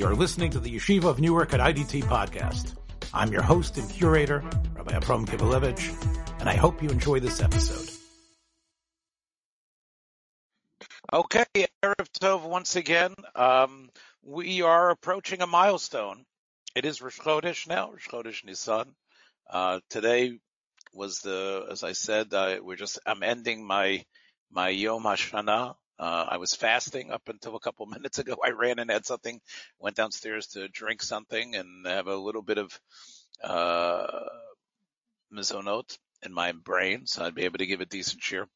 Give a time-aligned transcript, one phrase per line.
[0.00, 2.74] You're listening to the Yeshiva of Newark at IDT podcast.
[3.12, 4.42] I'm your host and curator,
[4.74, 7.86] Rabbi Abram Kivelevitz, and I hope you enjoy this episode.
[11.12, 13.14] Okay, Erev Tov once again.
[13.34, 13.90] Um,
[14.22, 16.24] we are approaching a milestone.
[16.74, 18.94] It is Rosh Chodesh now, Rosh Chodesh Nisan.
[19.50, 20.38] Uh, today
[20.94, 24.02] was the, as I said, uh, we're just, I'm ending my,
[24.50, 25.74] my Yom HaShana.
[26.00, 28.36] Uh, I was fasting up until a couple minutes ago.
[28.42, 29.38] I ran and had something,
[29.78, 32.80] went downstairs to drink something and have a little bit of,
[33.44, 34.06] uh,
[35.30, 38.48] mizonot in my brain, so I'd be able to give a decent cheer.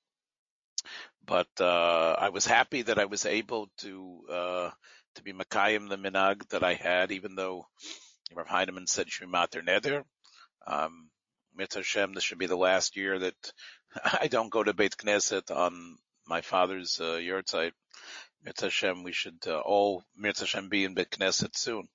[1.26, 4.70] But, uh, I was happy that I was able to, uh,
[5.16, 7.68] to be Makayim the Minag that I had, even though
[8.34, 10.04] Rav Heinemann said Shmimat or Neder.
[10.66, 11.10] Um,
[11.54, 13.52] Mitzvah Hashem, this should be the last year that
[14.22, 17.72] I don't go to Beit Knesset on my father's uh, site.
[18.60, 21.88] Hashem, we should uh, all Mitzvah Hashem be in Beit Knesset soon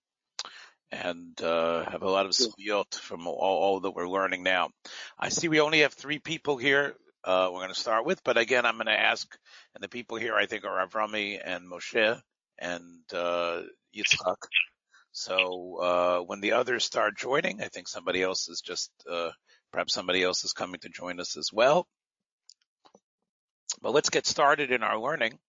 [0.91, 4.70] and uh, have a lot of suyot from all, all, that we're learning now.
[5.20, 6.95] I see we only have three people here.
[7.23, 9.37] Uh, we're going to start with, but again, I'm going to ask,
[9.76, 12.20] and the people here I think are Avrami and Moshe
[12.57, 13.61] and uh,
[13.95, 14.37] Yitzchak.
[15.11, 19.32] So uh, when the others start joining, I think somebody else is just uh,
[19.71, 21.87] perhaps somebody else is coming to join us as well.
[23.82, 25.40] But let's get started in our learning.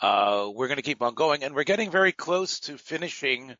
[0.00, 3.54] Uh, we're going to keep on going, and we're getting very close to finishing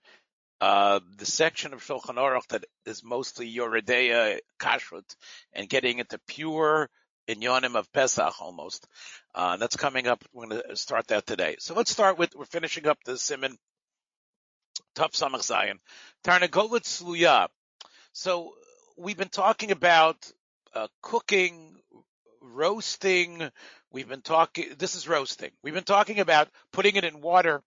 [0.60, 5.16] uh, the section of Shulchan Aruch that is mostly Yoreh De'ah Kashrut
[5.52, 6.88] and getting into pure
[7.28, 8.86] Inyanim of Pesach almost.
[9.34, 10.24] Uh, that's coming up.
[10.32, 11.56] We're going to start that today.
[11.58, 13.56] So let's start with, we're finishing up the Simon
[14.94, 15.78] Tuf Samach Zion.
[16.24, 17.48] Tarnagolet Sluya.
[18.12, 18.52] So
[18.96, 20.30] we've been talking about
[20.74, 21.76] uh, cooking,
[22.40, 23.50] roasting.
[23.92, 25.50] We've been talking, this is roasting.
[25.62, 27.62] We've been talking about putting it in water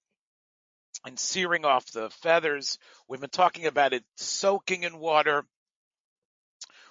[1.05, 2.79] and searing off the feathers.
[3.07, 5.45] We've been talking about it soaking in water.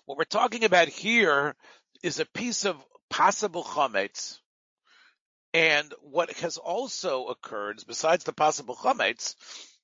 [0.07, 1.57] What we're talking about here
[2.01, 2.77] is a piece of
[3.11, 4.39] possible chametz.
[5.53, 9.35] And what has also occurred, besides the possible chametz,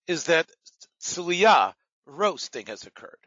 [0.06, 0.48] is that
[1.02, 1.74] tzliya,
[2.06, 3.18] roasting, has occurred.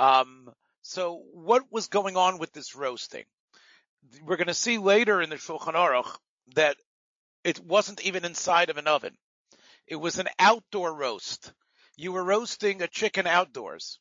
[0.00, 0.50] Um,
[0.82, 3.24] so what was going on with this roasting?
[4.24, 6.16] We're going to see later in the Shulchan Aruch
[6.54, 6.76] that
[7.44, 9.16] it wasn't even inside of an oven.
[9.86, 11.52] It was an outdoor roast.
[11.96, 13.98] You were roasting a chicken outdoors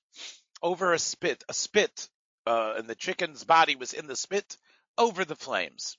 [0.61, 2.09] over a spit, a spit,
[2.45, 4.57] uh, and the chicken's body was in the spit
[4.97, 5.97] over the flames.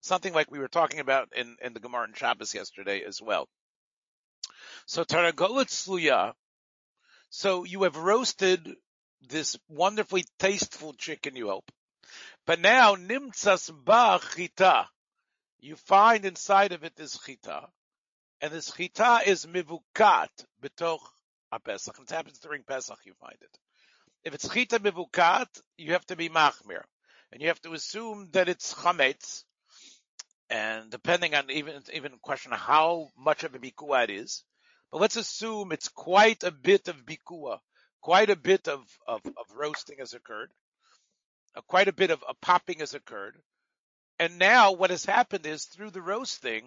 [0.00, 3.48] Something like we were talking about in, in the Gemara and Shabbos yesterday as well.
[4.86, 6.32] So Tarnagolet Sluya,
[7.28, 8.76] so you have roasted
[9.28, 11.70] this wonderfully tasteful chicken, you hope.
[12.50, 14.88] But now, Nimtzas Ba Chita,
[15.60, 17.68] you find inside of it this Chita,
[18.40, 20.98] and this Chita is Mivukat Betoch
[21.52, 22.00] HaPesach.
[22.00, 23.58] It happens during Pesach, you find it.
[24.24, 25.46] If it's Chita Mivukat,
[25.76, 26.82] you have to be Machmir.
[27.30, 29.44] And you have to assume that it's Chametz,
[30.50, 34.42] and depending on even, even question how much of a Bikua it is,
[34.90, 37.60] but let's assume it's quite a bit of Bikua
[38.00, 40.50] quite a bit of, of, of roasting has occurred.
[41.56, 43.36] Uh, quite a bit of a popping has occurred.
[44.18, 46.64] And now what has happened is through the roasting,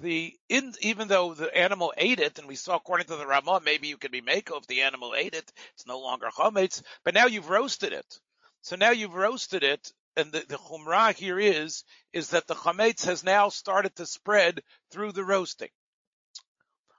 [0.00, 3.60] the in, even though the animal ate it, and we saw according to the Ramah,
[3.64, 7.14] maybe you could be mako if the animal ate it, it's no longer chametz, but
[7.14, 8.20] now you've roasted it.
[8.62, 13.04] So now you've roasted it, and the, the chumrah here is, is that the chametz
[13.04, 15.70] has now started to spread through the roasting.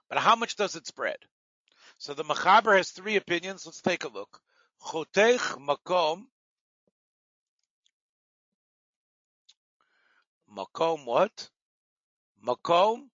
[0.08, 1.18] But how much does it spread?
[1.98, 3.66] So the Machaber has three opinions.
[3.66, 4.40] Let's take a look.
[4.82, 6.26] Chotech makom.
[10.54, 11.50] Makom what?
[12.44, 13.08] Makom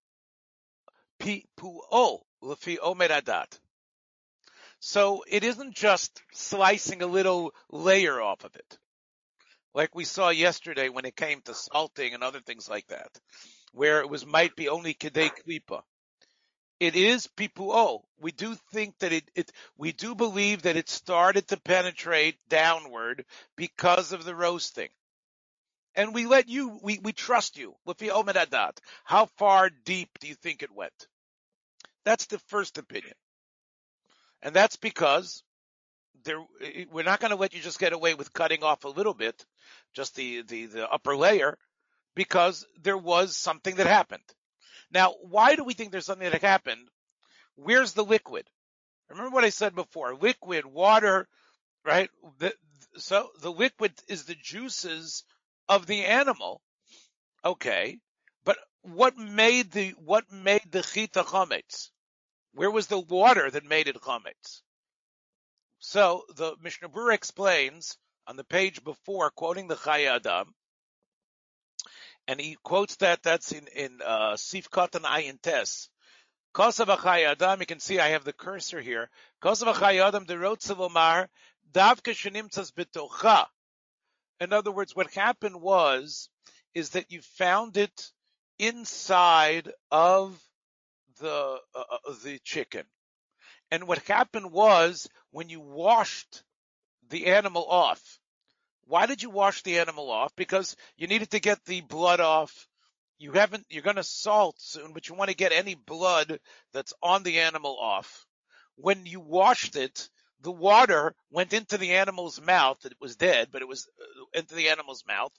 [1.20, 3.58] pu'o lefi omer adat.
[4.80, 8.78] So it isn't just slicing a little layer off of it.
[9.72, 13.18] Like we saw yesterday when it came to salting and other things like that,
[13.72, 15.82] where it was might be only kedei klipa
[16.80, 18.02] it is pipuo.
[18.20, 23.24] We do think that it, it, we do believe that it started to penetrate downward
[23.56, 24.88] because of the roasting.
[25.96, 27.74] And we let you, we, we trust you.
[29.04, 31.08] How far deep do you think it went?
[32.04, 33.14] That's the first opinion.
[34.42, 35.42] And that's because
[36.24, 36.42] there,
[36.90, 39.46] we're not going to let you just get away with cutting off a little bit,
[39.94, 41.56] just the, the, the upper layer,
[42.14, 44.22] because there was something that happened.
[44.90, 46.88] Now, why do we think there's something that happened?
[47.56, 48.46] Where's the liquid?
[49.08, 51.28] Remember what I said before, liquid, water,
[51.84, 52.10] right?
[52.38, 52.52] The,
[52.96, 55.24] so the liquid is the juices
[55.68, 56.60] of the animal.
[57.44, 57.98] Okay.
[58.44, 61.90] But what made the, what made the chita chametz?
[62.52, 64.62] Where was the water that made it chametz?
[65.80, 70.54] So the Mishnah Berurah explains on the page before, quoting the Chayei Adam,
[72.26, 75.90] and he quotes that that's in in uh, Sif Katan Ayin Tes.
[76.54, 79.10] Kosav Adam, you can see I have the cursor here.
[79.42, 81.28] Kosav Adam the Rotzavomar
[81.72, 83.46] Davka Shenimtzas Betocha.
[84.44, 86.28] In other words, what happened was
[86.74, 88.10] is that you found it
[88.58, 90.38] inside of
[91.18, 92.84] the uh, uh the chicken.
[93.70, 96.42] And what happened was when you washed
[97.08, 98.20] the animal off,
[98.86, 100.36] why did you wash the animal off?
[100.36, 102.68] Because you needed to get the blood off.
[103.16, 106.38] You haven't, you're going to salt soon, but you want to get any blood
[106.74, 108.26] that's on the animal off.
[108.76, 110.10] When you washed it,
[110.44, 112.84] the water went into the animal's mouth.
[112.84, 115.32] It was dead, but it was uh, into the animal's mouth.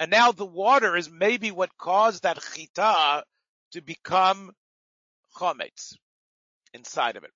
[0.00, 3.24] And now the water is maybe what caused that chita
[3.72, 4.52] to become
[5.36, 5.94] chometz
[6.72, 7.30] inside of it.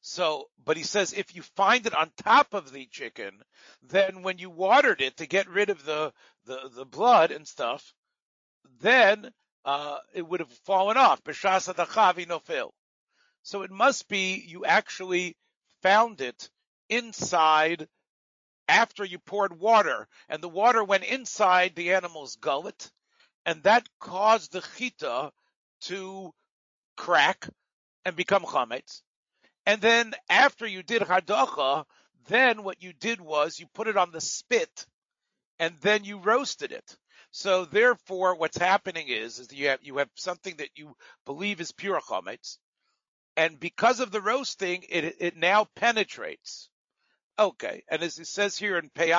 [0.00, 3.40] So, but he says if you find it on top of the chicken,
[3.82, 6.12] then when you watered it to get rid of the
[6.46, 7.94] the, the blood and stuff,
[8.80, 9.30] then
[9.64, 11.22] uh, it would have fallen off.
[13.42, 15.36] So it must be you actually
[15.84, 16.50] found it
[16.88, 17.86] inside
[18.66, 22.90] after you poured water, and the water went inside the animal's gullet,
[23.44, 25.30] and that caused the chita
[25.82, 26.32] to
[26.96, 27.46] crack
[28.06, 29.02] and become chametz.
[29.66, 31.84] And then after you did hadacha,
[32.28, 34.86] then what you did was you put it on the spit
[35.58, 36.96] and then you roasted it.
[37.30, 40.96] So therefore, what's happening is, is you have, you have something that you
[41.26, 42.58] believe is pure chametz.
[43.36, 46.68] And because of the roasting, it, it now penetrates.
[47.38, 47.82] Okay.
[47.88, 49.12] And as it says here in Pei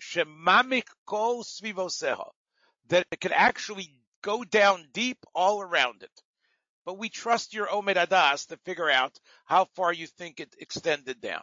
[0.00, 2.30] shemamik kol svivoseha,
[2.88, 3.90] that it can actually
[4.22, 6.22] go down deep all around it
[6.88, 11.20] but we trust your Omed Adas to figure out how far you think it extended
[11.20, 11.42] down.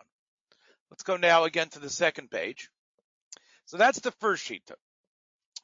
[0.89, 2.71] Let's go now again to the second page.
[3.65, 4.71] So that's the first sheet.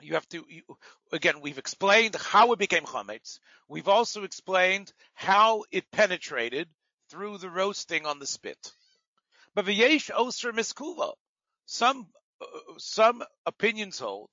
[0.03, 0.63] You have to, you,
[1.12, 3.39] again, we've explained how it became chametz.
[3.68, 6.68] We've also explained how it penetrated
[7.09, 8.71] through the roasting on the spit.
[9.53, 11.13] But v'yesh oser miskula.
[11.65, 12.07] Some,
[12.42, 12.45] uh,
[12.77, 14.30] some opinions hold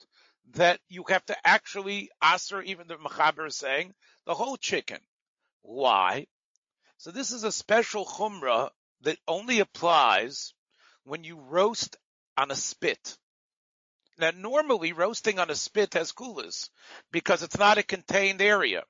[0.53, 3.95] that you have to actually aser, even the Machaber is saying,
[4.27, 5.01] the whole chicken.
[5.63, 6.27] Why?
[6.97, 8.71] So this is a special chumrah
[9.03, 10.55] that only applies
[11.05, 11.97] when you roast
[12.37, 13.19] on a spit.
[14.19, 16.71] Now normally roasting on a spit has kulas
[17.13, 18.83] because it's not a contained area.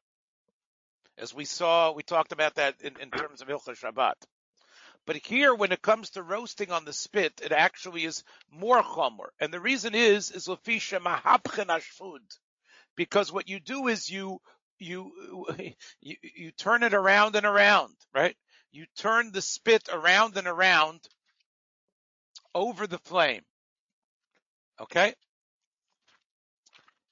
[1.18, 4.14] As we saw, we talked about that in, in terms of Hilchah Shabbat.
[5.06, 9.28] But here, when it comes to roasting on the spit, it actually is more chomer.
[9.40, 12.20] And the reason is, is lefisha mahapchen ashfud.
[12.96, 14.40] Because what you do is you
[14.78, 15.12] you,
[16.00, 18.36] you, you turn it around and around, right?
[18.70, 21.00] You turn the spit around and around
[22.54, 23.42] over the flame.
[24.80, 25.14] Okay?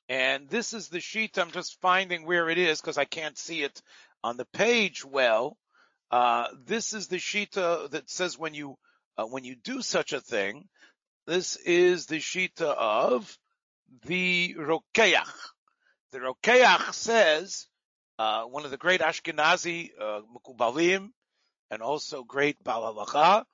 [0.08, 1.38] And this is the sheet.
[1.38, 3.82] I'm just finding where it is because I can't see it
[4.22, 5.56] on the page well.
[6.10, 8.76] Uh, this is the sheet uh, that says when you
[9.18, 10.68] uh, when you do such a thing.
[11.26, 13.36] This is the sheet of
[14.04, 15.26] the rokeach.
[16.12, 17.66] The Rokeach says,
[18.18, 21.10] uh, one of the great Ashkenazi uh, Mukubalim
[21.70, 23.44] and also great Balalacha,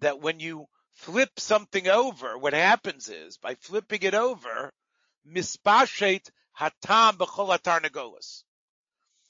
[0.00, 0.66] that when you
[1.00, 4.70] flip something over, what happens is by flipping it over,
[5.26, 6.28] mispashet
[6.58, 8.42] hatam b'chol.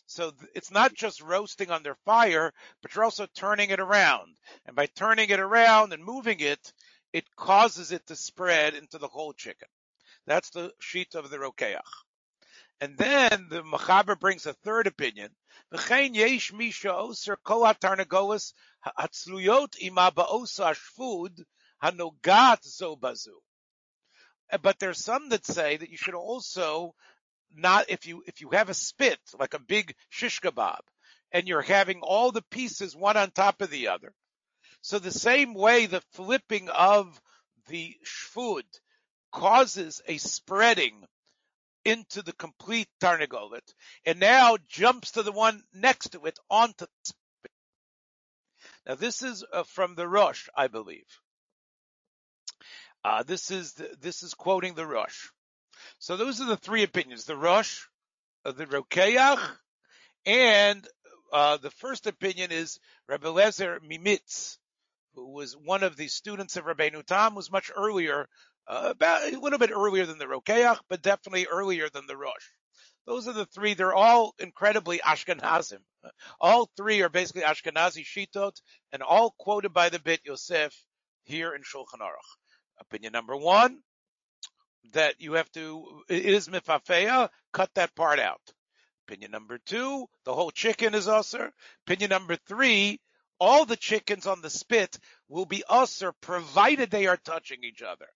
[0.07, 4.37] So it's not just roasting under fire, but you're also turning it around.
[4.67, 6.73] And by turning it around and moving it,
[7.13, 9.69] it causes it to spread into the whole chicken.
[10.27, 11.79] That's the sheet of the Rokeach.
[12.81, 15.31] And then the Machaber brings a third opinion.
[15.73, 18.55] yesh misha oser kol hatarnagolas
[19.81, 20.11] ima
[21.83, 23.39] hanogat zobazu.
[24.63, 26.95] But there's some that say that you should also
[27.55, 30.81] not, if you, if you have a spit, like a big shish kebab,
[31.33, 34.13] and you're having all the pieces one on top of the other.
[34.83, 37.21] So the same way the flipping of
[37.69, 38.65] the shfud
[39.31, 41.05] causes a spreading
[41.85, 46.89] into the complete Tarnagolet and now jumps to the one next to it onto the
[47.05, 47.53] spit.
[48.87, 51.07] Now this is uh, from the Rosh, I believe.
[53.05, 55.29] Uh, this is the, this is quoting the Rosh.
[55.99, 57.83] So those are the three opinions: the Rosh,
[58.45, 59.41] uh, the Rokeach,
[60.27, 60.87] and
[61.33, 62.79] uh, the first opinion is
[63.09, 64.59] Rabbi Lezer Mimitz,
[65.15, 68.29] who was one of the students of Rabbeinu Tam, was much earlier
[68.69, 72.47] uh, about a little bit earlier than the Rokeach, but definitely earlier than the Rosh.
[73.07, 73.75] Those are the three.
[73.75, 75.81] They're all incredibly Ashkenazim.
[76.41, 78.61] All three are basically Ashkenazi Shitot
[78.93, 80.75] and all quoted by the Beit Yosef
[81.25, 82.50] here in Shulchan Aruch.
[82.81, 83.79] Opinion number one,
[84.93, 88.41] that you have to, it is mifafeya, cut that part out.
[89.07, 91.53] Opinion number two, the whole chicken is usher.
[91.87, 93.01] Opinion number three,
[93.39, 98.07] all the chickens on the spit will be usher provided they are touching each other.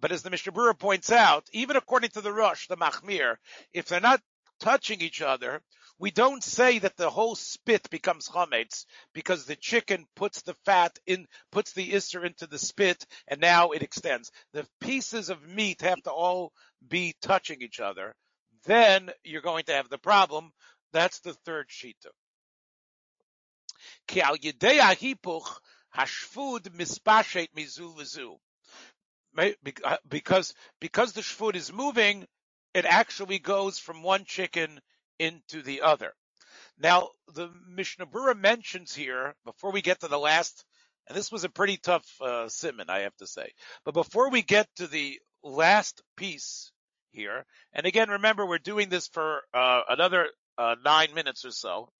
[0.00, 3.36] But as the Mishnah Berurah points out, even according to the Rosh, the Machmir,
[3.72, 4.22] if they're not
[4.58, 5.62] touching each other,
[6.00, 10.98] we don't say that the whole spit becomes chametz because the chicken puts the fat
[11.06, 14.30] in, puts the isser into the spit, and now it extends.
[14.54, 16.52] The pieces of meat have to all
[16.88, 18.14] be touching each other.
[18.64, 20.52] Then you're going to have the problem.
[20.94, 22.08] That's the third shita.
[27.54, 28.36] Mizu
[29.84, 32.26] uh, Because because the shfud is moving,
[32.72, 34.80] it actually goes from one chicken
[35.20, 36.12] into the other.
[36.78, 40.64] Now, the Mishnah Berurah mentions here, before we get to the last,
[41.06, 43.52] and this was a pretty tough uh, simon, I have to say,
[43.84, 46.72] but before we get to the last piece
[47.12, 51.90] here, and again, remember, we're doing this for uh, another uh, nine minutes or so,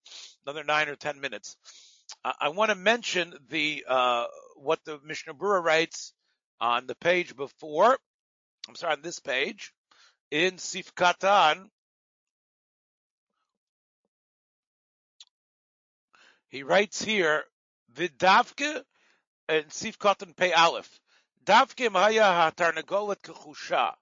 [0.47, 1.57] another nine or ten minutes.
[2.25, 4.25] I, I want to mention the uh,
[4.57, 6.15] what the Mishnah Berurah writes
[6.61, 7.99] on the page before.
[8.69, 9.73] I'm sorry, on this page
[10.31, 11.69] in Sif Katan,
[16.51, 17.45] He writes here,
[17.95, 18.83] Vidavke
[19.49, 21.01] and Sif Katan Pei Aleph.
[21.45, 23.95] Davke Maya HaTarnagolet Kechusha.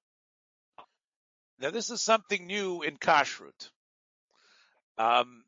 [1.60, 3.70] Now this is something new in kashrut.
[4.96, 5.44] Um,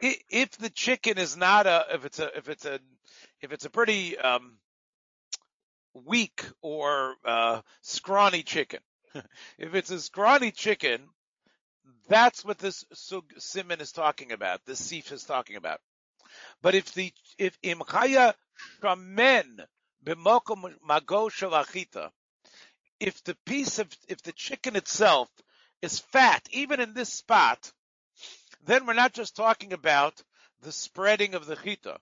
[0.00, 2.78] if the chicken is not a, if it's a, if it's a,
[3.40, 4.58] if it's a pretty um,
[5.94, 8.80] weak or uh, scrawny chicken,
[9.58, 11.00] if it's a scrawny chicken,
[12.08, 14.64] that's what this Sug simon is talking about.
[14.64, 15.80] This sif is talking about.
[16.62, 18.34] But if the if imchaya
[18.82, 19.60] shamen
[20.04, 22.10] b'mokom mago shalachita,
[23.00, 25.28] if the piece of if the chicken itself
[25.82, 27.72] is fat, even in this spot,
[28.64, 30.22] then we're not just talking about
[30.62, 31.98] the spreading of the chita.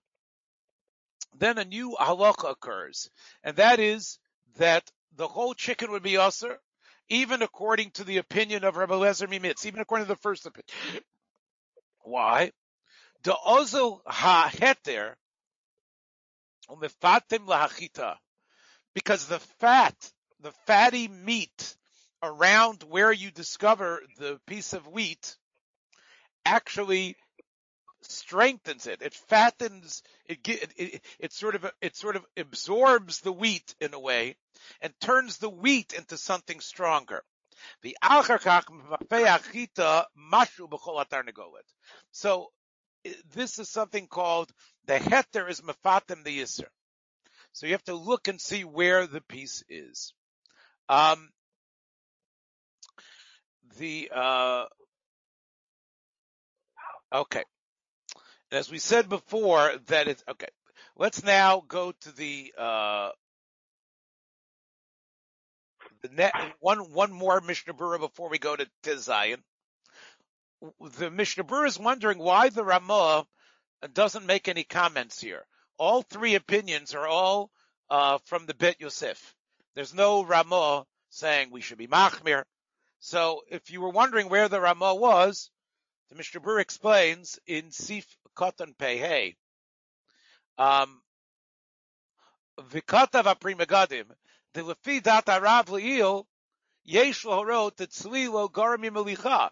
[1.38, 3.10] Then a new halacha occurs,
[3.42, 4.18] and that is
[4.56, 6.58] that the whole chicken would be usher,
[7.08, 11.02] even according to the opinion of Rabbi Lezer Mimitz, even according to the first opinion.
[12.02, 12.52] Why?
[13.22, 15.14] The ozel ha-heter
[16.68, 18.16] umefatim lahachita.
[18.94, 19.94] Because the fat,
[20.40, 21.76] the fatty meat
[22.22, 25.36] around where you discover the piece of wheat
[26.44, 27.16] actually
[28.10, 29.02] strengthens it.
[29.02, 30.02] It fattens.
[30.26, 34.36] It, it, it, it sort of it sort of absorbs the wheat in a way
[34.80, 37.22] and turns the wheat into something stronger.
[42.12, 42.52] So
[43.32, 44.52] this is something called
[44.86, 46.66] the heter is mafatim the yisr.
[47.52, 50.12] So you have to look and see where the piece is.
[50.88, 51.30] Um,
[53.78, 54.64] the uh,
[57.12, 57.44] okay.
[58.52, 60.48] As we said before, that it's okay.
[60.96, 63.10] Let's now go to the uh,
[66.02, 69.42] the net one one more Mishnah Berurah before we go to, to Zion.
[70.96, 73.26] The Mishnah Berurah is wondering why the Ramah
[73.92, 75.44] doesn't make any comments here.
[75.78, 77.50] All three opinions are all
[77.90, 79.34] uh, from the Bet Yosef.
[79.74, 82.44] There's no Ramah saying we should be Machmir.
[83.00, 85.50] So if you were wondering where the Ramah was,
[86.10, 89.34] the Mishnah Berurah explains in Sif Katan Pehe.
[90.58, 91.02] Um,
[92.60, 94.06] Vikatav Aprimegadim,
[94.54, 96.24] the Lefi Dat Arav Le'il,
[96.84, 99.50] Yesh Lohorot Tzlilo Garmi Melicha.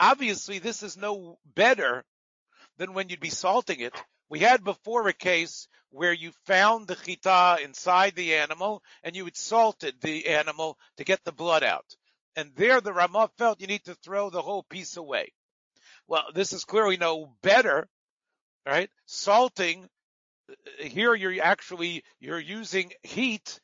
[0.00, 2.04] Obviously, this is no better
[2.78, 3.94] than when you'd be salting it.
[4.28, 9.24] We had before a case where you found the chita inside the animal and you
[9.24, 11.86] had salted the animal to get the blood out.
[12.34, 15.32] And there the Ramah felt you need to throw the whole piece away.
[16.08, 17.88] Well, this is clearly no better
[18.66, 18.90] right?
[19.06, 19.88] Salting,
[20.78, 23.60] here you're actually, you're using heat,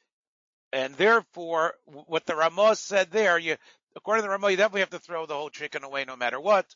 [0.73, 3.57] and therefore, what the Ramah said there, you,
[3.97, 6.41] according to the Ramah, you definitely have to throw the whole chicken away no matter
[6.41, 6.67] what,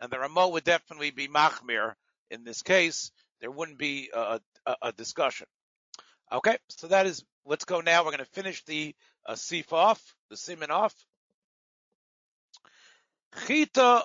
[0.00, 1.94] and the Ramah would definitely be machmir
[2.30, 3.10] in this case.
[3.40, 5.46] There wouldn't be a, a, a discussion.
[6.32, 8.04] Okay, so that is, let's go now.
[8.04, 8.94] We're going to finish the
[9.26, 10.00] uh, sif off,
[10.30, 10.94] the siman off.
[13.46, 14.02] Chita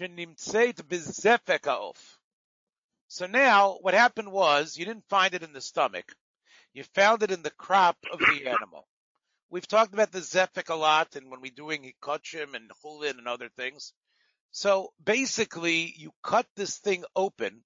[0.00, 1.94] o se'ora tezayin
[3.12, 6.16] so now what happened was you didn't find it in the stomach.
[6.72, 8.88] You found it in the crop of the animal.
[9.50, 13.28] we've talked about the zefik a lot, and when we're doing hikochim and chulin and
[13.28, 13.92] other things.
[14.50, 17.62] So basically, you cut this thing open,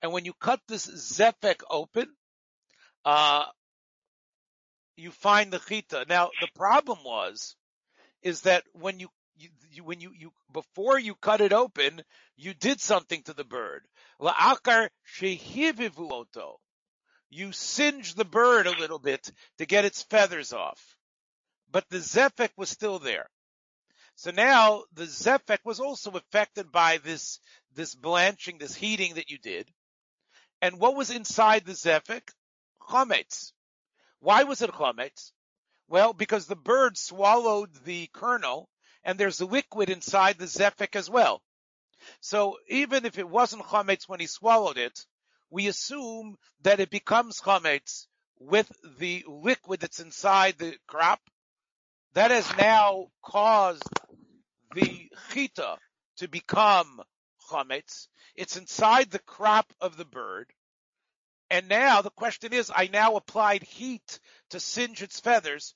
[0.00, 2.14] and when you cut this zefek open,
[3.04, 3.46] uh,
[4.96, 6.06] you find the chita.
[6.08, 7.56] Now, the problem was,
[8.22, 12.02] is that when you, you, you, when you, you, before you cut it open,
[12.36, 13.82] you did something to the bird.
[17.30, 20.96] You singe the bird a little bit to get its feathers off.
[21.70, 23.28] But the zefek was still there.
[24.16, 27.40] So now the zefek was also affected by this,
[27.74, 29.68] this blanching, this heating that you did.
[30.60, 32.28] And what was inside the zefek?
[32.80, 33.52] Chametz.
[34.20, 35.32] Why was it chametz?
[35.88, 38.68] Well, because the bird swallowed the kernel
[39.04, 41.42] and there's a liquid inside the zefek as well.
[42.20, 45.06] So even if it wasn't chametz when he swallowed it,
[45.50, 48.06] we assume that it becomes chametz
[48.38, 51.20] with the liquid that's inside the crop.
[52.14, 53.88] That has now caused
[54.74, 55.76] the chita
[56.18, 57.02] to become
[57.50, 58.08] chametz.
[58.34, 60.52] It's inside the crop of the bird.
[61.50, 64.18] And now the question is, I now applied heat
[64.50, 65.74] to singe its feathers.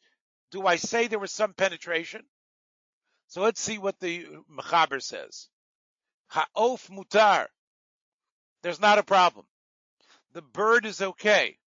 [0.51, 2.23] Do I say there was some penetration?
[3.29, 5.49] So let's see what the Mechaber says.
[6.29, 7.47] Ha'of mutar.
[8.63, 9.47] There's not a problem.
[10.33, 11.59] The bird is okay.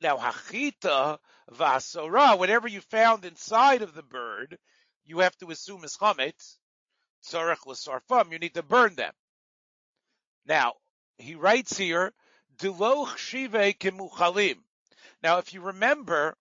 [0.00, 1.18] Now hachita
[1.50, 4.58] vasora, whatever you found inside of the bird,
[5.04, 6.56] you have to assume is chametz.
[7.24, 9.12] Tzarech l'sarfam, you need to burn them.
[10.46, 10.74] Now,
[11.18, 12.12] he writes here,
[12.58, 14.58] Diloch shive kimuchalim.
[15.22, 16.36] Now, if you remember,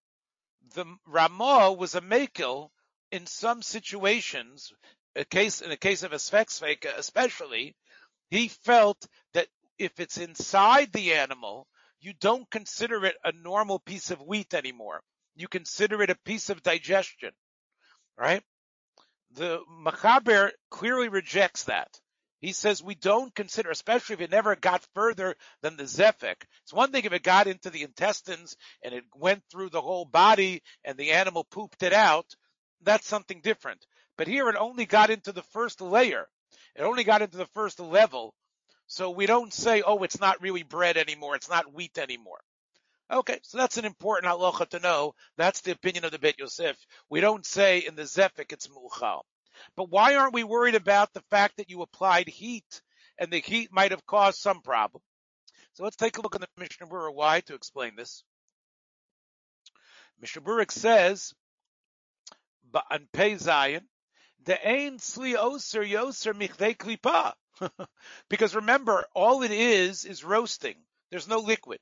[0.74, 2.70] the Ramah was a makel
[3.12, 4.72] in some situations,
[5.16, 7.76] a case in a case of a svek especially,
[8.30, 11.68] he felt that if it's inside the animal,
[12.00, 15.02] you don't consider it a normal piece of wheat anymore.
[15.36, 17.32] You consider it a piece of digestion,
[18.18, 18.44] right?
[19.34, 22.00] The Machaber clearly rejects that.
[22.42, 26.44] He says we don't consider, especially if it never got further than the zefek.
[26.64, 30.06] It's one thing if it got into the intestines and it went through the whole
[30.06, 32.26] body and the animal pooped it out.
[32.84, 33.86] That's something different.
[34.18, 36.28] But here it only got into the first layer.
[36.76, 38.34] It only got into the first level.
[38.88, 41.36] So we don't say, oh, it's not really bread anymore.
[41.36, 42.42] It's not wheat anymore.
[43.12, 45.16] Okay, so that's an important halacha to know.
[45.38, 46.78] That's the opinion of the Bet Yosef.
[47.10, 49.26] We don't say in the zefik it's muchal.
[49.76, 52.82] But why aren't we worried about the fact that you applied heat
[53.18, 55.04] and the heat might have caused some problem?
[55.74, 58.24] So let's take a look at the Mishnah Berurah why to explain this.
[60.20, 61.34] Mishnah Berurah says,
[62.90, 63.88] on Pei Zion,
[64.46, 67.34] the ain sli oser yoser michdei klipa.
[68.30, 70.76] because remember, all it is is roasting.
[71.10, 71.80] There's no liquid.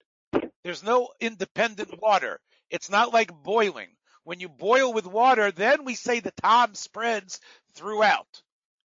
[0.64, 2.40] There's no independent water.
[2.70, 3.90] It's not like boiling.
[4.24, 7.40] When you boil with water, then we say the tam spreads
[7.74, 8.42] throughout.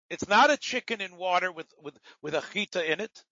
[0.09, 3.23] It's not a chicken in water with, with, with a chita in it.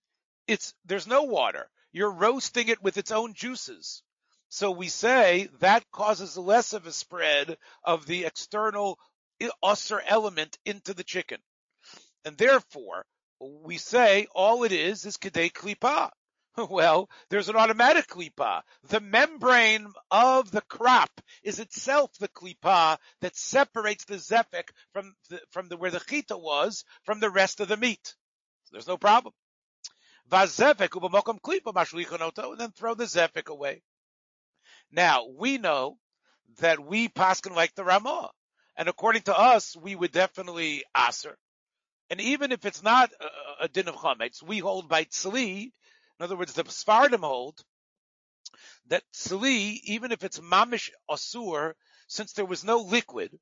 [0.47, 1.69] It's, there's no water.
[1.91, 4.03] You're roasting it with its own juices.
[4.53, 8.99] So we say that causes less of a spread of the external
[9.41, 11.39] usser element into the chicken.
[12.23, 13.07] And therefore,
[13.39, 16.11] we say all it is is kedei klipa.
[16.69, 18.61] Well, there's an automatic klipa.
[18.89, 21.09] The membrane of the crop
[21.41, 26.37] is itself the klipa that separates the zefik from the, from the, where the chita
[26.37, 28.05] was from the rest of the meat.
[28.65, 29.33] So there's no problem.
[30.31, 30.47] And
[32.59, 33.81] then throw the zefik away.
[34.93, 35.97] Now, we know
[36.59, 38.29] that we paskin like the Ramah.
[38.77, 41.37] And according to us, we would definitely aser.
[42.09, 45.71] And even if it's not a, a din of chametz, we hold by tzli
[46.19, 47.63] in other words, the Sfardim hold
[48.87, 51.73] that tzli, even if it's mamish asur,
[52.07, 53.37] since there was no liquid,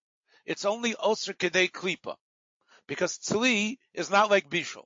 [0.46, 2.16] it's only osir kedei klipa,
[2.88, 4.86] because tzli is not like bishul.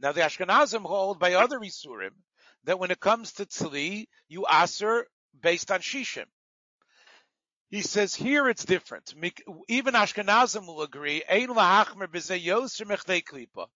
[0.00, 2.14] Now the Ashkenazim hold by other isurim
[2.64, 5.06] that when it comes to tzli, you aser
[5.38, 6.26] based on shishim.
[7.70, 9.14] He says here it's different.
[9.68, 11.22] Even Ashkenazim will agree.
[11.28, 13.66] Ein lahachmer b'zeh yoser mechdei klipa.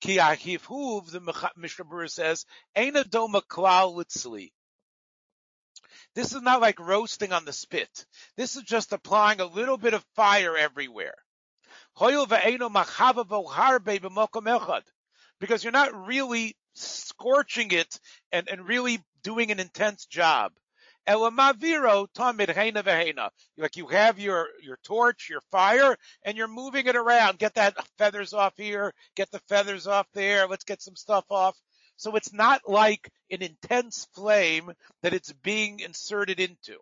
[0.00, 4.52] Ki ahivhuv, the Mishnah says, ain't a doma klal litzli.
[6.14, 8.06] This is not like roasting on the spit.
[8.36, 11.14] This is just applying a little bit of fire everywhere.
[15.38, 18.00] Because you're not really scorching it
[18.32, 20.52] and, and really doing an intense job.
[21.08, 23.30] Elamaviro tamid heina vehena.
[23.56, 27.38] Like you have your, your torch, your fire, and you're moving it around.
[27.38, 31.56] Get that feathers off here, get the feathers off there, let's get some stuff off.
[31.96, 36.76] So it's not like an intense flame that it's being inserted into.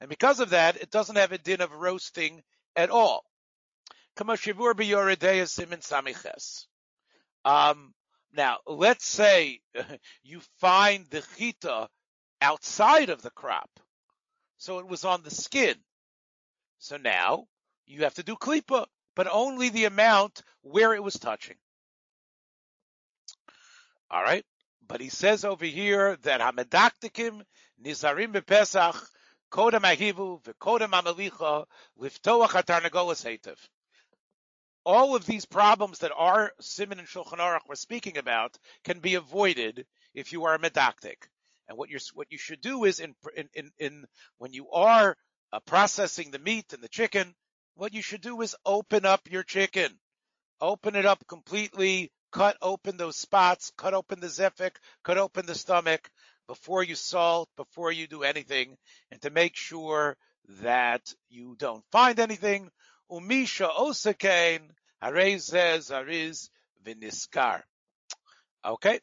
[0.00, 2.42] And because of that, it doesn't have a din of roasting
[2.76, 3.24] at all.
[7.46, 7.94] Um,
[8.32, 9.60] now, let's say
[10.22, 11.88] you find the chita
[12.44, 13.70] outside of the crop.
[14.58, 15.74] So it was on the skin.
[16.78, 17.46] So now
[17.86, 21.56] you have to do klipa, but only the amount where it was touching.
[24.10, 24.44] All right.
[24.86, 27.42] But he says over here that hamedaktikim
[27.82, 29.02] nizarim bepesach
[29.50, 31.64] kodem ahivu v'kodem amelicha
[31.98, 33.56] liftoach atarnagolas heitev.
[34.84, 39.14] All of these problems that our Simon and Shulchan Aruch were speaking about can be
[39.14, 41.28] avoided if you are a medaktik.
[41.68, 44.04] And what you what you should do is in in in, in
[44.38, 45.16] when you are
[45.52, 47.34] uh, processing the meat and the chicken,
[47.74, 49.90] what you should do is open up your chicken,
[50.60, 55.54] open it up completely, cut open those spots, cut open the zefik, cut open the
[55.54, 56.10] stomach
[56.46, 58.76] before you salt, before you do anything,
[59.10, 60.16] and to make sure
[60.62, 62.68] that you don't find anything.
[63.10, 64.60] Umisha osakain,
[65.02, 66.50] harei says ariz
[66.84, 67.62] viniskar.
[68.64, 69.00] Okay.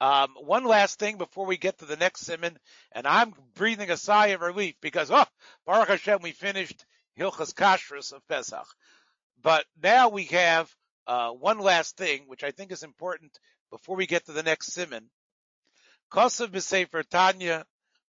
[0.00, 2.58] Um, one last thing before we get to the next simon,
[2.92, 5.24] and I'm breathing a sigh of relief because, oh,
[5.64, 6.84] Baruch Hashem, we finished
[7.18, 8.66] Hilchas Kashrus of Pesach.
[9.42, 10.70] But now we have
[11.06, 13.38] uh, one last thing, which I think is important
[13.70, 15.08] before we get to the next simon.
[16.10, 17.64] Kosev b'sefer Tanya,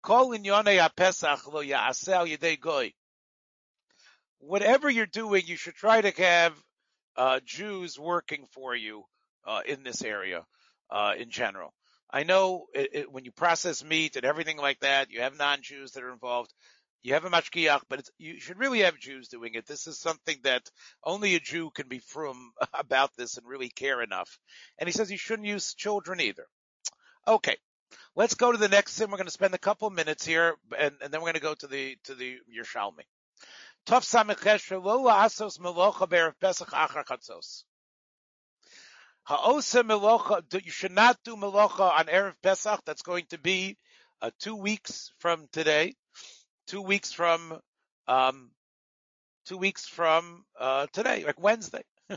[0.02, 1.62] kol inyonei pesach lo
[2.60, 2.92] goy.
[4.38, 6.54] Whatever you're doing, you should try to have
[7.16, 9.04] uh, Jews working for you
[9.46, 10.44] uh, in this area
[10.90, 11.72] uh, in general.
[12.12, 15.92] I know it, it, when you process meat and everything like that, you have non-Jews
[15.92, 16.53] that are involved.
[17.03, 19.66] You have a mashkiach, but you should really have Jews doing it.
[19.66, 20.68] This is something that
[21.05, 24.38] only a Jew can be frum about this and really care enough.
[24.79, 26.46] And he says you shouldn't use children either.
[27.26, 27.57] Okay.
[28.16, 29.11] Let's go to the next sim.
[29.11, 31.55] We're going to spend a couple minutes here, and, and then we're going to go
[31.55, 33.05] to the to the Yerushalmi.
[33.87, 37.64] Tov samichesh lo asos melocha be'erev pesach achar chatzos.
[39.30, 42.80] You should not do melocha on Erev Pesach.
[42.84, 43.76] That's going to be
[44.20, 45.94] uh, two weeks from today
[46.70, 47.58] two weeks from
[48.06, 48.52] um,
[49.46, 51.82] two weeks from uh, today, like Wednesday.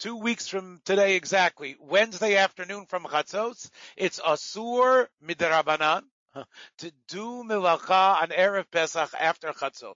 [0.00, 6.02] two weeks from today exactly, Wednesday afternoon from Chatzos, it's Asur Midrabanan
[6.78, 9.94] to do Milacha on Erev Pesach after Chatzot.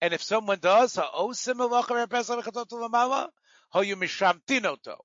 [0.00, 3.28] And if someone does, Ha'osim Milacha Erev Pesach Chatzot Lamala,
[3.74, 4.96] Hoyu Mishamtinoto.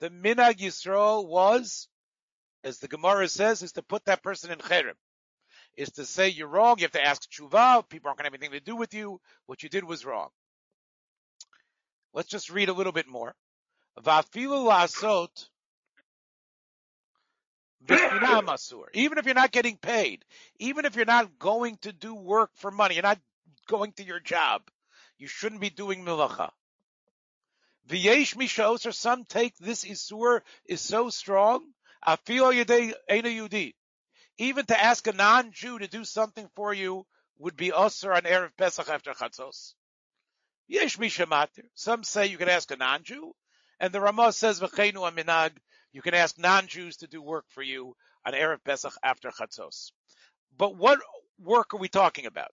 [0.00, 1.88] The Minag Yisrael was,
[2.64, 4.94] as the Gemara says, is to put that person in Cherem
[5.78, 6.76] is to say you're wrong.
[6.78, 7.88] You have to ask tshuva.
[7.88, 9.20] People aren't going to have anything to do with you.
[9.46, 10.28] What you did was wrong.
[12.12, 13.34] Let's just read a little bit more.
[14.02, 15.48] Vafilu lasot
[18.94, 20.24] even if you're not getting paid,
[20.58, 23.20] even if you're not going to do work for money, you're not
[23.68, 24.62] going to your job,
[25.16, 26.50] you shouldn't be doing milacha.
[27.88, 31.64] V'yesh mishos, or some take this isur is so strong.
[32.06, 33.74] Afilo yedei ena yudi
[34.38, 37.04] even to ask a non-Jew to do something for you
[37.38, 39.74] would be usher on Erev Pesach after Chatzos.
[40.68, 41.64] Yesh mishamatir.
[41.74, 43.32] Some say you can ask a non-Jew,
[43.80, 45.50] and the Ramah says v'cheinu aminag.
[45.92, 49.90] You can ask non-Jews to do work for you on Erev Pesach after Chatzos.
[50.56, 51.00] But what
[51.40, 52.52] work are we talking about?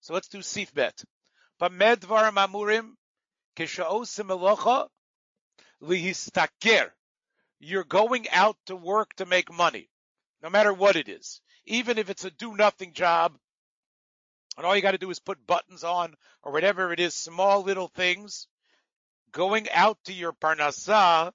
[0.00, 1.04] So let's do Sif Bet.
[1.60, 2.90] Lihistaker.
[7.62, 9.90] You're going out to work to make money
[10.42, 11.40] no matter what it is.
[11.66, 13.36] Even if it's a do nothing job,
[14.56, 17.62] and all you got to do is put buttons on or whatever it is, small
[17.62, 18.46] little things,
[19.32, 21.32] going out to your parnasah,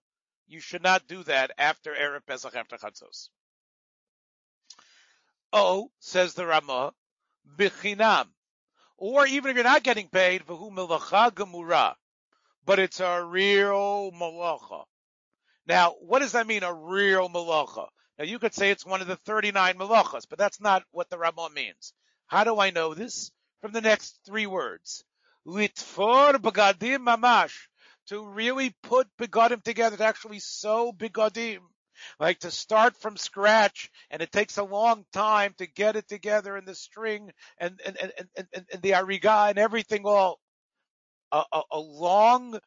[0.48, 3.30] you should not do that after Erev Pesach, after Chatzos.
[5.54, 6.94] Oh, says the Ramah,
[7.58, 8.28] bichinam.
[8.98, 11.96] Or even if you're not getting paid, v'hu melacha gemura,
[12.66, 14.84] but it's a real malacha.
[15.68, 17.88] Now, what does that mean, a real malacha?
[18.18, 21.18] Now you could say it's one of the 39 malachas, but that's not what the
[21.18, 21.94] Ramah means.
[22.28, 23.32] How do I know this?
[23.62, 25.04] From the next three words.
[25.46, 27.56] Litfor begadim mamash.
[28.10, 31.60] To really put begadim together, to actually sew begadim.
[32.20, 36.58] Like to start from scratch, and it takes a long time to get it together
[36.58, 40.40] in the string and, and, and, and, and, the ariga and everything all.
[41.32, 42.60] A, a, a long,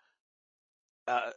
[1.06, 1.30] uh,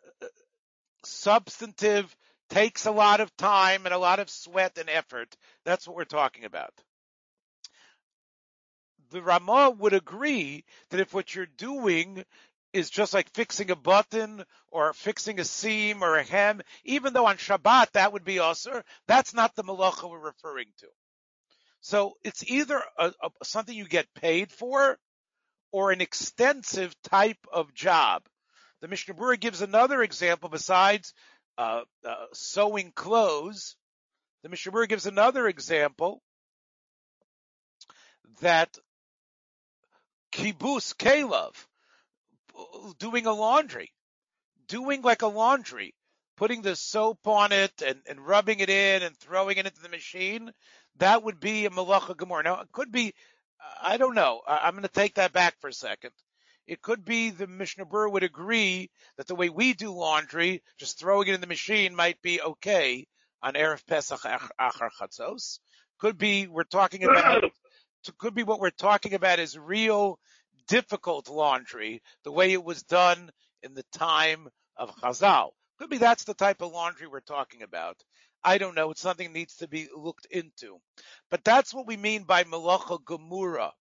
[1.05, 2.15] substantive
[2.49, 5.35] takes a lot of time and a lot of sweat and effort.
[5.65, 6.73] That's what we're talking about.
[9.11, 12.23] The Ramah would agree that if what you're doing
[12.73, 17.27] is just like fixing a button or fixing a seam or a hem, even though
[17.27, 20.87] on Shabbat that would be usher, that's not the malacha we're referring to.
[21.81, 24.97] So it's either a, a, something you get paid for
[25.71, 28.23] or an extensive type of job.
[28.81, 31.13] The Mishnah Berurah gives another example besides
[31.57, 33.75] uh, uh, sewing clothes.
[34.43, 36.21] The Mishnah Berurah gives another example
[38.41, 38.75] that
[40.31, 41.53] kibus kelev,
[42.97, 43.91] doing a laundry,
[44.67, 45.93] doing like a laundry,
[46.37, 49.89] putting the soap on it and, and rubbing it in and throwing it into the
[49.89, 50.51] machine,
[50.97, 52.43] that would be a malacha gemor.
[52.43, 53.13] Now it could be,
[53.81, 54.41] I don't know.
[54.47, 56.11] I, am going to take that back for a second.
[56.67, 60.99] It could be the Mishnah Berurah would agree that the way we do laundry, just
[60.99, 63.07] throwing it in the machine might be okay
[63.41, 65.59] on Erev Pesach Achar Chatzos.
[65.99, 67.43] Could be we're talking about,
[68.17, 70.19] could be what we're talking about is real
[70.67, 73.31] difficult laundry, the way it was done
[73.63, 74.47] in the time
[74.77, 75.49] of Chazal.
[75.79, 77.97] Could be that's the type of laundry we're talking about.
[78.43, 78.91] I don't know.
[78.91, 80.79] It's something that needs to be looked into.
[81.29, 83.71] But that's what we mean by Malacha Gemura.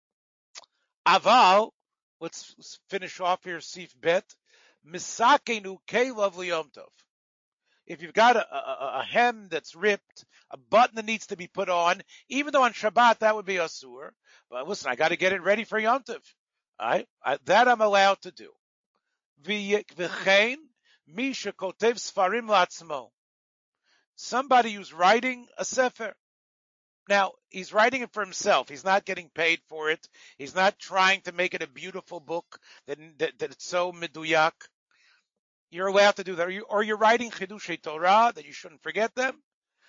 [1.07, 1.71] Aval,
[2.21, 4.25] let's finish off here, Sif Bet.
[4.87, 6.89] Misakenu Kelev Liyomtov.
[7.87, 11.49] If you've got a, a, a, hem that's ripped, a button that needs to be
[11.49, 14.11] put on, even though on Shabbat that would be asur,
[14.49, 16.23] but listen, I got to get it ready for Yom Tov.
[16.79, 17.05] I,
[17.45, 18.51] that I'm allowed to do.
[19.43, 20.57] V'chein
[21.07, 23.11] misha kotev sfarim latzmo.
[24.23, 26.15] Somebody who's writing a sefer.
[27.09, 28.69] Now, he's writing it for himself.
[28.69, 30.07] He's not getting paid for it.
[30.37, 34.53] He's not trying to make it a beautiful book that, that, that it's so meduyak.
[35.71, 36.47] You're allowed to do that.
[36.47, 39.41] Or, you, or you're writing Chidushei Torah, that you shouldn't forget them.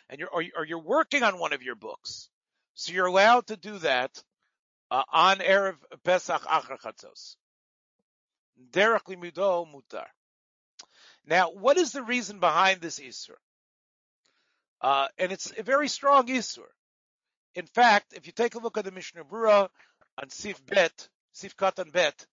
[0.09, 2.29] And you're, or, or you're working on one of your books.
[2.73, 4.11] So you're allowed to do that
[4.89, 7.35] uh, on Erev Pesach Achar Chatzos.
[8.71, 10.07] Derech Limido Mutar.
[11.25, 13.35] Now, what is the reason behind this Isur?
[14.81, 16.67] Uh, and it's a very strong Isur.
[17.55, 19.69] In fact, if you take a look at the Mishnah Berurah
[20.21, 22.25] on Sif Bet, Sif Katan Bet,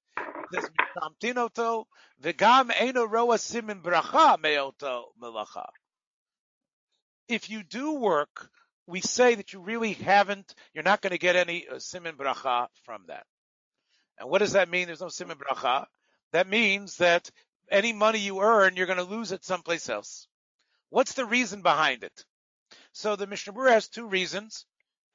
[4.42, 5.66] Meoto Melacha.
[7.28, 8.50] If you do work
[8.88, 12.68] we say that you really haven't, you're not going to get any uh, simin bracha
[12.84, 13.24] from that.
[14.18, 14.86] And what does that mean?
[14.86, 15.84] There's no simin bracha.
[16.32, 17.30] That means that
[17.70, 20.26] any money you earn, you're going to lose it someplace else.
[20.88, 22.24] What's the reason behind it?
[22.98, 24.66] So the Mishnah Berurah has two reasons,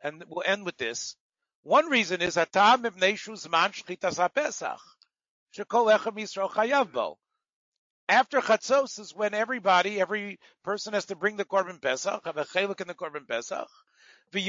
[0.02, 1.18] and we'll end with this.
[1.64, 2.62] One reason is after
[8.40, 12.80] Chatzos is when everybody, every person has to bring the Korban Pesach, have a chelik
[12.80, 13.68] in the Korban Pesach.
[14.32, 14.40] The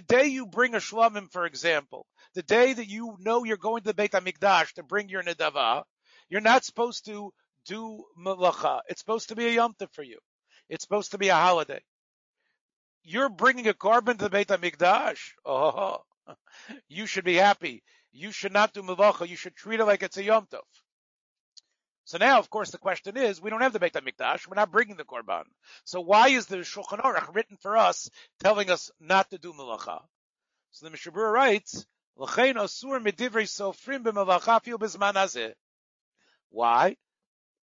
[0.00, 3.88] day you bring a shlamim, for example, the day that you know you're going to
[3.88, 5.82] the Beit HaMikdash to bring your nedava,
[6.28, 8.82] you're not supposed to do malacha.
[8.88, 10.20] It's supposed to be a yom tov for you.
[10.68, 11.80] It's supposed to be a holiday.
[13.02, 15.34] You're bringing a korban to the Beit HaMikdash.
[15.44, 16.02] Oh,
[16.88, 17.82] you should be happy
[18.16, 19.28] you should not do malacha.
[19.28, 20.60] You should treat it like it's a yom tov.
[22.04, 24.46] So now, of course, the question is, we don't have the Beit HaMikdash.
[24.46, 25.44] We're not bringing the Korban.
[25.84, 28.08] So why is the Shulchan Aruch written for us,
[28.40, 30.02] telling us not to do malacha?
[30.70, 31.84] So the Mishnah Berurah writes,
[32.16, 35.52] L'chein asur medivrei sofrim b'malacha b'zman hazeh.
[36.50, 36.96] Why?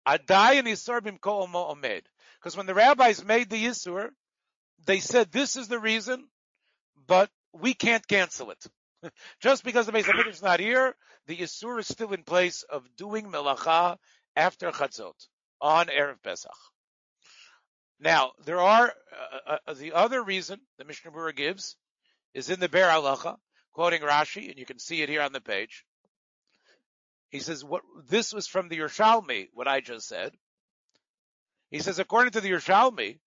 [0.08, 2.04] Adayin isur b'mko omed.
[2.40, 4.10] Because when the rabbis made the Yisur,
[4.86, 6.28] they said this is the reason,
[7.08, 8.66] but we can't cancel it.
[9.42, 10.96] Just because the Beis is not here,
[11.28, 13.98] the Yisur is still in place of doing melacha
[14.36, 15.14] after Chatzot
[15.62, 16.52] on Erev Pesach.
[18.00, 18.94] Now, there are,
[19.48, 21.76] uh, uh, the other reason the Mishnah Berurah gives
[22.34, 23.38] is in the Biur Halacha,
[23.74, 25.84] quoting Rashi, and you can see it here on the page.
[27.30, 30.32] He says, what, this was from the Yerushalmi, what I just said.
[31.72, 33.20] He says, according to the Yerushalmi,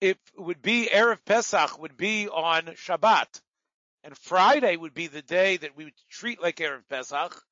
[0.00, 3.40] it would be Erev Pesach would be on Shabbat
[4.04, 7.42] and Friday would be the day that we would treat like Erev Pesach,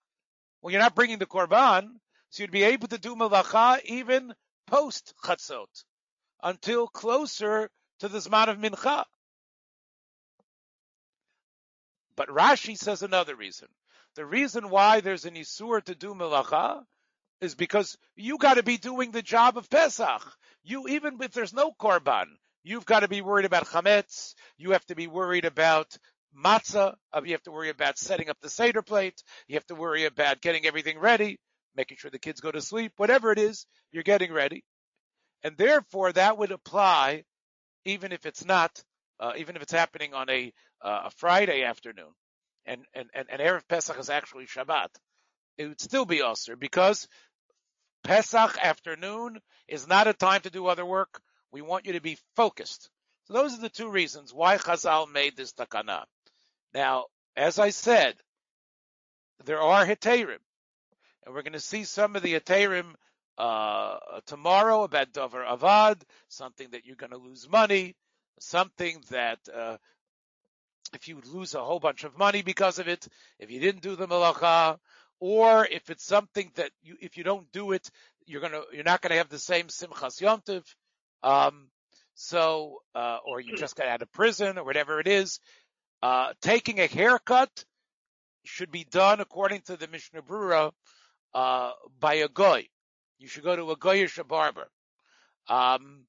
[0.61, 1.89] well, you're not bringing the Korban,
[2.31, 4.35] so you'd be able to do Malacha even
[4.67, 5.85] post Chatzot,
[6.43, 9.05] until closer to the Zman of Mincha.
[12.15, 13.69] But Rashi says another reason.
[14.15, 16.83] The reason why there's an Isur to do Malacha
[17.43, 20.23] is because you got to be doing the job of Pesach.
[20.63, 22.27] You, even if there's no Korban,
[22.63, 24.35] you've got to be worried about chametz.
[24.57, 25.95] You have to be worried about
[26.35, 26.95] matzah.
[27.13, 29.23] Uh, you have to worry about setting up the Seder plate.
[29.49, 31.41] You have to worry about getting everything ready,
[31.77, 34.65] making sure the kids go to sleep, whatever it is, you're getting ready.
[35.43, 37.25] And therefore that would apply
[37.85, 38.83] even if it's not,
[39.19, 42.13] uh, even if it's happening on a, uh, a Friday afternoon
[42.67, 44.89] and, and, and, Erev Pesach is actually Shabbat.
[45.59, 47.09] It would still be Osir because
[48.05, 51.21] Pesach afternoon is not a time to do other work.
[51.53, 52.91] We want you to be focused.
[53.25, 56.05] So those are the two reasons why Chazal made this takana.
[56.75, 58.15] Now, as I said,
[59.45, 60.39] there are heterim,
[61.25, 62.95] and we're going to see some of the heterim
[63.39, 67.95] uh, tomorrow about Dover Avad, something that you're going to lose money,
[68.41, 69.77] something that uh,
[70.95, 73.07] if you lose a whole bunch of money because of it,
[73.39, 74.79] if you didn't do the malacha,
[75.23, 77.89] or if it's something that you, if you don't do it,
[78.27, 80.65] you're gonna, you're not gonna have the same simchas yomtiv.
[81.23, 81.69] Um,
[82.15, 85.39] so, uh, or you just got out of prison or whatever it is.
[86.03, 87.65] Uh, taking a haircut
[88.45, 90.73] should be done according to the Mishnah Brura,
[91.33, 92.67] uh, by a goy.
[93.21, 94.67] You should go to a goyish barber.
[95.49, 96.01] Um,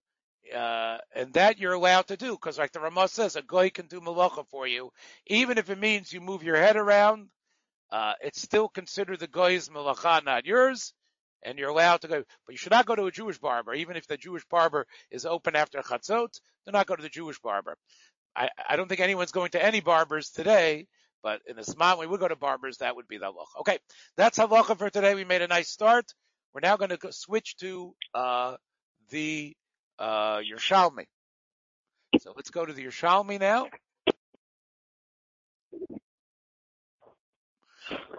[0.51, 3.85] uh, and that you're allowed to do because, like the Ramah says, a goy can
[3.85, 4.91] do malacha for you,
[5.27, 7.29] even if it means you move your head around.
[7.93, 10.95] Uh, it's still considered the goy's malacha, not yours,
[11.43, 12.23] and you're allowed to go.
[12.47, 15.27] But you should not go to a Jewish barber, even if the Jewish barber is
[15.27, 16.39] open after chatzot.
[16.65, 17.77] Do not go to the Jewish barber.
[18.35, 20.87] I, I don't think anyone's going to any barbers today,
[21.21, 22.77] but in the Zman, we would go to barbers.
[22.77, 23.59] That would be the halacha.
[23.59, 23.77] Okay,
[24.17, 25.13] that's halacha for today.
[25.13, 26.05] We made a nice start.
[26.51, 28.55] We're now going to switch to uh,
[29.11, 29.55] the
[29.99, 31.05] uh, Yerushalmi.
[32.19, 33.67] So let's go to the Yerushalmi now.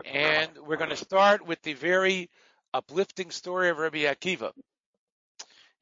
[0.05, 2.31] And we're going to start with the very
[2.73, 4.53] uplifting story of Rabbi Akiva.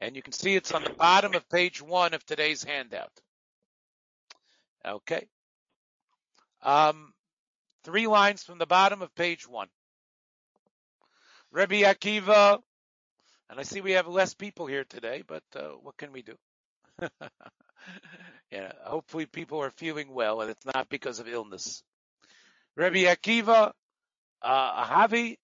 [0.00, 3.12] And you can see it's on the bottom of page one of today's handout.
[4.85, 5.26] Okay.
[6.62, 7.12] Um,
[7.85, 9.68] three lines from the bottom of page one.
[11.50, 12.59] Rabbi Akiva
[13.52, 16.37] and I see we have less people here today, but uh, what can we do?
[18.50, 21.83] yeah, hopefully people are feeling well and it's not because of illness.
[22.76, 23.72] Rabbi Akiva,
[24.42, 25.37] uh, Ahavi,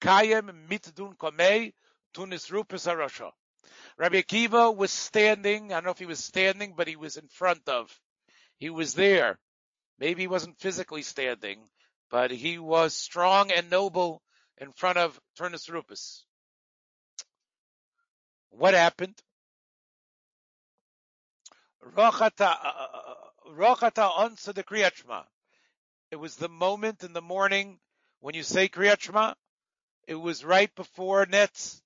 [0.00, 1.72] Kayem Mitdun Komei,
[2.14, 3.30] Turnus Rupus Arasha.
[3.98, 7.28] Rabbi Akiva was standing, I don't know if he was standing, but he was in
[7.28, 7.90] front of.
[8.58, 9.38] He was there.
[9.98, 11.60] Maybe he wasn't physically standing,
[12.10, 14.22] but he was strong and noble
[14.58, 16.24] in front of Turnus Rupus.
[18.50, 19.20] What happened?
[21.94, 22.86] Rochata uh,
[23.60, 25.22] uh, uh, answered the Kriyat Shema.
[26.10, 27.78] It was the moment in the morning
[28.20, 29.34] when you say Kriyat Shema.
[30.06, 31.80] It was right before Netz.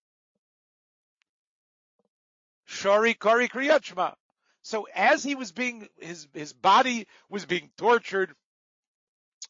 [2.69, 4.13] Shori Kori Kriyat Shema.
[4.63, 8.33] So as he was being, his, his body was being tortured,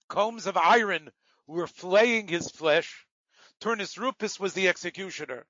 [0.08, 1.10] combs of iron
[1.46, 3.06] were flaying his flesh.
[3.60, 5.46] Turnus Rupus was the executioner.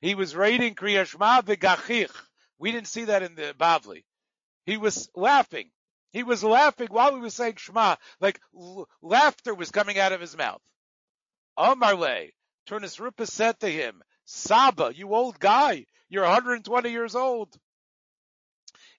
[0.00, 2.10] He was reading Kriyashma v'gachich.
[2.58, 4.04] We didn't see that in the Bavli.
[4.66, 5.70] He was laughing.
[6.14, 10.20] He was laughing while he was saying Shema, like l- laughter was coming out of
[10.20, 10.62] his mouth.
[11.58, 12.30] Omarle,
[12.66, 17.52] Turnus Rupa said to him, Saba, you old guy, you're 120 years old.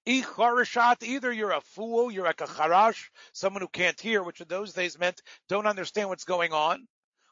[0.05, 4.73] Either you're a fool, you're like a charash, someone who can't hear, which in those
[4.73, 6.85] days meant don't understand what's going on,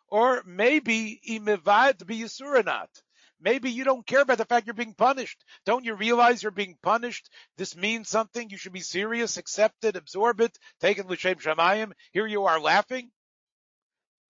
[0.07, 3.02] or maybe imivad biyasuranat.
[3.43, 5.43] Maybe you don't care about the fact you're being punished.
[5.65, 7.29] Don't you realize you're being punished?
[7.57, 8.49] This means something.
[8.49, 11.91] You should be serious, accept it, absorb it, take it l'shem shamayim.
[12.13, 13.11] Here you are laughing.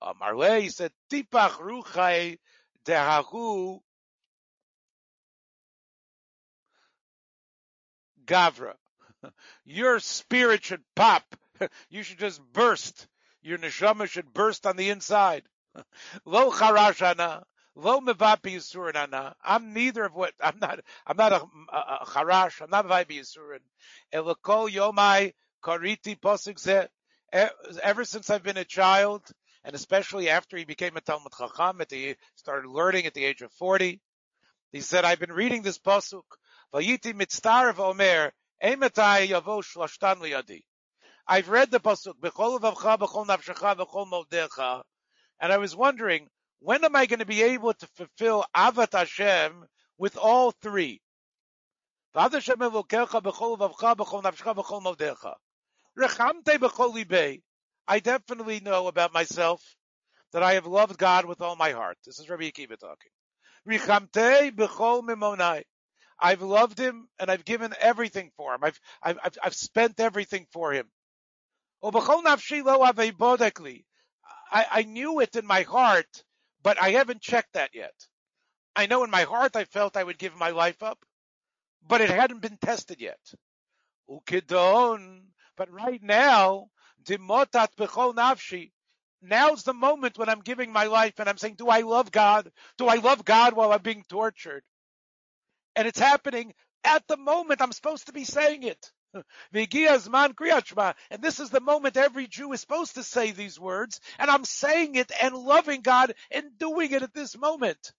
[0.02, 0.14] Uh,
[0.60, 2.40] he said, Tipach ruchai
[2.86, 3.80] dehahu
[8.26, 8.74] gavra.
[9.64, 11.24] Your spirit should pop.
[11.90, 13.08] You should just burst.
[13.44, 15.44] Your neshama should burst on the inside.
[16.26, 17.44] Lo charashana.
[17.76, 20.80] Lo mevapi yisurin I'm neither of what I'm not.
[21.08, 21.42] I'm not a,
[21.74, 22.62] a, a charash.
[22.62, 23.60] I'm not mevapi yisurin.
[24.14, 25.34] Elokol yomai
[25.64, 26.88] kariti posuk
[27.34, 29.28] Ever since I've been a child,
[29.64, 33.42] and especially after he became a Talmud Chacham, at the started learning at the age
[33.42, 34.02] of forty,
[34.72, 36.24] he said, "I've been reading this posuk.
[36.72, 40.64] Vayiti mitztar omer emetai yavo shlashtan liyadi."
[41.26, 44.84] I've read the pasuk b'chol vavcha b'chol nafshecha b'chol modecha,
[45.40, 46.30] and I was wondering
[46.64, 49.66] when am I going to be able to fulfill Avat Hashem
[49.98, 51.02] with all three?
[52.16, 52.30] I
[58.00, 59.62] definitely know about myself
[60.32, 61.98] that I have loved God with all my heart.
[62.06, 63.12] This is Rabbi Akiva talking.
[66.20, 68.64] I've loved him and I've given everything for him.
[68.64, 70.88] I've, I've, I've spent everything for him.
[71.82, 71.90] I,
[74.72, 76.24] I knew it in my heart
[76.64, 77.94] but I haven't checked that yet.
[78.76, 81.00] I know in my heart I felt I would give my life up,
[81.88, 83.20] but it hadn't been tested yet.
[84.10, 85.24] Ukidon,
[85.58, 86.68] but right now,
[87.04, 88.72] dimotat bechol nafshi.
[89.22, 92.52] Now's the moment when I'm giving my life and I'm saying, do I love God?
[92.78, 94.64] Do I love God while I'm being tortured?
[95.76, 96.54] And it's happening
[96.84, 98.92] At the moment, I'm supposed to be saying it.
[99.14, 99.24] And
[101.22, 104.96] this is the moment every Jew is supposed to say these words, and I'm saying
[104.96, 107.94] it and loving God and doing it at this moment.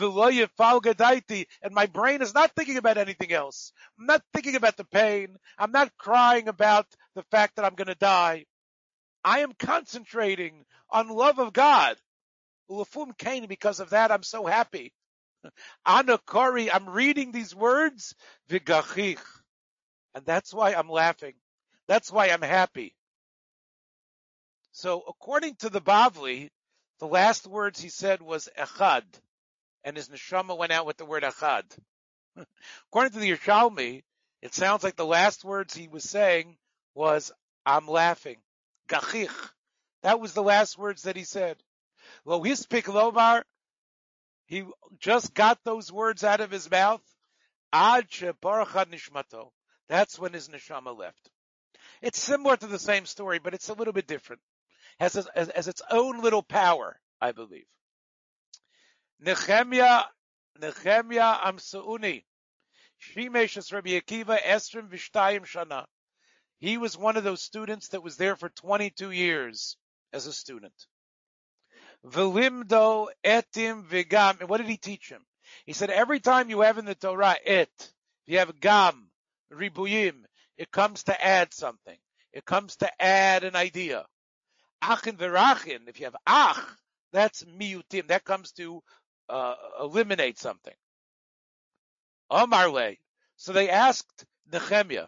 [0.00, 3.72] And my brain is not thinking about anything else.
[3.98, 5.36] I'm not thinking about the pain.
[5.58, 8.44] I'm not crying about the fact that I'm going to die.
[9.24, 11.96] I am concentrating on love of God.
[12.68, 14.92] Because of that, I'm so happy.
[15.86, 18.14] I'm reading these words.
[20.14, 21.34] And that's why I'm laughing.
[21.86, 22.94] That's why I'm happy.
[24.72, 26.50] So according to the Bavli,
[26.98, 29.04] the last words he said was echad,
[29.84, 31.64] and his neshama went out with the word echad.
[32.88, 34.02] according to the Yerushalmi,
[34.42, 36.56] it sounds like the last words he was saying
[36.94, 37.32] was,
[37.64, 38.36] I'm laughing.
[38.88, 39.30] Gachich.
[40.02, 41.56] That was the last words that he said.
[42.24, 43.42] Lo hispik lomar,
[44.46, 44.64] he
[44.98, 47.02] just got those words out of his mouth.
[47.72, 49.50] Ad nishmato.
[49.88, 51.30] That's when his neshama left.
[52.02, 54.42] It's similar to the same story, but it's a little bit different.
[55.00, 57.66] Has, as, as its own little power, I believe.
[59.24, 60.04] Nehemia,
[60.60, 62.24] Nehemia Amsauni.
[63.00, 65.86] Shimeshas Rabbi Akiva Esrim Vishtayim Shana.
[66.58, 69.76] He was one of those students that was there for 22 years
[70.12, 70.74] as a student.
[72.04, 74.48] Velimdo etim vigam.
[74.48, 75.24] What did he teach him?
[75.64, 77.92] He said every time you have in the Torah et,
[78.26, 79.07] you have gam,
[79.52, 80.24] ribuyim,
[80.56, 81.96] it comes to add something.
[82.32, 84.06] It comes to add an idea.
[84.82, 86.64] Achin verachin, if you have ach,
[87.12, 88.08] that's miutim.
[88.08, 88.82] That comes to
[89.28, 90.74] uh, eliminate something.
[92.30, 92.98] Amarle.
[93.36, 95.06] So they asked Nehemiah,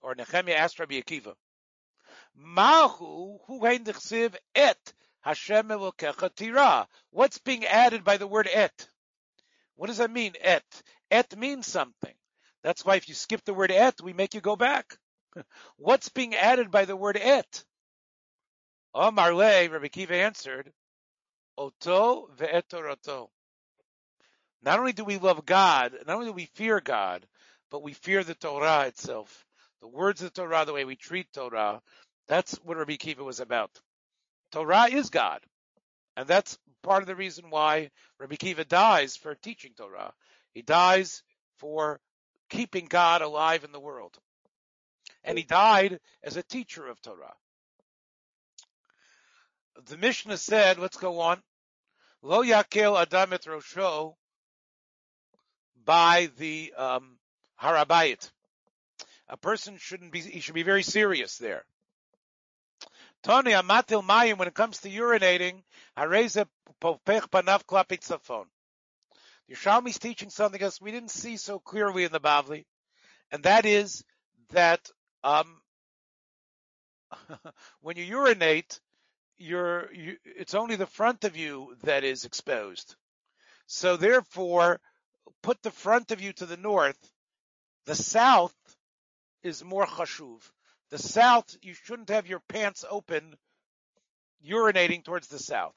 [0.00, 1.34] or Nehemiah asked Rabbi Akiva,
[2.36, 3.66] Mahu hu
[4.54, 5.68] et Hashem.
[7.10, 8.88] What's being added by the word et?
[9.74, 10.64] What does that mean, et?
[11.10, 12.14] Et means something.
[12.62, 14.96] That's why if you skip the word et, we make you go back.
[15.76, 17.64] What's being added by the word et?
[18.94, 20.72] Oh, Omar Le, Rabbi Kiva answered,
[21.56, 23.28] Oto ve'etoroto.
[24.62, 27.26] Not only do we love God, not only do we fear God,
[27.70, 29.44] but we fear the Torah itself.
[29.80, 31.80] The words of the Torah, the way we treat Torah,
[32.26, 33.70] that's what Rabbi Kiva was about.
[34.50, 35.40] Torah is God.
[36.16, 40.12] And that's part of the reason why Rabbi Kiva dies for teaching Torah.
[40.54, 41.22] He dies
[41.58, 42.00] for
[42.48, 44.16] keeping God alive in the world.
[45.24, 47.34] And he died as a teacher of Torah.
[49.86, 51.40] The Mishnah said, let's go on.
[52.22, 54.14] Lo yakel adam et rosho
[55.84, 57.18] by the um,
[57.62, 58.30] harabayit.
[59.28, 61.64] A person shouldn't be, he should be very serious there.
[63.22, 65.62] Tony amatil mayim, when it comes to urinating,
[65.96, 66.46] hareza
[66.80, 68.46] popech panav klapit safon.
[69.48, 72.64] The is teaching something else we didn't see so clearly in the Bavli,
[73.30, 74.04] and that is
[74.50, 74.90] that
[75.24, 75.60] um,
[77.80, 78.78] when you urinate,
[79.38, 82.94] you're, you, it's only the front of you that is exposed.
[83.66, 84.80] So therefore,
[85.42, 86.98] put the front of you to the north.
[87.86, 88.54] The south
[89.42, 90.42] is more chashuv.
[90.90, 93.36] The south, you shouldn't have your pants open
[94.46, 95.74] urinating towards the south.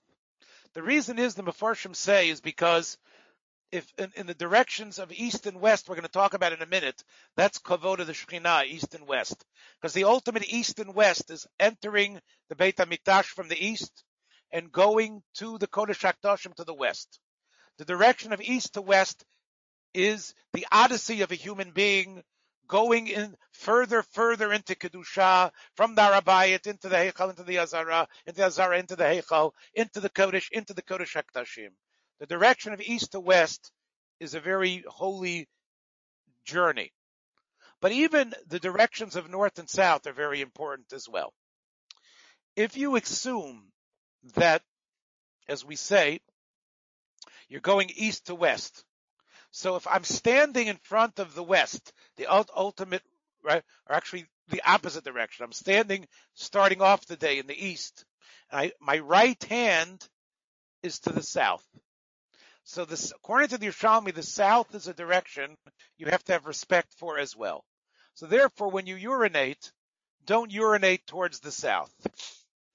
[0.73, 2.97] The reason is the Mefarshim say is because
[3.71, 6.61] if in, in, the directions of east and west, we're going to talk about in
[6.61, 7.03] a minute,
[7.35, 9.45] that's kavod of the Shekhinah, east and west.
[9.79, 12.19] Because the ultimate east and west is entering
[12.49, 14.03] the Beit HaMikdash from the east
[14.51, 17.19] and going to the Kodesh HaKadoshim to the west.
[17.77, 19.23] The direction of east to west
[19.93, 22.23] is the odyssey of a human being
[22.67, 28.07] going in further, further into Kedusha, from the Arabayat into the Heichal, into the Azara,
[28.25, 31.71] into the Azara, into the Heichal, into the Kodesh, into the Kodesh HaKdashim.
[32.21, 33.71] The direction of east to west
[34.19, 35.49] is a very holy
[36.45, 36.93] journey.
[37.81, 41.33] But even the directions of north and south are very important as well.
[42.55, 43.71] If you assume
[44.35, 44.61] that,
[45.47, 46.19] as we say,
[47.49, 48.85] you're going east to west,
[49.49, 53.01] so if I'm standing in front of the west, the ultimate,
[53.43, 56.05] right, or actually the opposite direction, I'm standing
[56.35, 58.05] starting off the day in the east.
[58.51, 60.07] I, my right hand
[60.83, 61.65] is to the south.
[62.63, 65.57] So this, according to the Yerushalmi, the south is a direction
[65.97, 67.65] you have to have respect for as well.
[68.13, 69.71] So therefore, when you urinate,
[70.25, 71.93] don't urinate towards the south.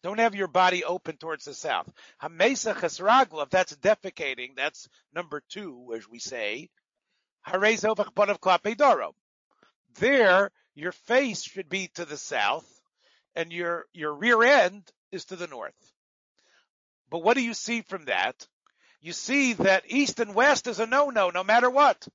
[0.02, 1.90] Don't have your body open towards the south.
[2.22, 4.54] Hamesa chesraglav, that's defecating.
[4.56, 6.68] That's number two, as we say.
[9.98, 12.66] There, your face should be to the south,
[13.34, 15.92] and your your rear end is to the north.
[17.10, 18.46] But what do you see from that?
[19.00, 22.06] You see that east and west is a no-no, no matter what.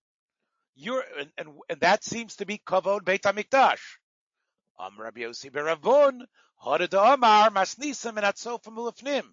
[0.76, 3.80] you're, and, and, and that seems to be kavod Beit Hamikdash.
[4.80, 6.22] Am Rabbi Yossi Beravon,
[6.66, 9.24] Amar, Masnisim, and Atzofim.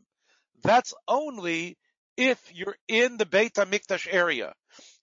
[0.62, 1.78] That's only
[2.16, 4.52] if you're in the Beit HaMikdash area.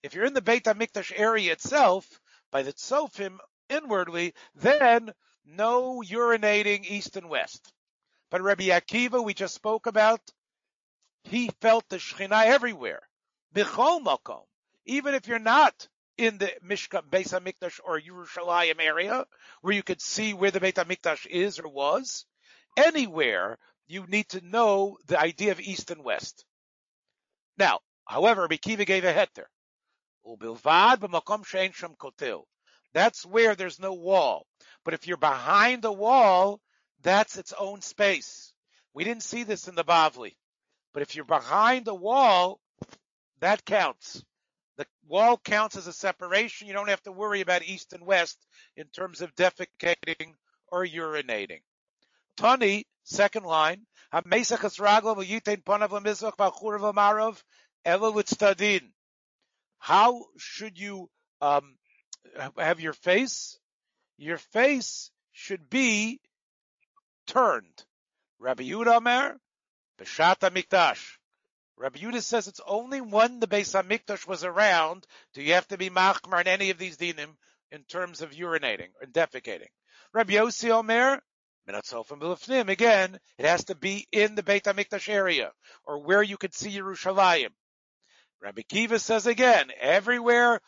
[0.04, 2.06] If you're in the Beit HaMikdash area itself,
[2.52, 3.38] by the Tzofim
[3.70, 5.14] inwardly, then
[5.46, 7.72] no urinating east and west.
[8.32, 10.20] But Rabbi Akiva, we just spoke about,
[11.26, 13.02] he felt the Shekhinah everywhere.
[13.54, 14.44] Bichol Makom.
[14.86, 19.26] Even if you're not in the Mishka, Beis HaMikdash or Yerushalayim area,
[19.62, 22.26] where you could see where the Beit HaMikdash is or was,
[22.78, 23.58] anywhere
[23.88, 26.46] you need to know the idea of east and west.
[27.58, 29.46] Now, however, Bikiva gave a heter.
[30.26, 32.44] Ubilvad b'makom she'en shem kotil.
[32.94, 34.46] That's where there's no wall.
[34.84, 36.62] But if you're behind the wall,
[37.02, 38.54] that's its own space.
[38.94, 40.36] We didn't see this in the Bavli.
[40.96, 42.62] But if you're behind the wall,
[43.42, 44.24] that counts.
[44.78, 46.68] The wall counts as a separation.
[46.68, 48.38] You don't have to worry about east and west
[48.78, 50.36] in terms of defecating
[50.70, 51.60] or urinating.
[52.38, 53.86] Tani, second line,
[59.80, 61.10] how should you
[61.42, 61.76] um,
[62.58, 63.60] have your face?
[64.18, 66.22] Your face should be
[67.28, 67.84] turned.
[68.40, 69.02] Rabbi Yehuda
[70.00, 71.18] Beshat Mikdash.
[71.78, 75.78] Rabbi Yehuda says it's only when the Beis Hamikdash was around do you have to
[75.78, 77.36] be machmar in any of these dinim
[77.72, 79.70] in terms of urinating and defecating.
[80.14, 81.22] Rabbi Yossi Omer,
[81.68, 85.52] Again, it has to be in the Beit HaMikdash area
[85.84, 87.50] or where you could see Yerushalayim.
[88.42, 90.62] Rabbi Kiva says again, everywhere,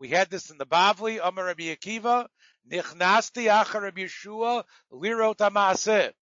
[0.00, 2.28] we had this in the Bavli, Amar Rabbi Akiva,
[2.70, 6.12] Nichnasti Achar Rabbi Yeshua, Lirot.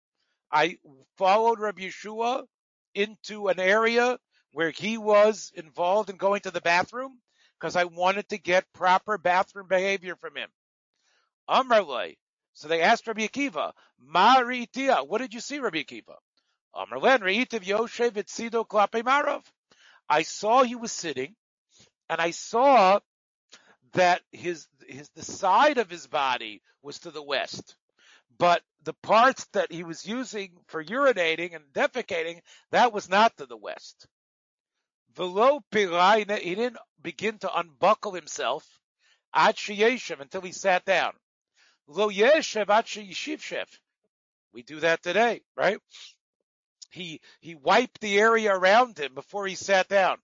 [0.50, 0.78] I
[1.18, 2.44] followed Rabbi Yeshua
[2.94, 4.18] into an area
[4.52, 7.18] where he was involved in going to the bathroom
[7.58, 10.48] because I wanted to get proper bathroom behavior from him.
[11.48, 12.16] Amrle.
[12.54, 14.42] So they asked Rabbi Akiva, Ma
[15.02, 16.16] what did you see, Rabbi Akiva?
[16.74, 19.42] Amrle and Rhitiv Yoshevitsido Klapimarov.
[20.08, 21.34] I saw he was sitting,
[22.08, 23.00] and I saw
[23.92, 27.76] that his his the side of his body was to the west,
[28.38, 33.46] but the parts that he was using for urinating and defecating that was not to
[33.46, 34.06] the west.
[35.14, 38.64] Velo he didn't begin to unbuckle himself
[39.34, 41.12] at until he sat down.
[41.86, 43.66] Lo yeshev
[44.52, 45.78] We do that today, right?
[46.90, 50.18] He he wiped the area around him before he sat down.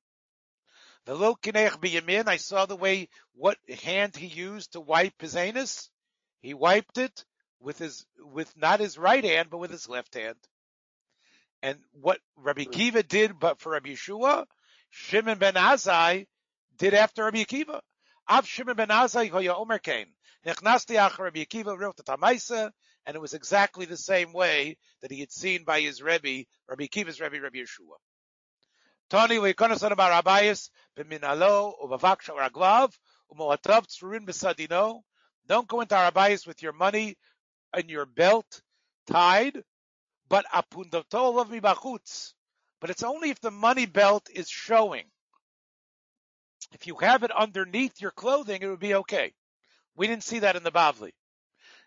[1.04, 2.28] The lo biyamin.
[2.28, 5.90] I saw the way what hand he used to wipe his anus.
[6.40, 7.24] He wiped it
[7.62, 10.36] with his with not his right hand but with his left hand.
[11.62, 12.70] And what Rabbi hmm.
[12.70, 14.46] Kiva did, but for Rabbi Yeshua,
[14.90, 16.26] Shimon ben Azai
[16.76, 17.80] did after Rabbi Akiva.
[18.28, 20.06] Av Shimon ben Azai hoya Omer kain.
[20.44, 22.72] Nechnasti achar Rabbi Akiva wrote the Tamaisa,
[23.06, 26.86] and it was exactly the same way that he had seen by his Rebbe, Rabbi
[26.86, 27.96] Akiva's Rebbe, Rabbi Yeshua.
[29.08, 32.92] Tony leikonason bar Abayis b'minalo uvavaksha raglav
[33.32, 35.02] umoatav tzurin b'sadino.
[35.46, 37.16] Don't go into Arabayis with your money
[37.72, 38.62] and your belt
[39.06, 39.62] tied,
[40.28, 40.46] but.
[42.80, 45.04] But it's only if the money belt is showing.
[46.72, 49.34] If you have it underneath your clothing, it would be okay.
[49.94, 51.12] We didn't see that in the Bavli.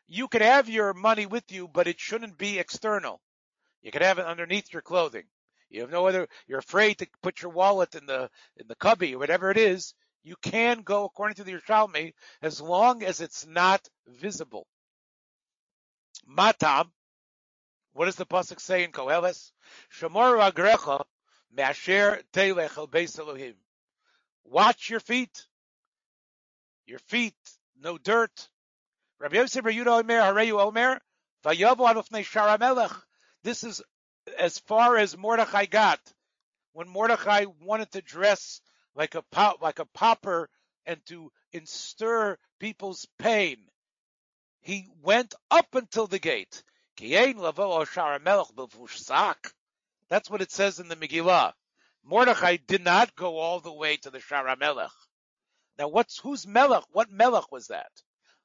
[0.07, 3.19] You could have your money with you, but it shouldn't be external.
[3.81, 5.23] You could have it underneath your clothing.
[5.69, 9.15] You have no other, you're afraid to put your wallet in the, in the cubby
[9.15, 9.95] or whatever it is.
[10.23, 14.67] You can go according to the Yerushalmi as long as it's not visible.
[16.25, 16.91] Matam,
[17.93, 19.51] what does the pasuk say in Koheles?
[19.89, 21.05] Shemor agrecha
[21.51, 23.55] me'asher telech el beis Elohim.
[24.43, 25.47] Watch your feet.
[26.85, 27.35] Your feet
[27.79, 28.49] no dirt.
[29.19, 30.99] Rabbi Yosef Yehuda Omer, Hareyu Omer,
[31.43, 32.91] Vayavu Adofnei Shara Melech.
[33.43, 33.81] This is
[34.37, 35.99] as far as Mordechai got.
[36.73, 38.59] When Mordechai wanted to dress
[38.95, 40.49] like a pop, like a pauper
[40.85, 43.57] and to instir people's pain,
[44.65, 46.63] he went up until the gate.
[46.97, 47.19] That's
[50.29, 51.53] what it says in the Megillah.
[52.03, 54.89] Mordechai did not go all the way to the Shara Melech.
[55.77, 56.83] Now, what's who's Melech?
[56.91, 57.91] What Melech was that?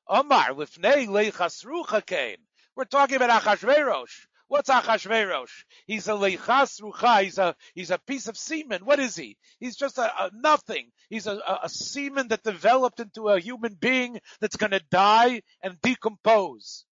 [0.07, 2.37] Omar lifnei.
[2.77, 4.27] We're talking about Achashverosh.
[4.51, 5.65] What's Achashverosh?
[5.87, 7.23] He's a leichas rucha.
[7.23, 8.85] He's a he's a piece of semen.
[8.85, 9.37] What is he?
[9.61, 10.91] He's just a, a nothing.
[11.09, 15.43] He's a, a, a, semen that developed into a human being that's going to die
[15.63, 16.85] and decompose.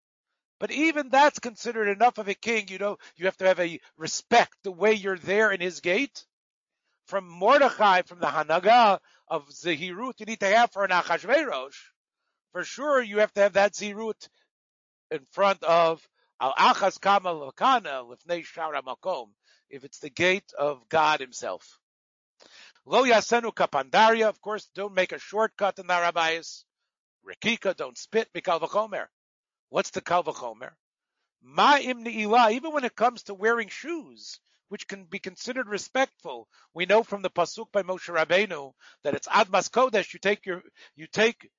[0.60, 2.68] But even that's considered enough of a king.
[2.68, 6.24] You know, you have to have a respect the way you're there in his gate.
[7.06, 11.74] from Mordechai, from the Hanaga of Zehirut you need to have for an Achashverosh,
[12.52, 14.28] for sure you have to have that Zehirut
[15.10, 16.08] in front of
[16.40, 19.28] Al Achaz Kamal Lakana Lifnei Shara Makom,
[19.70, 21.78] if it's the gate of God Himself.
[22.84, 26.64] Lo Yasenu Kapandaria, of course, don't make a shortcut in the rabbis.
[27.26, 29.06] Rikika, don't spit, Mikal Vachomer.
[29.68, 30.70] What's the Kal Vachomer?
[31.44, 36.48] Ma'im Ni'ilah, even when it comes to wearing shoes, which can be considered respectful.
[36.74, 38.72] We know from the pasuk by Moshe Rabbeinu
[39.02, 40.12] that it's Admas Kodesh.
[40.12, 40.62] You take your
[40.94, 41.50] you take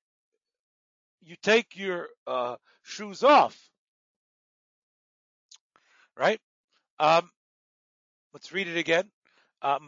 [1.22, 3.58] you take your uh, shoes off,
[6.20, 6.40] right?
[7.00, 7.30] Um,
[8.34, 9.10] let's read it again.
[9.62, 9.80] Uh.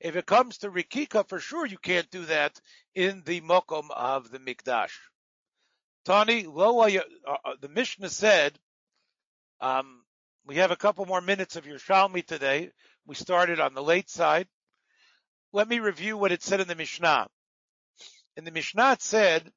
[0.00, 2.60] If it comes to rikika, for sure you can't do that
[2.94, 4.92] in the mokom of the mikdash.
[6.04, 8.58] Tani, uh, uh, the Mishnah said,
[9.60, 10.02] um,
[10.46, 12.70] we have a couple more minutes of Yerushalmi today.
[13.06, 14.46] We started on the late side.
[15.52, 17.26] Let me review what it said in the Mishnah.
[18.36, 19.50] In the Mishnah it said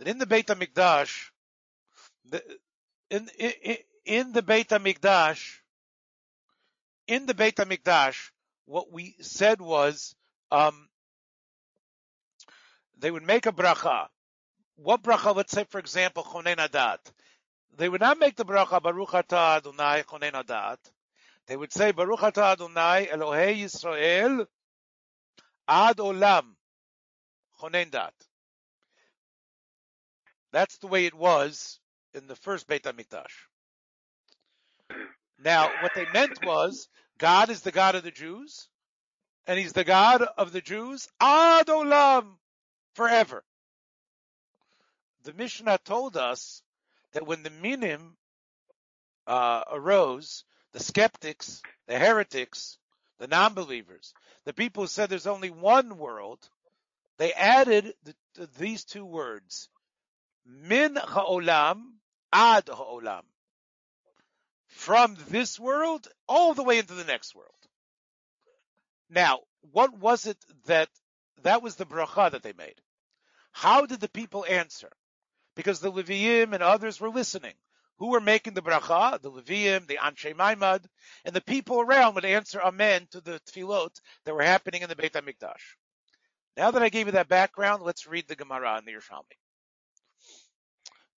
[0.00, 1.30] that in the Beit HaMikdash,
[2.28, 2.42] the,
[3.10, 5.58] in, in, in the Beit HaMikdash,
[7.06, 8.16] in the Beit HaMikdash,
[8.64, 10.16] what we said was,
[10.50, 10.88] um,
[12.98, 14.08] they would make a bracha
[14.82, 16.98] what bracha, let's say, for example, chonen adat,
[17.76, 20.78] they would not make the bracha Baruch Atah Adonai chonen adat.
[21.46, 24.46] They would say Baruch Atah Adonai Elohei Yisrael
[25.68, 26.54] ad olam
[27.60, 28.14] chonen dat.
[30.52, 31.78] That's the way it was
[32.14, 33.46] in the first Beit Hamikdash.
[35.42, 36.88] Now, what they meant was
[37.18, 38.68] God is the God of the Jews,
[39.46, 42.36] and He's the God of the Jews ad olam
[42.94, 43.44] forever
[45.24, 46.62] the Mishnah told us
[47.12, 48.16] that when the minim
[49.26, 52.78] uh, arose, the skeptics, the heretics,
[53.18, 56.38] the non-believers, the people who said there's only one world,
[57.18, 59.68] they added the, these two words,
[60.44, 61.82] min ha'olam
[62.32, 63.22] ad ha'olam,
[64.68, 67.50] from this world all the way into the next world.
[69.08, 69.40] Now,
[69.72, 70.88] what was it that
[71.42, 72.80] that was the bracha that they made?
[73.52, 74.90] How did the people answer?
[75.60, 77.52] because the Leviim and others were listening.
[77.98, 79.20] Who were making the bracha?
[79.20, 80.84] The Leviim, the Anshe Maimad,
[81.24, 84.96] and the people around would answer Amen to the tefillot that were happening in the
[84.96, 85.76] Beit HaMikdash.
[86.56, 89.36] Now that I gave you that background, let's read the Gemara in the Yerushalmi.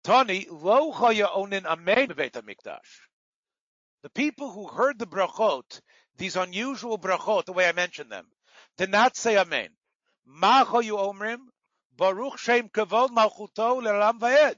[0.04, 2.80] Tani lo chaya onin amen Beit HaMikdash.
[4.04, 5.80] The people who heard the brachot,
[6.18, 8.28] these unusual brachot, the way I mentioned them,
[8.78, 9.70] did not say amen.
[10.26, 11.40] Ma chayu omrim
[11.96, 14.56] Baruch Shem Kavod Malchuto Le'Olam Va'ed.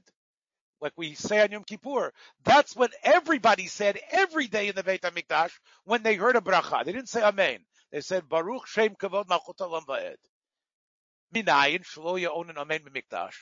[0.80, 2.12] Like we say on Yom Kippur.
[2.44, 5.50] That's what everybody said every day in the Beit HaMikdash
[5.84, 6.84] when they heard a bracha.
[6.84, 7.58] They didn't say Amen.
[7.92, 10.16] They said Baruch Shem Kavod Malchuto Le'Olam Va'ed.
[11.34, 13.34] Minayin Shlo Ya'onin Amen B'Mikdash.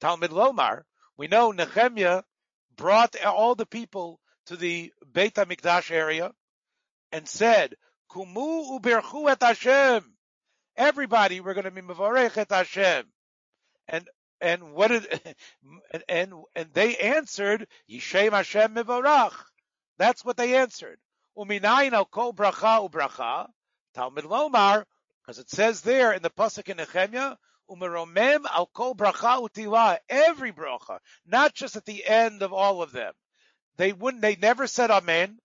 [0.00, 0.82] Talmud Lomar.
[1.16, 2.22] We know Nehemiah
[2.76, 6.32] brought all the people to the Beit HaMikdash area
[7.12, 7.74] and said,
[8.10, 10.04] Kumu uberchu et Hashem.
[10.76, 13.06] Everybody, we're going to be Mavarech et Hashem.
[13.88, 14.08] And,
[14.40, 15.06] and what did,
[15.92, 19.34] and, and, and they answered, Yishem Hashem Mivarach.
[19.98, 20.98] That's what they answered.
[21.36, 23.48] Uminayin al kol bracha ubracha.
[23.94, 24.84] Talmud Lomar,
[25.22, 27.36] because it says there in the Pasuk in Nehemiah,
[27.70, 29.98] umeromem al kol bracha utila.
[30.08, 33.12] Every bracha, not just at the end of all of them.
[33.76, 35.38] They wouldn't, they never said Amen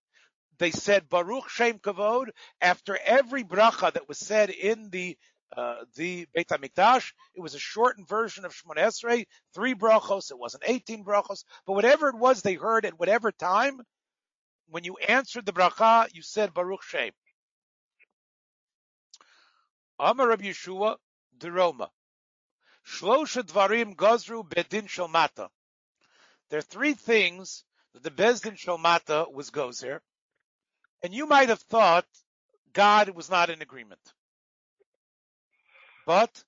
[0.61, 2.27] they said Baruch Shem Kavod
[2.61, 5.17] after every bracha that was said in the
[5.57, 7.13] uh, the Beit Hamikdash.
[7.33, 10.29] It was a shortened version of Shemoneh Esrei, three brachos.
[10.29, 13.81] It wasn't 18 brachos, but whatever it was they heard at whatever time,
[14.69, 17.11] when you answered the bracha, you said Baruch Shem.
[19.99, 20.97] Amar Rabbi Yeshua,
[21.39, 21.89] Deroma.
[24.43, 25.49] Bedin Shalmata.
[26.49, 27.63] There are three things
[27.93, 29.99] that the Bezdin Shalmata was gozer.
[31.01, 32.05] And you might have thought
[32.73, 34.01] God was not in agreement.
[36.05, 36.43] But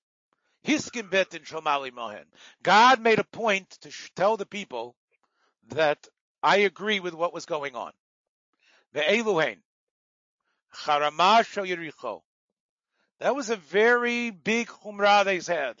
[0.64, 2.24] Hiskin bet in Shomali Mohen.
[2.62, 4.94] God made a point to tell the people
[5.68, 6.06] that
[6.42, 7.92] I agree with what was going on.
[8.92, 9.58] The Eluhain.
[10.74, 12.22] Yericho.
[13.20, 15.80] That was a very big chumrah they had.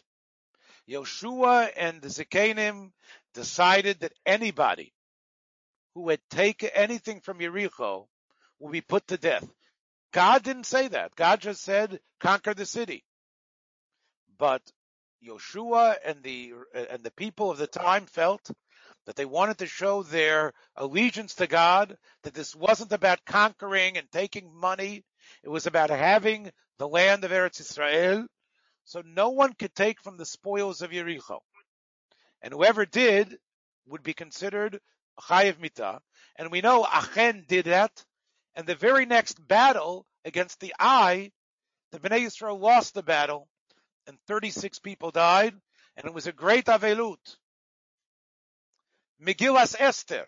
[0.88, 2.90] Yoshua and the Zikanim
[3.32, 4.92] decided that anybody
[5.94, 8.06] who had taken anything from Yericho
[8.58, 9.48] will be put to death.
[10.12, 11.14] God didn't say that.
[11.16, 13.04] God just said, conquer the city.
[14.38, 14.62] But
[15.26, 18.50] Yoshua and the and the people of the time felt
[19.06, 24.10] that they wanted to show their allegiance to God, that this wasn't about conquering and
[24.10, 25.04] taking money.
[25.42, 28.26] It was about having the land of Eretz Israel.
[28.84, 31.40] So no one could take from the spoils of Yericho.
[32.42, 33.38] And whoever did
[33.86, 34.80] would be considered
[35.18, 36.00] Chayiv Mita.
[36.36, 38.04] And we know Achen did that.
[38.54, 41.32] And the very next battle against the Ai,
[41.90, 43.48] the Bnei Yisrael lost the battle
[44.06, 45.54] and 36 people died.
[45.96, 47.36] And it was a great Avelut.
[49.22, 50.26] Megillas Esther.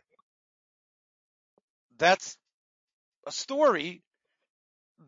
[1.98, 2.36] That's
[3.26, 4.02] a story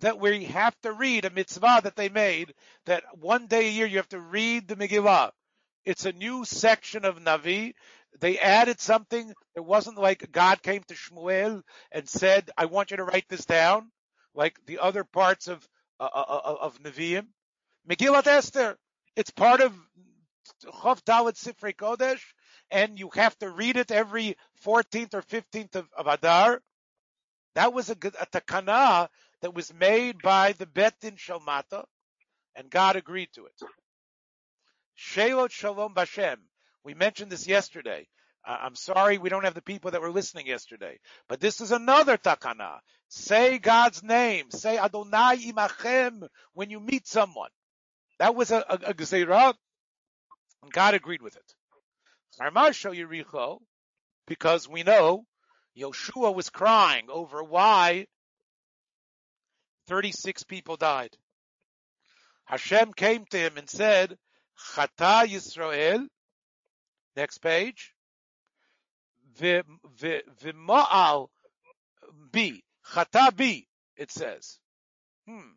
[0.00, 2.54] that we have to read, a mitzvah that they made,
[2.86, 5.30] that one day a year you have to read the Megillah.
[5.84, 7.74] It's a new section of Navi.
[8.20, 9.32] They added something.
[9.54, 11.62] It wasn't like God came to Shmuel
[11.92, 13.90] and said, I want you to write this down,
[14.34, 15.66] like the other parts of,
[15.98, 17.26] uh, uh, uh of Nevi'im.
[17.88, 18.76] Megillat Esther.
[19.16, 19.72] It's part of
[20.64, 22.22] Chav Dalit Sifrei Kodesh
[22.70, 26.60] and you have to read it every 14th or 15th of, of Adar.
[27.54, 29.08] That was a, a takana
[29.42, 31.84] that was made by the Bet Din Shalmata,
[32.56, 33.60] and God agreed to it.
[34.98, 36.36] Shelot Shalom Bashem.
[36.84, 38.06] We mentioned this yesterday.
[38.46, 41.72] Uh, I'm sorry we don't have the people that were listening yesterday, but this is
[41.72, 42.78] another takana.
[43.08, 44.50] Say God's name.
[44.50, 47.50] Say Adonai Imachem when you meet someone.
[48.18, 48.94] That was a, a, a
[50.62, 51.54] and God agreed with it.
[52.40, 53.58] Armasho Yericho,
[54.26, 55.24] because we know
[55.78, 58.06] Yoshua was crying over why
[59.88, 61.16] 36 people died.
[62.44, 64.16] Hashem came to him and said,
[64.74, 66.06] Chata Yisrael,
[67.16, 67.94] next page,
[69.40, 71.28] V'ma'al
[72.32, 72.62] bi,
[72.92, 73.64] Chata bi,
[73.96, 74.58] it says.
[75.26, 75.52] Hmm.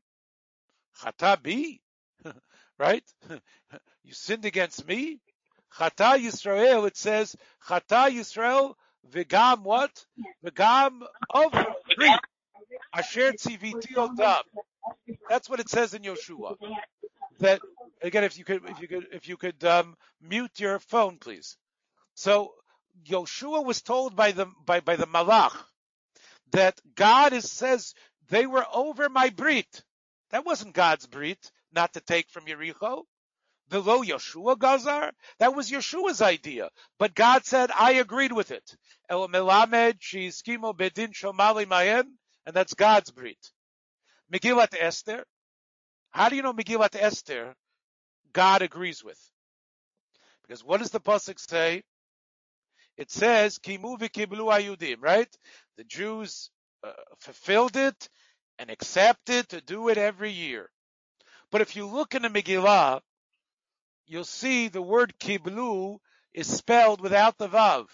[1.01, 2.31] Chata bi?
[2.79, 3.03] right?
[4.03, 5.19] you sinned against me?
[5.77, 7.35] Chata Yisrael, it says,
[7.67, 8.75] Chata Yisrael,
[9.09, 10.05] Vigam what?
[10.45, 11.51] Vigam of
[11.97, 12.19] Greek.
[12.93, 13.95] Asher tziviti.
[15.29, 16.55] That's what it says in Yoshua.
[17.39, 17.61] That
[18.01, 21.57] again, if you could, if you could, if you could um, mute your phone, please.
[22.15, 22.53] So
[23.05, 25.55] Yoshua was told by the by by the Malach
[26.51, 27.93] that God is says
[28.29, 29.83] they were over my brit.
[30.31, 33.03] That wasn't God's brit, not to take from Yericho
[33.71, 35.11] the lo Yeshua Gazar?
[35.39, 36.69] That was Yeshua's idea.
[36.99, 38.75] But God said, I agreed with it.
[39.09, 39.97] El Melamed
[40.77, 42.03] Bedin Shomali Mayen,
[42.45, 43.51] and that's God's brit.
[44.33, 45.23] Megillat Esther.
[46.11, 47.55] How do you know Megillat Esther?
[48.33, 49.19] God agrees with.
[50.43, 51.83] Because what does the pasuk say?
[52.97, 55.33] It says Kimu v'kiblu ayudim, right?
[55.77, 56.49] The Jews
[56.83, 58.09] uh, fulfilled it
[58.59, 60.69] and accepted to do it every year.
[61.51, 63.01] But if you look in the Megillah,
[64.05, 65.99] you'll see the word kiblu
[66.33, 67.87] is spelled without the vav.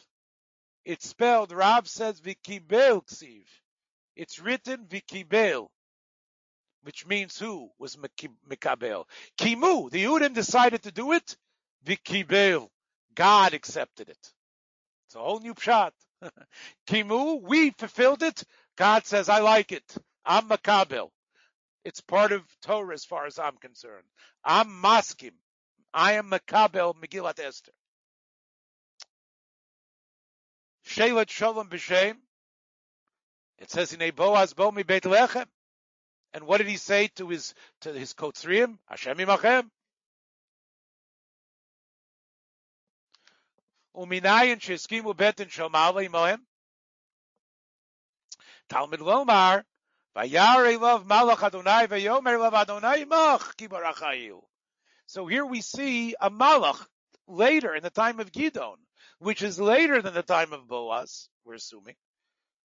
[0.86, 3.44] It's spelled, Rav says vikibel ksiv.
[4.18, 5.68] It's written vikibel,
[6.84, 9.06] which means who was mikabel.
[9.40, 11.38] Kimu, the Udim decided to do it,
[11.86, 12.68] vikibel.
[13.16, 14.34] God accepted it.
[15.08, 15.92] It's a whole new pshat.
[16.88, 18.44] Kimu, we fulfilled it.
[18.76, 19.96] God says, I like it.
[20.26, 21.10] I'm makabel.
[21.86, 24.04] It's part of Torah as far as I'm concerned.
[24.44, 25.32] I'm maskim.
[25.94, 27.72] I am Makabel Megillat Esther.
[30.86, 32.18] Shelet Shalom B'Shem.
[33.60, 35.46] It says in Boaz Bo Mi Beit Lechem.
[36.34, 38.78] And what did he say to his to his kotzriim?
[38.88, 39.70] Hashem imachem.
[43.96, 46.40] Uminayin sheskimu betin shomale imohem.
[48.70, 49.64] Talmud Lomar.
[50.16, 54.42] Vayare love malach Adonai vayomer love Adonai imach kibarachayil.
[55.08, 56.86] So here we see a malach
[57.28, 58.76] later in the time of Gidon,
[59.20, 61.96] which is later than the time of Boaz, we're assuming,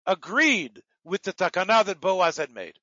[0.06, 2.74] agreed with the takana that Boaz had made.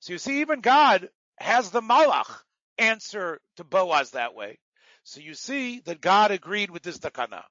[0.00, 2.42] So you see, even God has the malach
[2.78, 4.58] answer to Boaz that way.
[5.04, 7.42] So you see that God agreed with this takana.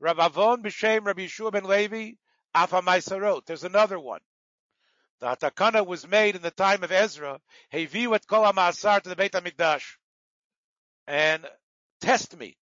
[0.00, 2.12] Rav Avon b'shem Rabbi Yeshua ben Levi
[2.54, 3.46] Afa Maisarot.
[3.46, 4.20] There's another one.
[5.20, 7.40] The takana was made in the time of Ezra.
[7.72, 9.96] Heviu et kol to the Beit Hamikdash
[11.06, 11.46] and
[12.00, 12.56] test me.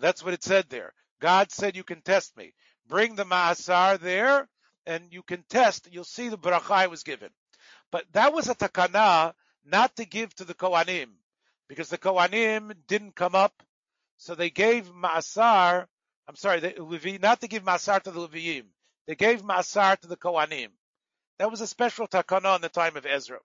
[0.00, 0.92] That's what it said there.
[1.20, 2.54] God said you can test me.
[2.92, 4.46] Bring the Ma'asar there
[4.84, 5.88] and you can test.
[5.90, 7.30] You'll see the bracha was given.
[7.90, 9.32] But that was a takana
[9.64, 11.06] not to give to the Kohanim
[11.70, 13.62] because the Kohanim didn't come up.
[14.18, 15.86] So they gave Ma'asar,
[16.28, 18.66] I'm sorry, the, not to give Ma'asar to the Leviim.
[19.06, 20.68] They gave Ma'asar to the Kohanim.
[21.38, 23.38] That was a special takana in the time of Ezra.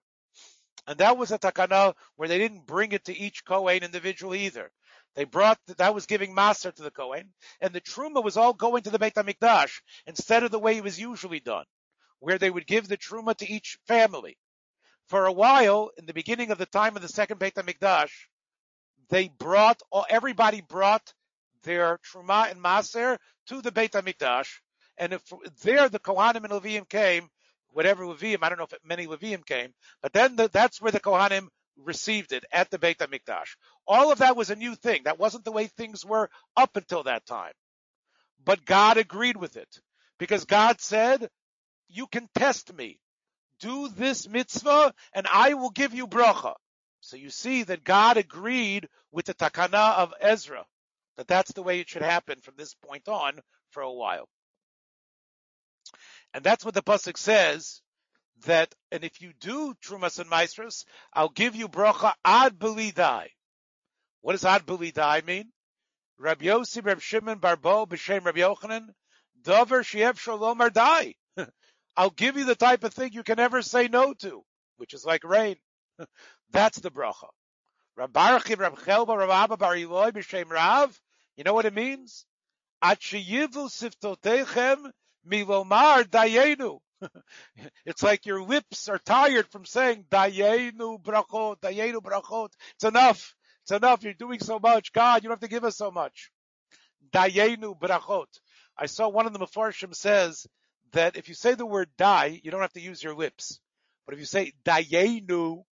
[0.86, 4.70] And that was a takana where they didn't bring it to each Kohen individually either.
[5.18, 8.84] They brought that was giving maser to the Kohen, and the truma was all going
[8.84, 11.64] to the Beit Hamikdash instead of the way it was usually done,
[12.20, 14.38] where they would give the truma to each family.
[15.08, 18.12] For a while, in the beginning of the time of the second Beit Hamikdash,
[19.08, 21.12] they brought everybody brought
[21.64, 24.60] their truma and maser to the Beit Hamikdash,
[24.98, 25.22] and if
[25.64, 27.28] there the Kohanim and Leviim came,
[27.70, 31.00] whatever Leviim, I don't know if many Leviim came, but then the, that's where the
[31.00, 31.48] Kohanim
[31.84, 33.56] received it at the Beit HaMikdash.
[33.86, 35.02] All of that was a new thing.
[35.04, 37.52] That wasn't the way things were up until that time.
[38.44, 39.80] But God agreed with it
[40.18, 41.28] because God said,
[41.88, 42.98] you can test me.
[43.60, 46.54] Do this mitzvah and I will give you bracha.
[47.00, 50.64] So you see that God agreed with the takana of Ezra,
[51.16, 54.28] that that's the way it should happen from this point on for a while.
[56.34, 57.80] And that's what the pasuk says
[58.44, 63.28] that, and if you do trumas and maestros, I'll give you bracha ad belidai.
[64.20, 65.52] What does ad belidai mean?
[66.18, 68.88] Rabbi Yossi, Rabbi Shimon, Barbo, B'Shem, Rabbi Yochanan,
[69.42, 71.14] Dover, Shiev, Shalom, Ardai.
[71.96, 74.42] I'll give you the type of thing you can never say no to,
[74.78, 75.56] which is like rain.
[76.50, 77.28] That's the bracha.
[77.96, 80.98] Rabbi Rabbi Chelba, Rabbi Abba, Bar Eloi, B'Shem Rav.
[81.36, 82.24] You know what it means?
[82.82, 84.90] At sheyivu siftotechem
[85.28, 86.80] milomar dayenu.
[87.86, 92.50] It's like your lips are tired from saying dayenu brachot, dayenu brachot.
[92.74, 93.34] It's enough.
[93.62, 94.02] It's enough.
[94.02, 94.92] You're doing so much.
[94.92, 96.30] God, you don't have to give us so much.
[97.12, 98.26] Dayenu brachot.
[98.76, 100.46] I saw one of the Mefarshim says
[100.92, 103.60] that if you say the word die, you don't have to use your lips.
[104.06, 105.62] But if you say dayenu,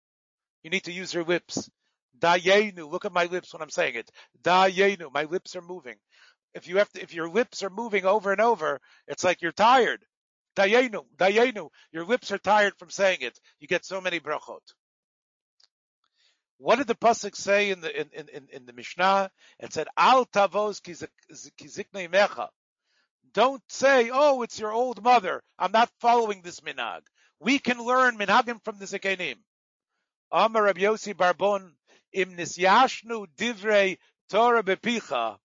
[0.62, 1.70] you need to use your lips.
[2.18, 2.90] Dayenu.
[2.90, 4.10] Look at my lips when I'm saying it.
[4.42, 5.12] Dayenu.
[5.12, 5.96] My lips are moving.
[6.54, 9.52] If you have to, if your lips are moving over and over, it's like you're
[9.52, 10.04] tired.
[10.57, 11.68] Dayenu, dayenu.
[11.92, 13.38] Your lips are tired from saying it.
[13.61, 14.61] You get so many brachot.
[16.59, 19.30] What did the pasuk say in the in, in, in the Mishnah?
[19.61, 22.48] It said, "Al tavos kiziknei mecha."
[23.32, 27.02] Don't say, "Oh, it's your old mother." I'm not following this minhag.
[27.38, 29.36] We can learn minhagim from the zikenim.
[30.32, 31.76] Amar Rabbi Yossi Barbon
[32.12, 33.98] im nisyashnu divrei
[34.30, 35.38] Torah bepicha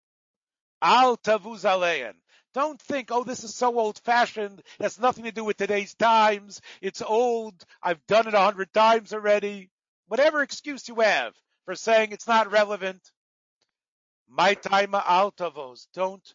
[0.81, 2.13] al tavuz alein.
[2.53, 4.59] Don't think, oh, this is so old fashioned.
[4.59, 6.61] It has nothing to do with today's times.
[6.81, 7.65] It's old.
[7.81, 9.69] I've done it a hundred times already.
[10.07, 11.33] Whatever excuse you have
[11.65, 13.01] for saying it's not relevant.
[14.27, 15.87] My time al tavos.
[15.93, 16.33] Don't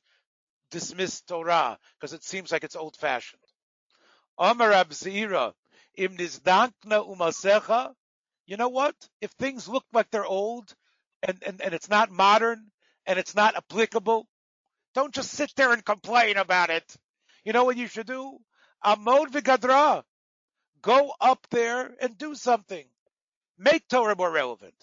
[0.70, 3.42] dismiss Torah because it seems like it's old fashioned.
[4.38, 5.52] Amar Abzira
[5.96, 7.92] im nizdankna umasecha.
[8.46, 8.94] You know what?
[9.20, 10.74] If things look like they're old
[11.22, 12.70] and, and, and it's not modern
[13.06, 14.26] and it's not applicable,
[14.96, 16.96] don't just sit there and complain about it.
[17.44, 18.38] You know what you should do?
[18.82, 20.02] Amod v'gadra.
[20.80, 22.86] Go up there and do something.
[23.58, 24.74] Make Torah more relevant.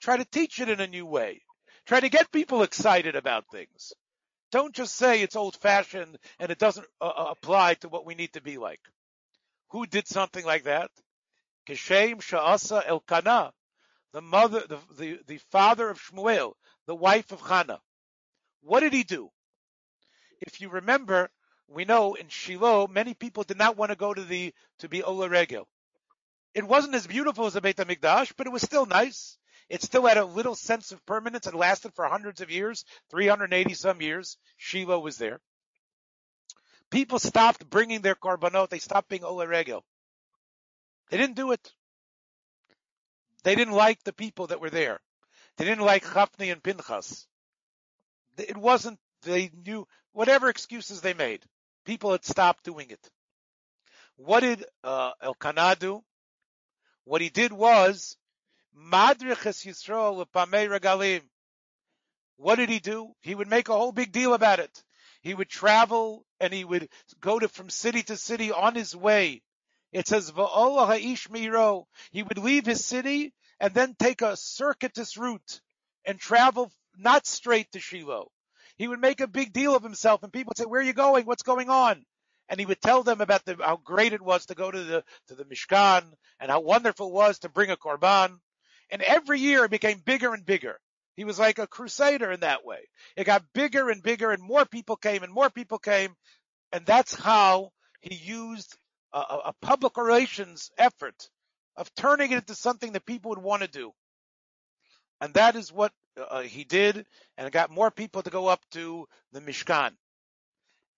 [0.00, 1.42] Try to teach it in a new way.
[1.86, 3.92] Try to get people excited about things.
[4.52, 8.14] Don't just say it's old fashioned and it doesn't uh, uh, apply to what we
[8.14, 8.80] need to be like.
[9.72, 10.90] Who did something like that?
[11.68, 13.52] Keshem Sha'asa Elkanah,
[14.14, 16.54] the mother, the, the, the father of Shmuel,
[16.86, 17.80] the wife of Hannah.
[18.62, 19.30] What did he do?
[20.40, 21.30] If you remember,
[21.68, 25.02] we know in Shiloh, many people did not want to go to the, to be
[25.02, 25.68] Ola Regel.
[26.54, 29.38] It wasn't as beautiful as the Beit HaMikdash, but it was still nice.
[29.68, 31.46] It still had a little sense of permanence.
[31.46, 34.38] It lasted for hundreds of years, 380 some years.
[34.56, 35.40] Shiloh was there.
[36.90, 38.70] People stopped bringing their korbanot.
[38.70, 39.84] They stopped being Ola Regel.
[41.10, 41.72] They didn't do it.
[43.44, 45.00] They didn't like the people that were there.
[45.56, 47.26] They didn't like Chafni and Pinchas.
[48.38, 49.86] It wasn't, they knew,
[50.18, 51.40] whatever excuses they made.
[51.86, 53.10] People had stopped doing it.
[54.16, 56.02] What did uh, Elkanah do?
[57.04, 58.16] What he did was
[58.76, 61.22] Madriches Yisrael Pamei Regalim.
[62.36, 63.12] What did he do?
[63.20, 64.82] He would make a whole big deal about it.
[65.22, 66.88] He would travel and he would
[67.20, 69.42] go to from city to city on his way.
[69.92, 71.86] It says Va'olah Ha'ish Miro.
[72.10, 75.60] He would leave his city and then take a circuitous route
[76.04, 78.32] and travel not straight to Shiloh
[78.78, 80.92] he would make a big deal of himself and people would say, where are you
[80.92, 81.26] going?
[81.26, 82.04] What's going on?
[82.48, 85.04] And he would tell them about the, how great it was to go to the,
[85.26, 86.04] to the Mishkan
[86.40, 88.38] and how wonderful it was to bring a korban.
[88.90, 90.78] And every year it became bigger and bigger.
[91.16, 92.78] He was like a crusader in that way.
[93.16, 96.14] It got bigger and bigger and more people came and more people came.
[96.72, 98.76] And that's how he used
[99.12, 101.28] a, a public relations effort
[101.76, 103.90] of turning it into something that people would want to do.
[105.20, 107.06] And that is what uh, he did,
[107.36, 109.92] and got more people to go up to the Mishkan.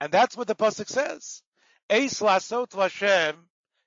[0.00, 1.42] And that's what the pasuk says.
[1.90, 3.36] Eis lasot Hashem,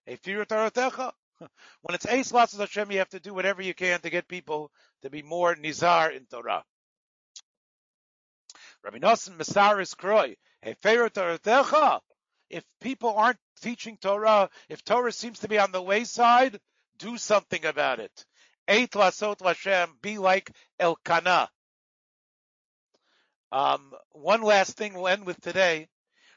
[0.07, 4.71] when it's Eis lasot Hashem, you have to do whatever you can to get people
[5.01, 6.63] to be more nizar in Torah.
[8.83, 10.35] Rabbi Nosson Masaris Kroy,
[12.49, 16.59] if people aren't teaching Torah, if Torah seems to be on the wayside,
[16.97, 18.25] do something about it.
[18.67, 21.49] Eight lasot Lashem, be like Elkanah.
[23.51, 25.87] Um, one last thing we'll end with today.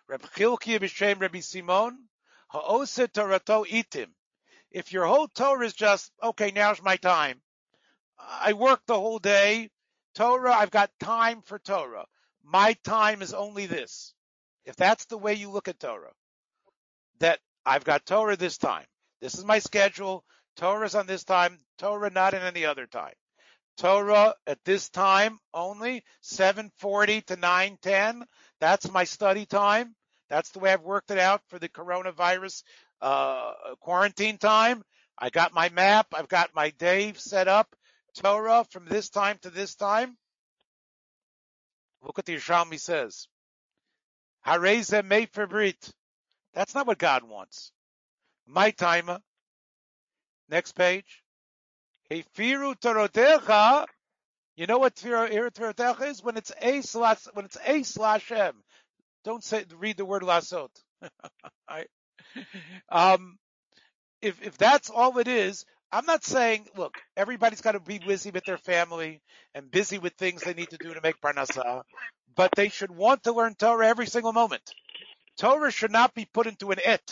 [0.09, 1.97] Rabbi Chilkiah b'shem Rabbi Simon,
[2.49, 4.09] ha'oset Torato itim.
[4.71, 7.41] If your whole Torah is just, okay, now's my time.
[8.19, 9.71] I work the whole day.
[10.15, 12.07] Torah, I've got time for Torah.
[12.45, 14.15] My time is only this.
[14.65, 16.13] If that's the way you look at Torah,
[17.21, 18.87] that I've got Torah this time.
[19.21, 20.25] This is my schedule.
[20.57, 21.59] Torah is on this time.
[21.79, 23.15] Torah not in any other time.
[23.77, 28.25] Torah at this time only, 740 to 910.
[28.61, 29.95] That's my study time.
[30.31, 32.63] That's the way I've worked it out for the coronavirus
[33.01, 34.83] uh, quarantine time.
[35.19, 36.09] I got my map.
[36.13, 37.75] I've got my day set up.
[38.17, 40.17] Torah from this time to this time.
[42.03, 43.29] Look what the Yerushalmi says.
[44.47, 45.93] Hareze Brit.
[46.55, 47.73] That's not what God wants.
[48.47, 49.21] My timer.
[50.49, 51.23] Next page.
[52.11, 53.87] Hefiru Torotecha.
[54.57, 56.23] You know what Torotecha is?
[56.23, 58.55] When it's a slash, when it's a slash m.
[59.25, 60.71] Don't say, read the word lasot.
[62.91, 63.39] Um,
[64.23, 68.31] if, if that's all it is, I'm not saying, look, everybody's got to be busy
[68.31, 69.23] with their family
[69.55, 71.83] and busy with things they need to do to make parnasa,
[72.35, 74.63] but they should want to learn Torah every single moment.
[75.39, 77.03] Torah should not be put into an et.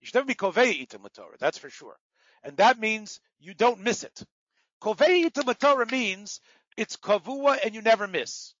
[0.00, 1.96] You should never be kovei itim with Torah, that's for sure.
[2.44, 4.22] And that means you don't miss it.
[4.82, 6.40] Kovei itim Torah means
[6.76, 8.54] it's kavua and you never miss.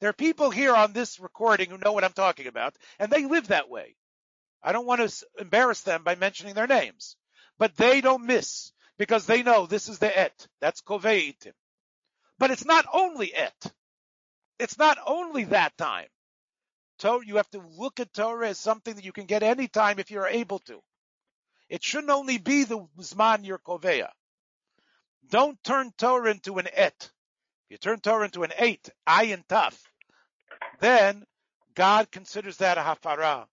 [0.00, 3.26] There are people here on this recording who know what I'm talking about, and they
[3.26, 3.96] live that way.
[4.62, 7.16] I don't want to embarrass them by mentioning their names
[7.58, 10.46] but they don't miss because they know this is the et.
[10.60, 11.52] That's koveitim.
[12.38, 13.72] But it's not only et.
[14.58, 16.08] It's not only that time.
[16.98, 19.98] Torah, you have to look at Torah as something that you can get any time
[19.98, 20.80] if you're able to.
[21.68, 24.08] It shouldn't only be the zman your koveya.
[25.30, 27.10] Don't turn Torah into an et.
[27.68, 29.82] If you turn Torah into an eight, ayin tough,
[30.80, 31.24] then
[31.74, 33.46] God considers that a hafara.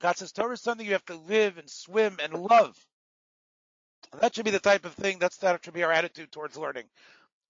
[0.00, 2.76] God says Torah is something you have to live and swim and love.
[4.20, 6.84] That should be the type of thing, that's, that should be our attitude towards learning.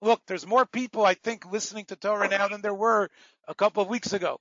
[0.01, 3.09] Look, there's more people, I think, listening to Torah now than there were
[3.47, 4.40] a couple of weeks ago.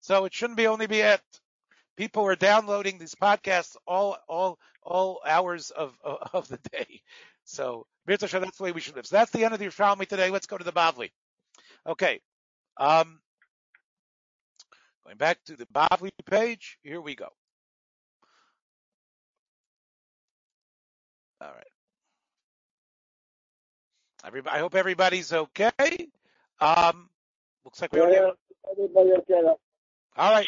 [0.00, 1.20] So it shouldn't be only be it.
[2.00, 5.94] People are downloading these podcasts all, all, all hours of,
[6.32, 7.02] of the day.
[7.44, 9.04] So, that's the way we should live.
[9.04, 10.30] So that's the end of the Yerushalmi today.
[10.30, 11.10] Let's go to the Bavli.
[11.86, 12.22] Okay.
[12.78, 13.20] Um,
[15.04, 17.28] going back to the Bavli page, here we go.
[21.42, 21.66] All right.
[24.24, 26.08] Everybody, I hope everybody's okay.
[26.60, 27.10] Um,
[27.66, 28.36] looks like we already have...
[28.72, 29.42] Everybody okay.
[30.16, 30.46] All right.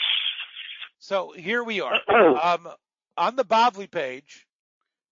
[1.02, 1.98] So here we are.
[2.08, 2.68] um,
[3.16, 4.46] on the Bavli page,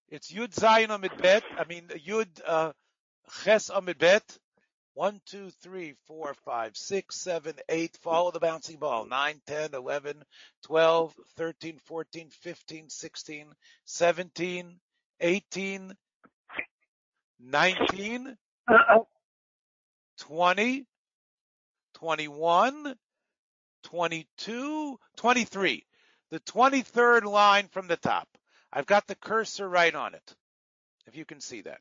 [0.08, 1.42] it's Yud Zayin Amid Bet.
[1.58, 2.72] I mean, Yud uh,
[3.42, 4.38] Ches Amid Bet.
[4.94, 7.98] One, two, three, four, five, six, seven, eight.
[8.02, 9.04] Follow the bouncing ball.
[9.04, 10.22] Nine, ten, eleven,
[10.62, 13.48] twelve, thirteen, fourteen, fifteen, sixteen,
[13.84, 14.78] seventeen.
[15.22, 15.92] 18,
[17.40, 18.36] 19,
[20.18, 20.86] 20,
[21.92, 22.94] 21,
[23.84, 25.86] 22, 23.
[26.30, 28.28] The 23rd line from the top.
[28.72, 30.34] I've got the cursor right on it.
[31.06, 31.80] If you can see that.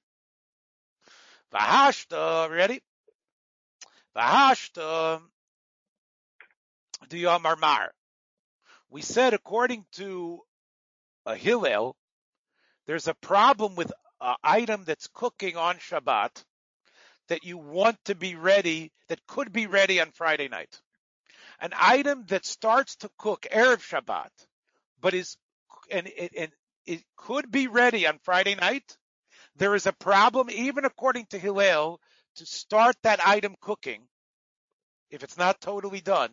[1.54, 2.82] Vahashta, ready?
[4.16, 5.22] Vahashta,
[7.60, 7.92] Mar.
[8.90, 10.42] We said according to
[11.26, 11.96] a Hillel,
[12.88, 16.44] there's a problem with an item that's cooking on Shabbat
[17.28, 20.82] that you want to be ready, that could be ready on Friday night.
[21.62, 24.32] An item that starts to cook Erev Shabbat,
[25.02, 25.38] but is,
[25.92, 26.52] and it, and
[26.86, 28.98] it could be ready on Friday night.
[29.56, 32.00] There is a problem, even according to Hillel,
[32.36, 34.08] to start that item cooking,
[35.10, 36.32] if it's not totally done,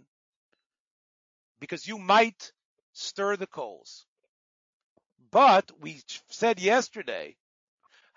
[1.58, 2.52] because you might
[2.92, 4.06] stir the coals.
[5.32, 7.36] But we said yesterday,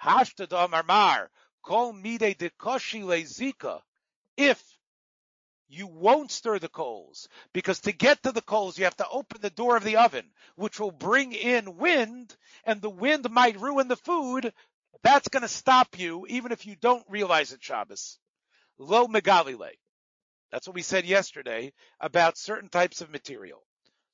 [0.01, 1.27] Hashtadam Armar,
[1.63, 3.81] Kol Mide de Koshi Zika,
[4.37, 4.63] if
[5.69, 9.39] you won't stir the coals, because to get to the coals, you have to open
[9.41, 13.87] the door of the oven, which will bring in wind, and the wind might ruin
[13.87, 14.51] the food.
[15.03, 18.17] That's going to stop you, even if you don't realize it, Shabbos.
[18.79, 19.71] Lo megalile.
[20.51, 23.63] That's what we said yesterday about certain types of material.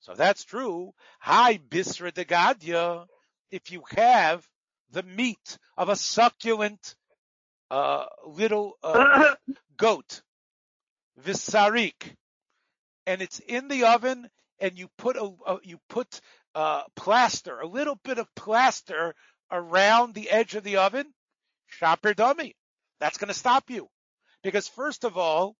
[0.01, 3.07] So that's true, hi bisra de gadya,
[3.49, 4.45] if you have
[4.91, 6.95] the meat of a succulent
[7.71, 9.33] uh, little uh,
[9.77, 10.21] goat,
[11.23, 12.15] visarik,
[13.05, 16.21] and it's in the oven, and you put a, a you put
[16.53, 19.13] uh, plaster, a little bit of plaster
[19.51, 21.13] around the edge of the oven,
[21.67, 22.55] shaper dummy.
[22.99, 23.89] That's going to stop you,
[24.43, 25.55] because first of all,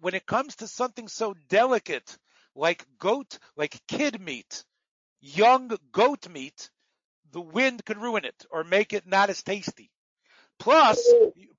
[0.00, 2.18] when it comes to something so delicate
[2.54, 4.64] like goat, like kid meat,
[5.20, 6.70] young goat meat,
[7.30, 9.90] the wind could ruin it or make it not as tasty.
[10.58, 11.00] Plus,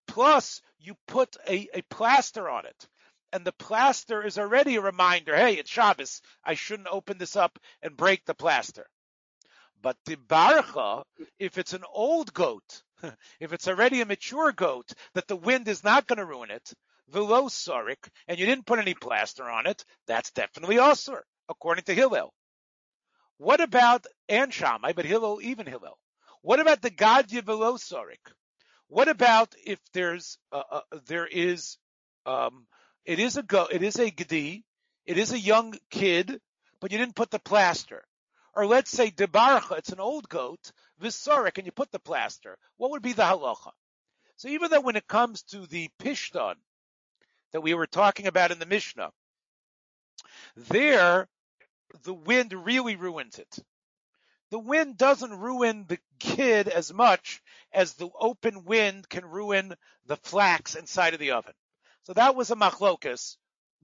[0.08, 2.88] plus you put a, a plaster on it.
[3.34, 6.22] And the plaster is already a reminder, hey, it's Shabbos.
[6.46, 8.86] I shouldn't open this up and break the plaster.
[9.82, 11.04] But the barcha,
[11.40, 12.84] if it's an old goat,
[13.40, 16.74] if it's already a mature goat, that the wind is not going to ruin it,
[17.10, 21.96] velo sorik, and you didn't put any plaster on it, that's definitely osur, according to
[21.96, 22.36] Hillel.
[23.38, 24.54] What about and
[24.96, 25.98] but Hillel, even Hillel?
[26.44, 27.78] What about the Gadya velo?
[28.90, 31.80] What about if there's uh, uh, there is
[32.28, 32.68] um,
[33.06, 34.64] it is a go it is a gedi,
[35.06, 36.40] it is a young kid,
[36.80, 38.04] but you didn't put the plaster.
[38.56, 42.58] Or let's say debarcha, it's an old goat, visorik, and you put the plaster.
[42.78, 43.72] What would be the halacha?
[44.36, 46.56] So even though when it comes to the pishton,
[47.54, 49.12] that we were talking about in the Mishnah.
[50.58, 51.30] There,
[52.04, 53.60] the wind really ruins it.
[54.50, 57.42] The wind doesn't ruin the kid as much
[57.72, 59.76] as the open wind can ruin
[60.06, 61.54] the flax inside of the oven.
[62.04, 63.38] So that was a machlokus.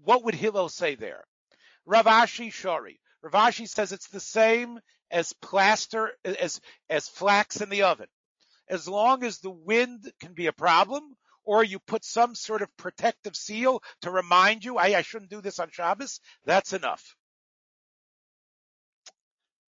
[0.03, 1.23] What would Hillel say there?
[1.85, 2.99] Rav Ashi Shori.
[3.21, 4.79] Rav Ashi says it's the same
[5.11, 8.07] as plaster, as, as flax in the oven.
[8.67, 12.77] As long as the wind can be a problem, or you put some sort of
[12.77, 17.15] protective seal to remind you, I, I shouldn't do this on Shabbos, that's enough.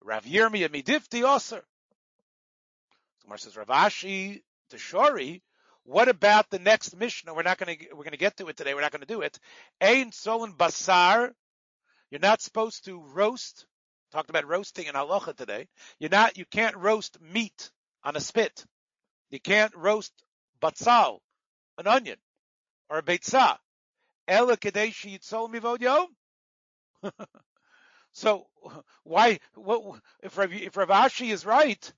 [0.04, 1.64] Rav Yirmiyah midifti oser.
[3.24, 4.44] Gemara says Rav Ashi
[4.74, 5.42] Shori.
[5.84, 7.34] What about the next Mishnah?
[7.34, 8.74] We're not going to we're going to get to it today.
[8.74, 9.40] We're not going to do it.
[9.82, 11.32] Ein solon basar.
[12.10, 13.66] You're not supposed to roast.
[14.12, 15.68] Talked about roasting in halacha today.
[16.00, 16.38] You're not.
[16.38, 17.72] You can't roast meat
[18.04, 18.66] on a spit.
[19.30, 20.12] You can't roast
[20.62, 21.20] batzal,
[21.78, 22.18] an onion
[22.90, 23.58] or a beitzah.
[24.28, 26.08] Ela kadeshi yitzol mivod yom.
[28.14, 28.48] So
[29.04, 31.94] why, what, if Rav, if is right,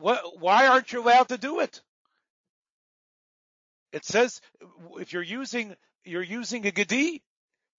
[0.00, 1.80] what, why aren't you allowed to do it?
[3.92, 4.40] It says
[5.00, 5.74] if you're using
[6.04, 7.22] you're using a gedi,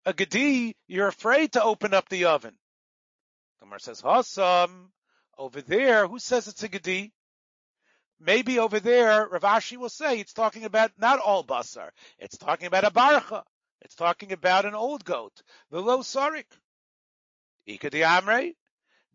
[0.05, 2.55] a gedi, you're afraid to open up the oven.
[3.61, 4.93] Gemara says, "Awesome."
[5.37, 7.13] Over there, who says it's a gedi?
[8.21, 11.91] maybe over there, Rav Ashi will say it's talking about not all basar.
[12.19, 13.45] It's talking about a barcha.
[13.83, 15.43] It's talking about an old goat.
[15.71, 16.47] The low sarik.
[17.67, 18.55] Ika de amre.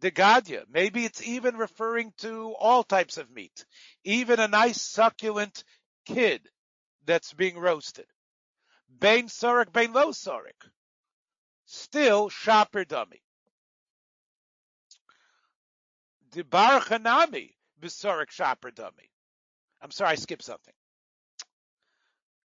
[0.03, 0.65] The gadya.
[0.69, 3.63] Maybe it's even referring to all types of meat.
[4.03, 5.63] Even a nice succulent
[6.05, 6.41] kid
[7.05, 8.05] that's being roasted.
[8.99, 10.59] Bain sarik, bain lo sarik.
[11.67, 13.21] Still shaper dummy.
[16.33, 19.09] The barchanami Besorik Shopper Dummy.
[19.81, 20.73] I'm sorry, I skipped something.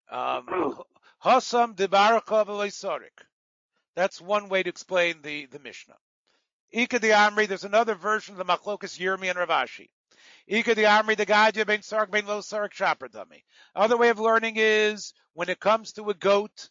[0.10, 0.80] Um,
[1.24, 3.00] Hasam Debaraka
[3.96, 5.98] That's one way to explain the, the Mishnah.
[6.76, 9.90] Ika the Amri, there's another version of the Machlokas Yirmi and Rav Ashi.
[10.48, 13.46] Ika the Amri, the Gadya, Ben Sark, Ben Lo Sark, Shopper Dummy.
[13.76, 16.70] Other way of learning is when it comes to a goat,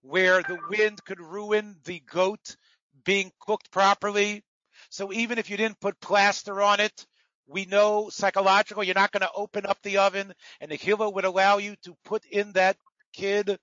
[0.00, 2.56] where the wind could ruin the goat
[3.04, 4.42] being cooked properly.
[4.88, 7.06] So even if you didn't put plaster on it,
[7.46, 11.26] we know psychological, you're not going to open up the oven and the kilo would
[11.26, 12.78] allow you to put in that
[13.12, 13.58] kid,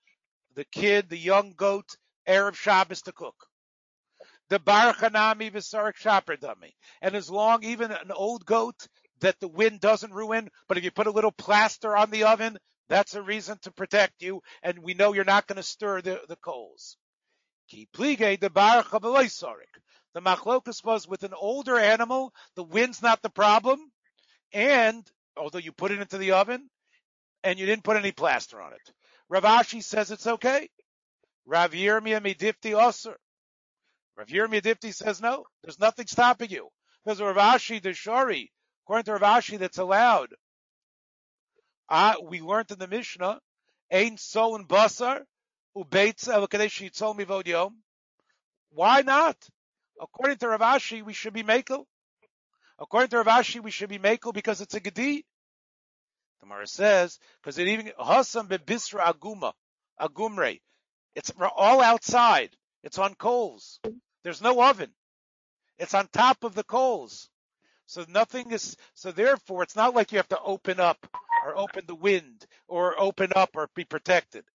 [0.53, 1.97] the kid, the young goat,
[2.27, 3.47] Erev Shabbos to cook.
[4.51, 6.75] The Barachanami Visarik Shopper dummy.
[7.01, 8.85] And as long, even an old goat
[9.21, 12.57] that the wind doesn't ruin, but if you put a little plaster on the oven,
[12.89, 14.41] that's a reason to protect you.
[14.61, 16.97] And we know you're not going to stir the, the coals.
[17.69, 19.71] Ki plige the Barachabaloisarik.
[20.15, 23.79] The machlokus was with an older animal, the wind's not the problem,
[24.51, 26.69] and although you put it into the oven,
[27.41, 28.93] and you didn't put any plaster on it.
[29.29, 30.67] Rav Ashi says it's okay.
[31.45, 33.15] Rav Yirmiyah Midifti Osir.
[34.21, 36.69] Rav Yirmiyah Midifti says no, there's nothing stopping you.
[37.03, 38.51] Because Rav Ashi the Shari,
[38.83, 40.29] according to Rav Ashi, that's allowed.
[41.89, 43.39] Uh, we learned in the Mishnah,
[43.91, 45.21] Ein Solon Basar,
[45.75, 47.77] Ubeitz Elakadesh Yitzol Mivod Yom.
[48.69, 49.37] Why not?
[49.99, 51.85] According to Rav Ashi, we should be Makel.
[52.77, 55.25] According to Rav Ashi, we should be Makel because it's a Gedi.
[56.41, 59.53] The Mara says, because it even, Hasam bebisra aguma,
[59.99, 60.61] agumre.
[61.15, 62.55] It's all outside.
[62.83, 63.79] It's on coals.
[64.23, 64.91] There's no oven.
[65.77, 67.29] It's on top of the coals.
[67.87, 70.97] So nothing is, so therefore it's not like you have to open up
[71.45, 74.45] or open the wind or open up or be protected.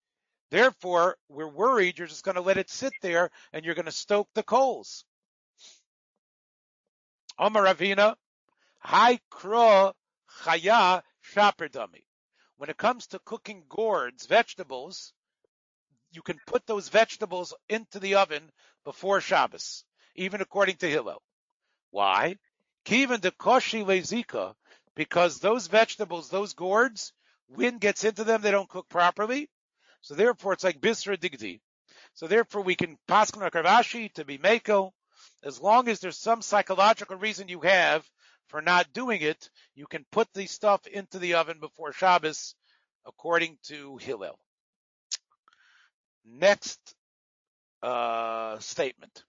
[0.50, 3.92] Therefore, we're worried you're just going to let it sit there and you're going to
[3.92, 5.04] stoke the coals.
[7.38, 8.14] Omar Ravina,
[8.78, 9.92] Hai Kro
[10.42, 11.02] Chaya
[11.34, 12.04] Shaperdami.
[12.56, 15.12] When it comes to cooking gourds, vegetables,
[16.16, 18.50] you can put those vegetables into the oven
[18.84, 19.84] before Shabbos,
[20.14, 21.22] even according to Hillel.
[21.90, 22.36] Why?
[22.86, 24.54] Kivan de koshi lezika,
[24.94, 27.12] because those vegetables, those gourds,
[27.48, 29.50] wind gets into them, they don't cook properly.
[30.00, 31.60] So therefore, it's like bisra digdi.
[32.14, 34.94] So therefore, we can pass Rav Ashi to be mako,
[35.44, 38.08] as long as there's some psychological reason you have
[38.48, 42.54] for not doing it, you can put the stuff into the oven before Shabbos,
[43.04, 44.38] according to Hillel.
[46.26, 46.80] Next
[47.82, 49.24] uh, statement.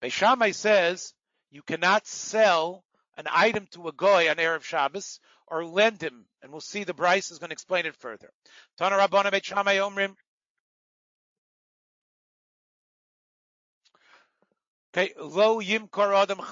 [0.00, 1.14] Beit Shammai says
[1.50, 2.84] you cannot sell
[3.16, 6.94] an item to a goy on Erev Shabbos or lend him, and we'll see the
[6.94, 8.30] Braisa is going to explain it further.
[8.78, 10.14] Tana Rabbana Beit Shammai Omrim.
[14.96, 16.44] Okay, lo yimkar adam lo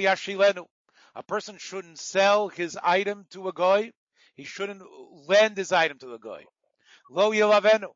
[0.00, 0.66] yashilenu.
[1.14, 3.90] A person shouldn't sell his item to a goy.
[4.34, 4.82] He shouldn't
[5.26, 6.44] lend his item to a goy.
[7.10, 7.88] Lo yilavenu.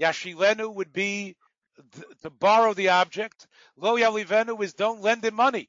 [0.00, 1.36] Yashilenu would be
[2.22, 3.46] to borrow the object.
[3.76, 5.68] Lo yalivenu is don't lend him money.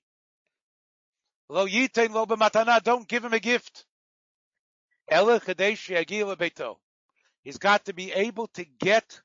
[1.49, 3.85] Lo yitain lo b'matana, don't give him a gift.
[7.43, 9.21] He's got to be able to get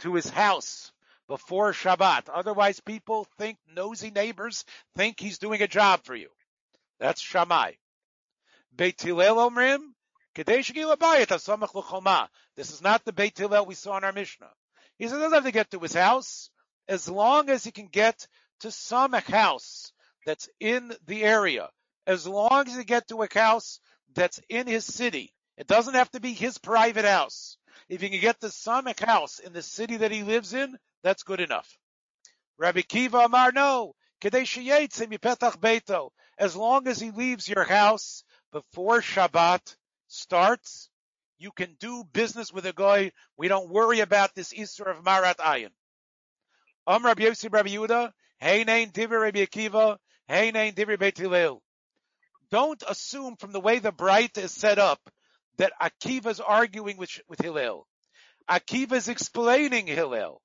[0.00, 0.92] to his house
[1.26, 2.28] before Shabbat.
[2.32, 4.64] Otherwise, people think nosy neighbors
[4.96, 6.28] think he's doing a job for you.
[7.00, 7.72] That's Shammai.
[8.74, 9.94] Beit Hillel Omrim,
[10.44, 10.70] this
[12.70, 14.50] is not the Beit Hillel we saw in our Mishnah.
[14.98, 16.50] He says doesn't have to get to his house
[16.88, 18.26] as long as he can get
[18.60, 19.92] to some house
[20.26, 21.70] that's in the area.
[22.06, 23.80] As long as he get to a house
[24.14, 25.32] that's in his city.
[25.56, 27.56] It doesn't have to be his private house.
[27.88, 31.22] If he can get to some house in the city that he lives in, that's
[31.22, 31.76] good enough.
[32.58, 33.94] Rabbi Akiva Amar, no.
[36.38, 39.76] As long as he leaves your house before Shabbat
[40.08, 40.90] starts,
[41.38, 43.12] you can do business with a guy.
[43.36, 45.70] We don't worry about this Isra of Marat Ayin.
[46.86, 51.62] Am Rabbi Yossi Rabbi Yehuda, Hey Nain Divri Rabbi Akiva, Hey Nain Divri Beit Hillel.
[52.50, 55.00] Don't assume from the way the Bright is set up
[55.58, 57.86] that Akiva is arguing with, with Hillel.
[58.50, 60.40] Akiva is explaining Hillel.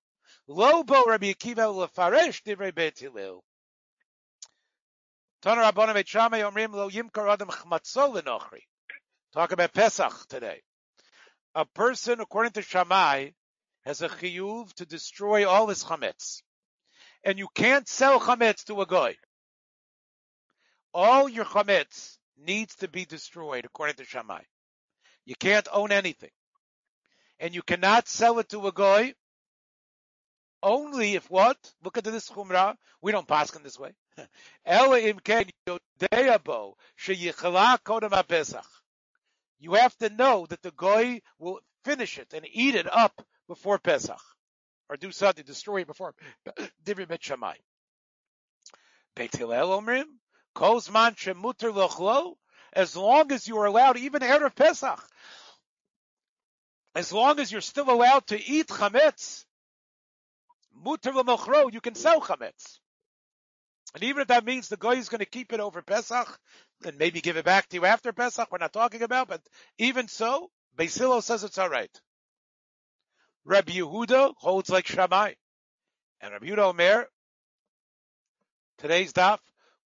[0.47, 3.43] Lobo Rabbi Akiva lefaresh Divrei Beit Hillel.
[5.41, 8.61] Tana Rabbana Beit Shammai Omrim Lo Yimkar Adam Chmatzol Lenochri.
[9.33, 10.61] Talk about Pesach today
[11.55, 13.29] a person, according to Shammai,
[13.85, 16.41] has a chiyuv to destroy all his chametz.
[17.23, 19.15] And you can't sell chametz to a guy.
[20.93, 24.41] All your chametz needs to be destroyed, according to Shammai.
[25.25, 26.31] You can't own anything.
[27.39, 29.13] And you cannot sell it to a guy
[30.61, 31.57] only if what?
[31.83, 32.75] Look at this chumrah.
[33.01, 33.91] We don't pass in this way.
[38.27, 38.82] Pesach
[39.63, 43.79] you have to know that the goy will finish it and eat it up before
[43.79, 44.19] Pesach,
[44.89, 46.13] or do something, destroy it before
[46.83, 47.55] Divri Bet Shammai.
[49.15, 50.03] Beit Hillel Omrim,
[50.53, 52.35] Kozman Shemuter Lochlo,
[52.73, 54.99] as long as you are allowed, even Erev Pesach,
[56.93, 59.45] as long as you're still allowed to eat chametz,
[60.85, 62.79] muter l'mochro, you can sell chametz.
[63.93, 66.39] And even if that means the guy is going to keep it over Pesach
[66.83, 69.41] and maybe give it back to you after Pesach, we're not talking about, but
[69.77, 72.01] even so, Beis Hillel says it's alright.
[73.45, 75.33] Rabbi Yehuda holds like Shammai.
[76.21, 77.07] And Rabbi Yehuda Omer,
[78.79, 79.39] today's daf,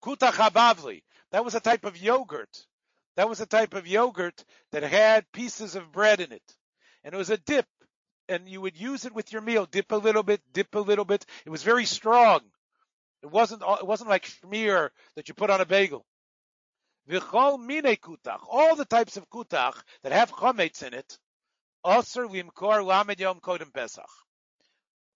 [0.03, 1.01] Kutach HaBavli.
[1.31, 2.65] That was a type of yogurt.
[3.17, 6.55] That was a type of yogurt that had pieces of bread in it.
[7.03, 7.65] And it was a dip.
[8.29, 9.65] And you would use it with your meal.
[9.65, 11.25] Dip a little bit, dip a little bit.
[11.45, 12.41] It was very strong.
[13.23, 16.05] It wasn't, it wasn't like schmear that you put on a bagel.
[17.09, 21.17] V'chol mine kutach, all the types of kutach that have chametz in it,
[21.85, 24.09] aser limkor lamed yom kodem pesach.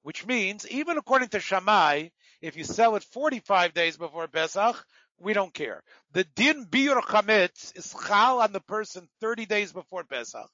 [0.03, 2.09] Which means, even according to Shammai,
[2.41, 4.83] if you sell it 45 days before Pesach,
[5.19, 5.83] we don't care.
[6.13, 10.49] The din biur chametz is chal on the person 30 days before Pesach.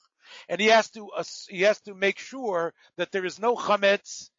[0.50, 4.30] And he has to, uh, he has to make sure that there is no chametz,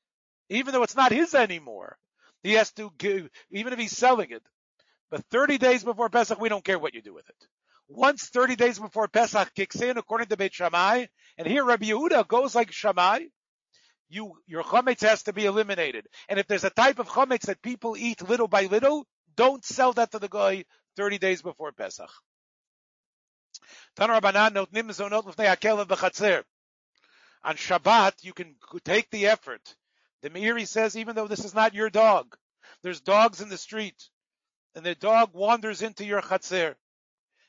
[0.50, 1.96] even though it's not his anymore.
[2.42, 4.42] He has to give, even if he's selling it.
[5.10, 7.48] But 30 days before Pesach, we don't care what you do with it.
[7.88, 11.06] Once 30 days before Pesach kicks in, according to Beit Shammai,
[11.38, 13.20] and here Rabbi Yehuda goes like Shammai,
[14.10, 16.06] you, your chametz has to be eliminated.
[16.28, 19.06] And if there's a type of chametz that people eat little by little,
[19.36, 20.64] Don't sell that to the guy
[20.96, 22.10] 30 days before Pesach.
[24.00, 24.08] On
[27.54, 29.76] Shabbat, you can take the effort.
[30.22, 32.36] The Meiri says, even though this is not your dog,
[32.82, 34.08] there's dogs in the street,
[34.74, 36.74] and the dog wanders into your chatzer.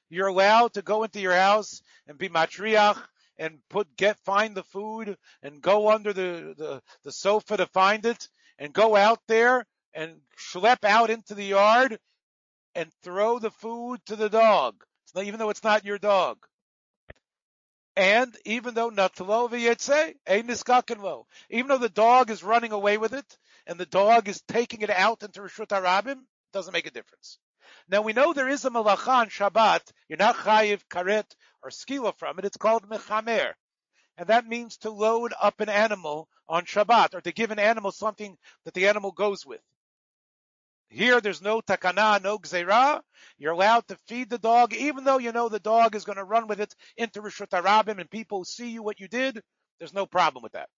[0.09, 2.97] You're allowed to go into your house and be matriach
[3.37, 8.05] and put get find the food and go under the, the, the sofa to find
[8.05, 8.27] it
[8.57, 11.99] and go out there and schlep out into the yard
[12.75, 14.83] and throw the food to the dog,
[15.15, 16.37] even though it's not your dog.
[17.95, 23.13] And even though natlo v'yetze, ein niskakenlo, even though the dog is running away with
[23.13, 26.21] it and the dog is taking it out into Rishut Harabim,
[26.53, 27.39] doesn't make a difference.
[27.87, 29.81] Now we know there is a malacha on Shabbat.
[30.07, 31.25] You're not chayiv karet
[31.61, 32.45] or skila from it.
[32.45, 33.53] It's called mechamer.
[34.17, 37.91] And that means to load up an animal on Shabbat or to give an animal
[37.91, 39.61] something that the animal goes with.
[40.89, 43.01] Here there's no takana, no gzera.
[43.37, 46.23] You're allowed to feed the dog, even though you know the dog is going to
[46.23, 49.39] run with it into Rishut Harabim and people see you what you did.
[49.77, 50.69] There's no problem with that.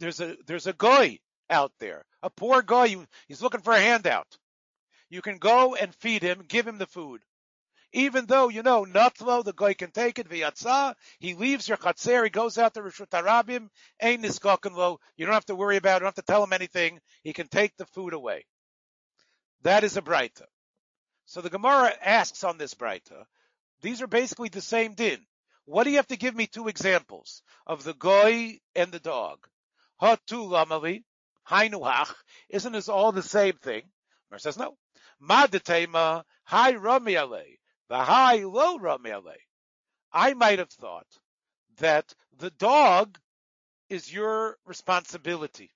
[0.00, 1.18] there's a there's a guy
[1.48, 2.96] out there, a poor guy.
[3.28, 4.36] He's looking for a handout.
[5.10, 7.20] You can go and feed him, give him the food.
[7.92, 10.94] Even though you know natlo, the guy can take it v'yatza.
[11.18, 12.24] He leaves your chatzer.
[12.24, 13.68] He goes out to Rishut Harabim.
[14.00, 14.22] Ain't
[14.74, 14.98] lo.
[15.16, 15.90] You don't have to worry about.
[15.90, 15.94] it.
[15.96, 17.00] You don't have to tell him anything.
[17.22, 18.46] He can take the food away.
[19.62, 20.44] That is a brayta.
[21.26, 23.24] So the Gemara asks on this brayta.
[23.82, 25.24] These are basically the same din.
[25.64, 29.46] What do you have to give me two examples of the goy and the dog?
[30.00, 31.04] Hatu lamali,
[31.48, 32.14] hainuach,
[32.48, 33.82] isn't this all the same thing?
[34.30, 34.76] Mer says no.
[35.22, 39.12] Madetema, hi rami the hi lo rami
[40.12, 41.06] I might have thought
[41.78, 43.18] that the dog
[43.88, 45.70] is your responsibility.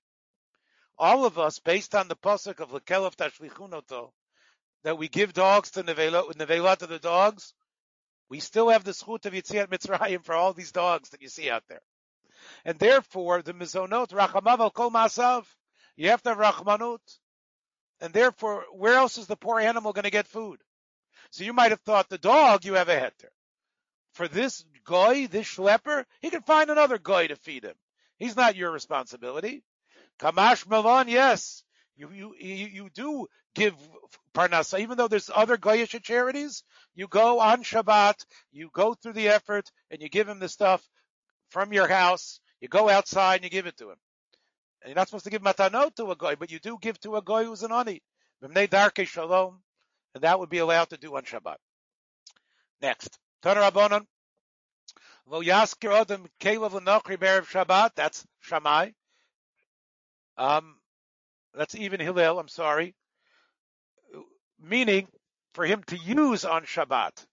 [0.97, 4.11] All of us, based on the pasuk of Lekelov Tashlichunoto,
[4.83, 7.53] that we give dogs to Nevela, to the dogs,
[8.29, 11.49] we still have the schut of Yitziat Mitzrayim for all these dogs that you see
[11.49, 11.81] out there.
[12.65, 15.45] And therefore, the mizonot, rachamav al kol masav,
[15.95, 16.99] you have to have rachmanut.
[17.99, 20.59] And therefore, where else is the poor animal going to get food?
[21.31, 23.29] So you might have thought the dog, you have a heter.
[24.13, 27.75] For this guy, this schlepper, he can find another guy to feed him.
[28.17, 29.63] He's not your responsibility.
[30.19, 31.63] Kamash Milan, yes.
[31.95, 33.75] You, you, you, you do give
[34.33, 36.63] parnasa, even though there's other goyish charities,
[36.95, 40.87] you go on Shabbat, you go through the effort, and you give him the stuff
[41.49, 43.97] from your house, you go outside and you give it to him.
[44.81, 47.15] And you're not supposed to give matanot to a guy, but you do give to
[47.15, 48.01] a guy who's an ani.
[49.05, 49.59] shalom,
[50.17, 51.57] and that would be allowed to do on Shabbat.
[52.81, 53.19] Next.
[53.43, 54.07] Tana Rabbanon.
[55.29, 57.91] Kelev berev Shabbat.
[57.93, 58.89] That's Shammai.
[60.35, 60.75] Um,
[61.53, 62.39] that's even Hillel.
[62.39, 62.95] I'm sorry.
[64.59, 65.07] Meaning,
[65.53, 67.23] for him to use on Shabbat.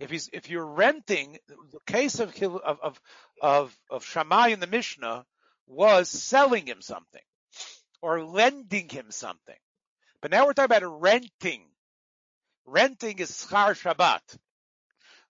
[0.00, 3.00] If he's if you're renting, the case of of of
[3.40, 5.24] of, of Shammai in the Mishnah
[5.68, 7.22] was selling him something
[8.02, 9.58] or lending him something.
[10.20, 11.62] But now we're talking about renting.
[12.70, 14.38] Renting is schar Shabbat.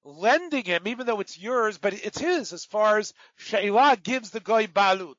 [0.05, 4.41] Lending him, even though it's yours, but it's his as far as Sheila gives the
[4.41, 5.17] guy balut.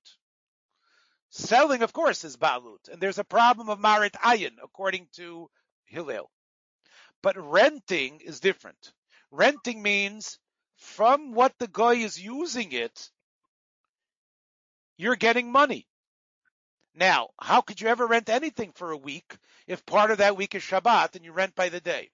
[1.29, 5.49] Selling, of course, is balut, and there's a problem of marit ayin according to
[5.85, 6.29] Hillel.
[7.21, 8.93] But renting is different.
[9.31, 10.39] Renting means
[10.75, 13.11] from what the guy is using it,
[14.97, 15.87] you're getting money.
[16.99, 20.53] Now, how could you ever rent anything for a week if part of that week
[20.53, 22.09] is Shabbat and you rent by the day?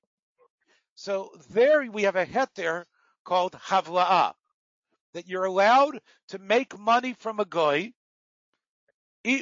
[0.94, 2.86] So there we have a heter
[3.24, 4.34] called havla'ah,
[5.14, 7.94] that you're allowed to make money from a guy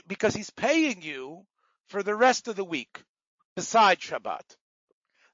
[0.08, 1.46] because he's paying you
[1.88, 3.04] for the rest of the week
[3.54, 4.56] besides Shabbat.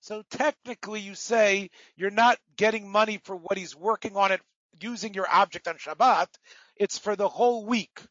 [0.01, 4.41] So technically you say you're not getting money for what he's working on it
[4.81, 6.29] using your object on Shabbat.
[6.75, 8.01] It's for the whole week.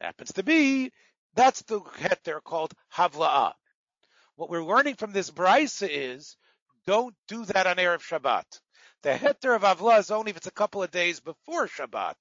[0.00, 0.92] Happens to be,
[1.34, 3.52] that's the heter called Havla'ah.
[4.36, 6.36] What we're learning from this brisa is,
[6.86, 8.44] don't do that on Erev Shabbat.
[9.02, 12.14] The heter of Havla is only if it's a couple of days before Shabbat,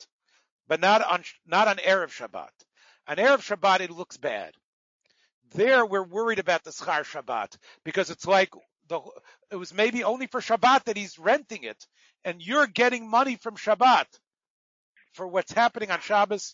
[0.67, 2.49] but not on, not on Erev Shabbat.
[3.07, 4.53] On Erev Shabbat, it looks bad.
[5.53, 8.49] There, we're worried about the Schar Shabbat because it's like
[8.87, 8.99] the,
[9.51, 11.85] it was maybe only for Shabbat that he's renting it,
[12.25, 14.05] and you're getting money from Shabbat
[15.13, 16.53] for what's happening on Shabbos.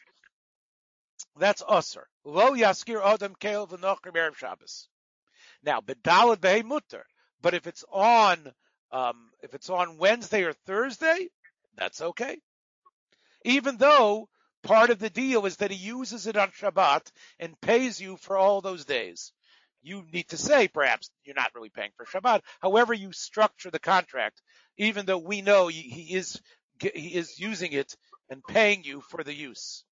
[1.37, 2.03] That's usr.
[2.23, 4.87] Lo yaskir odem kel v'nochrim erev Shabbos.
[5.63, 7.05] Now, bedalad behe mutter.
[7.41, 8.53] But if it's on,
[8.91, 11.29] um, if it's on Wednesday or Thursday,
[11.75, 12.39] that's okay.
[13.45, 14.27] Even though
[14.63, 17.09] part of the deal is that he uses it on Shabbat
[17.39, 19.31] and pays you for all those days.
[19.81, 22.41] You need to say perhaps you're not really paying for Shabbat.
[22.59, 24.41] However you structure the contract,
[24.77, 26.41] even though we know he is
[26.81, 27.95] he is using it
[28.29, 29.83] and paying you for the use.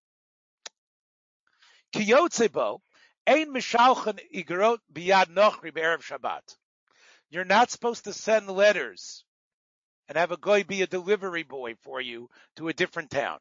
[1.94, 2.80] Kiyotzebo,
[3.26, 6.56] ein mishalchen igrot biyad nochri be'erev Shabbat.
[7.30, 9.26] You're not supposed to send letters
[10.08, 13.40] and have a guy be a delivery boy for you to a different town.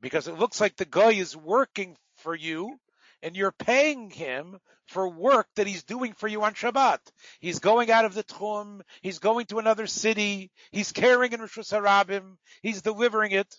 [0.00, 2.78] Because it looks like the guy is working for you
[3.22, 6.98] and you're paying him for work that he's doing for you on Shabbat.
[7.40, 11.70] He's going out of the Tchum, he's going to another city, he's carrying in Rishut
[11.70, 13.52] Harabim, he's delivering it.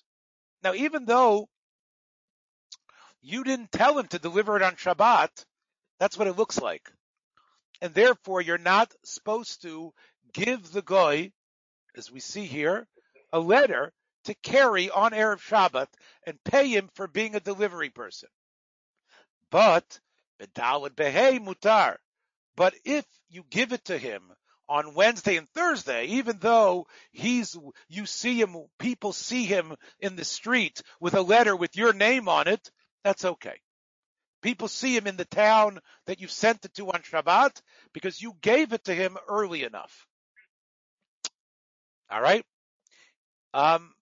[0.63, 1.49] Now even though
[3.21, 5.45] you didn't tell him to deliver it on Shabbat,
[5.99, 6.89] that's what it looks like.
[7.81, 9.93] And therefore you're not supposed to
[10.33, 11.31] give the guy
[11.95, 12.87] as we see here,
[13.31, 13.91] a letter
[14.25, 15.87] to carry on Erev Shabbat
[16.25, 18.29] and pay him for being a delivery person.
[19.51, 19.99] But,
[21.39, 21.97] Mutar.
[22.55, 24.21] But if you give it to him
[24.67, 30.25] on Wednesday and Thursday, even though he's, you see him, people see him in the
[30.25, 32.69] street with a letter with your name on it,
[33.03, 33.59] that's okay.
[34.41, 37.61] People see him in the town that you sent it to on Shabbat
[37.93, 40.07] because you gave it to him early enough.
[42.09, 42.45] All right.
[43.53, 43.93] Um,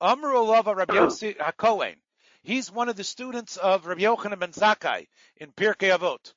[0.00, 1.96] Amru Olava Rabbi Yossi HaKohen.
[2.42, 5.06] He's one of the students of Rabbi Yochanan ben Zakkai
[5.38, 6.34] in Pirkei Avot.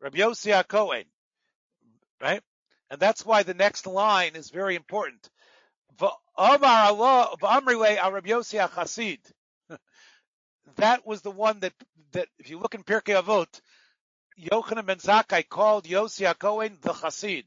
[0.00, 1.04] Rabbi Yossi HaKohen.
[2.20, 2.42] Right?
[2.90, 5.28] And that's why the next line is very important.
[10.76, 11.72] That was the one that,
[12.12, 13.60] that if you look in Pirkei Avot,
[14.40, 17.44] Yochanan ben Zakkai called Yossi HaKohen the Chasid.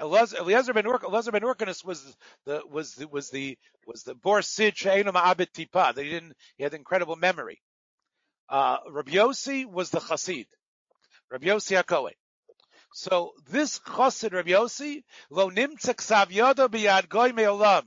[0.00, 1.42] Eliezer ben Urk, ben
[1.84, 2.04] was
[2.46, 5.94] the was the was the was the Bor Sid She'enu Ma'abit Tipa.
[5.94, 7.60] That he didn't he had incredible memory.
[8.48, 10.46] Uh, Rabbi Yossi was the Chassid.
[11.30, 12.14] Rabbi Yossi HaKohen.
[12.94, 17.84] So this Chassid Rabbi Yossi lo nimtza ksav yodo biyad goy me'olam.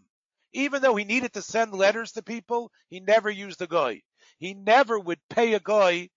[0.54, 4.02] Even though he needed to send letters to people, he never used the goy.
[4.40, 6.10] He never would pay a guy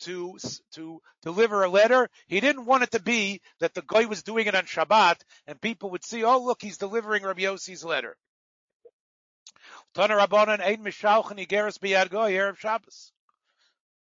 [0.00, 0.38] to
[0.72, 2.08] to deliver a letter.
[2.26, 5.60] He didn't want it to be that the guy was doing it on Shabbat and
[5.60, 8.16] people would see, oh look, he's delivering Rabbi Yossi's letter.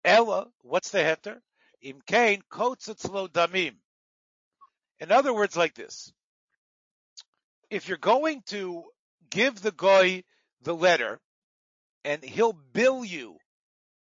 [0.04, 1.42] Ella, what's the heter?
[1.84, 3.76] Damim.
[5.00, 6.14] In other words, like this:
[7.70, 8.84] if you're going to
[9.30, 10.24] give the guy
[10.62, 11.20] the letter,
[12.04, 13.38] and he'll bill you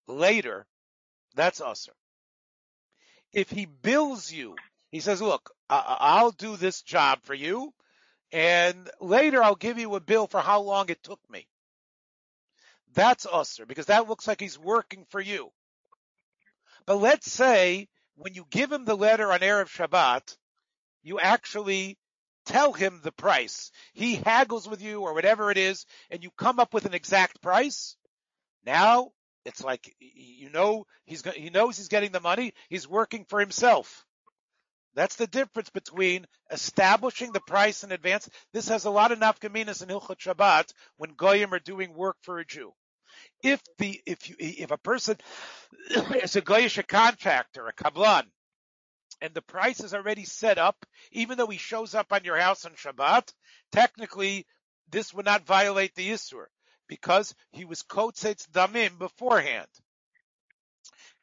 [0.06, 0.66] later
[1.34, 1.92] that's usher.
[3.32, 4.54] If he bills you,
[4.90, 7.72] he says, look, I'll do this job for you
[8.32, 11.46] and later I'll give you a bill for how long it took me.
[12.94, 15.50] That's usher because that looks like he's working for you.
[16.86, 20.36] But let's say when you give him the letter on Erev Shabbat,
[21.02, 21.98] you actually
[22.46, 23.72] tell him the price.
[23.94, 27.42] He haggles with you or whatever it is and you come up with an exact
[27.42, 27.96] price.
[28.64, 29.10] Now
[29.44, 32.54] it's like you know he's he knows he's getting the money.
[32.68, 34.04] He's working for himself.
[34.94, 38.28] That's the difference between establishing the price in advance.
[38.52, 42.38] This has a lot of nafkaminas in Hilchot Shabbat when goyim are doing work for
[42.38, 42.72] a Jew.
[43.42, 45.16] If the if you if a person
[45.90, 48.24] is a goyish a contractor, a kablan,
[49.20, 52.64] and the price is already set up, even though he shows up on your house
[52.64, 53.32] on Shabbat,
[53.72, 54.46] technically
[54.90, 56.46] this would not violate the Isur
[56.88, 59.68] because he was kotzetz damim beforehand.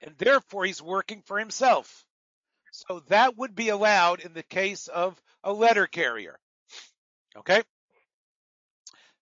[0.02, 2.06] And therefore he's working for himself.
[2.72, 6.40] So that would be allowed in the case of a letter carrier.
[7.38, 7.62] Okay?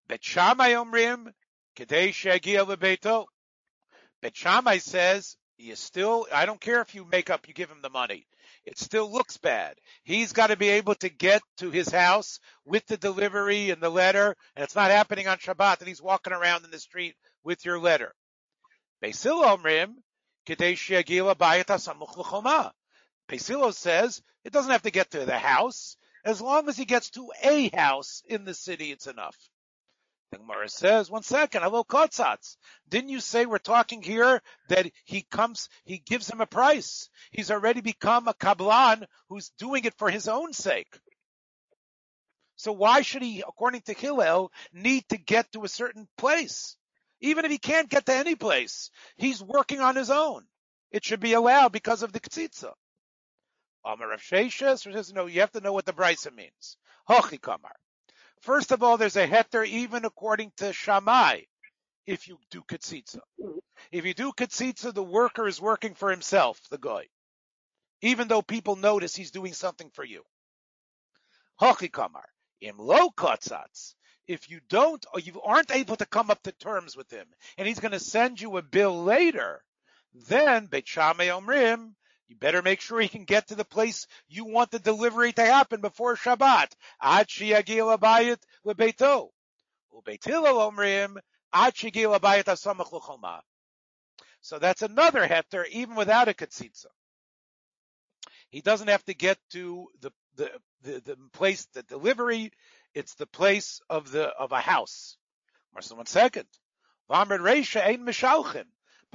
[0.08, 1.34] Bet Shammai omrim
[1.76, 3.26] kedei shegia lebeito.
[4.22, 7.82] Bet Shammai says you still, I don't care if you make up, you give him
[7.82, 8.26] the money
[8.66, 9.76] it still looks bad.
[10.04, 13.90] He's got to be able to get to his house with the delivery and the
[13.90, 17.66] letter, and it's not happening on Shabbat, and he's walking around in the street with
[17.66, 18.14] your letter.
[23.30, 25.96] Beis Hillel says it doesn't have to get to the house.
[26.26, 29.38] As long as he gets to a house in the city, it's enough.
[30.32, 32.58] The Gemara says, one second, hello Kotzatz.
[32.88, 37.10] Didn't you say we're talking here that he comes, he gives him a price?
[37.32, 41.00] He's already become a Kablan who's doing it for his own sake.
[42.58, 46.76] So why should he, according to Hillel, need to get to a certain place?
[47.22, 50.44] Even if he can't get to any place, he's working on his own.
[50.92, 52.74] It should be allowed because of the Ktsitza.
[53.86, 56.78] Amar Rav Sheshes says, no, you have to know what the brisa means.
[57.10, 57.76] Hochi Kamar.
[58.42, 61.42] First of all, there's a heter even according to Shammai.
[62.08, 63.20] if you do katsitsa.
[63.92, 67.06] If you do katsitsa, the worker is working for himself, the guy.
[68.02, 70.24] Even though people notice he's doing something for you.
[71.62, 72.26] Hochi kamar.
[72.62, 73.96] Im lo katzatz.
[74.28, 77.68] If you don't, or you aren't able to come up to terms with him, and
[77.68, 79.64] he's going to send you a bill later,
[80.14, 81.94] then Beit Shammai Omrim,
[82.30, 85.44] you better make sure he can get to the place you want the delivery to
[85.44, 86.68] happen before Shabbat.
[94.42, 96.86] So that's another heter, even without a katzitza.
[98.52, 100.52] He doesn't have to get to the, the,
[100.84, 102.52] the, the place, the delivery.
[102.94, 105.18] It's the place of the, of a house.
[105.74, 106.48] Marcel, one second.
[107.08, 107.26] But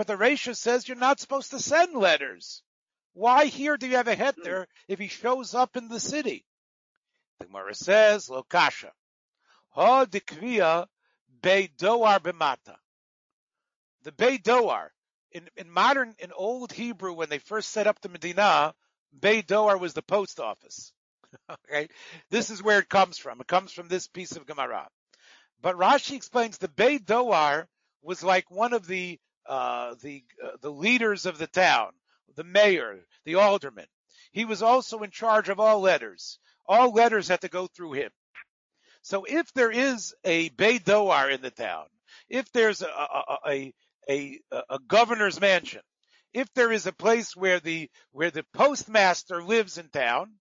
[0.08, 2.63] the Reisha says you're not supposed to send letters.
[3.14, 6.44] Why here do you have a heter if he shows up in the city?
[7.38, 8.90] The Gemara says, Lokasha.
[9.70, 10.86] Ha dikviya
[11.42, 12.76] be doar b'mata.
[14.02, 14.90] The Beit Doar,
[15.32, 18.74] in, in modern, in old Hebrew, when they first set up the Medina,
[19.18, 20.92] Beit Doar was the post office.
[21.50, 21.88] okay,
[22.30, 23.40] this is where it comes from.
[23.40, 24.88] It comes from this piece of Gemara.
[25.62, 27.66] But Rashi explains the Beit Doar
[28.02, 31.92] was like one of the uh, the uh, the leaders of the town,
[32.36, 33.86] the mayor, the alderman.
[34.32, 36.38] He was also in charge of all letters.
[36.66, 38.10] All letters had to go through him.
[39.02, 41.86] So if there is a Beit Doar in the town,
[42.28, 42.88] if there's a,
[43.46, 43.72] a,
[44.08, 45.82] a, a, governor's mansion,
[46.32, 50.32] if there is a place where the where the postmaster lives in town,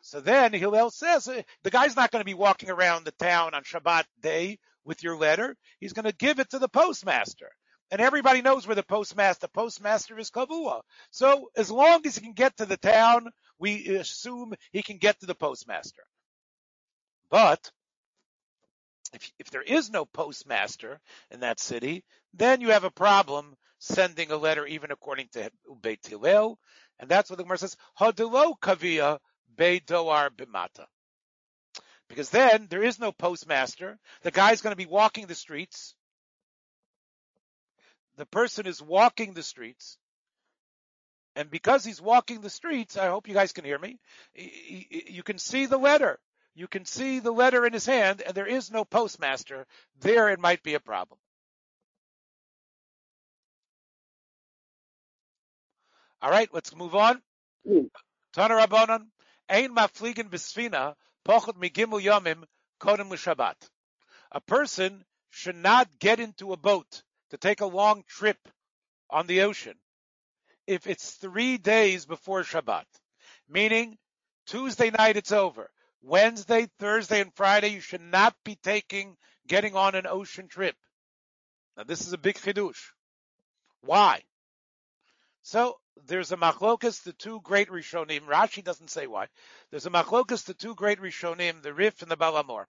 [0.00, 1.24] so then Hillel says
[1.62, 5.16] the guy's not going to be walking around the town on Shabbat day with your
[5.16, 5.56] letter.
[5.80, 7.50] He's going to give it to the postmaster.
[7.90, 10.82] And everybody knows where the postmaster, postmaster is Kavua.
[11.10, 13.28] So as long as he can get to the town,
[13.58, 16.02] we assume he can get to the postmaster.
[17.30, 17.70] But
[19.12, 21.00] if, if there is no postmaster
[21.30, 25.50] in that city, then you have a problem sending a letter even according to
[25.82, 26.58] Beit Hillel.
[26.98, 29.18] And that's what the Gemara says, Hadelo kavia
[29.58, 30.86] doar bimata.
[32.08, 33.98] Because then there is no postmaster.
[34.22, 35.94] The guy's going to be walking the streets.
[38.16, 39.98] The person is walking the streets.
[41.36, 43.98] And because he's walking the streets, I hope you guys can hear me,
[44.34, 46.20] you can see the letter.
[46.54, 49.66] You can see the letter in his hand, and there is no postmaster.
[50.00, 51.18] There it might be a problem.
[56.22, 57.20] All right, let's move on.
[57.68, 57.86] Hmm.
[58.32, 59.06] Tana Rabbanon,
[59.48, 60.30] Ein mafligen
[61.26, 62.44] pochot migimul yomim,
[62.80, 63.56] kodem l'shabbat.
[64.30, 67.02] A person should not get into a boat
[67.34, 68.38] to take a long trip
[69.10, 69.74] on the ocean
[70.68, 72.84] if it's three days before Shabbat.
[73.48, 73.98] Meaning,
[74.46, 75.68] Tuesday night it's over.
[76.00, 79.16] Wednesday, Thursday, and Friday you should not be taking,
[79.48, 80.76] getting on an ocean trip.
[81.76, 82.92] Now this is a big chidush.
[83.80, 84.22] Why?
[85.42, 85.74] So
[86.06, 88.26] there's a machlokas, the two great Rishonim.
[88.28, 89.26] Rashi doesn't say why.
[89.72, 92.66] There's a machlokas, the two great Rishonim, the Rif and the Baal HaMaor.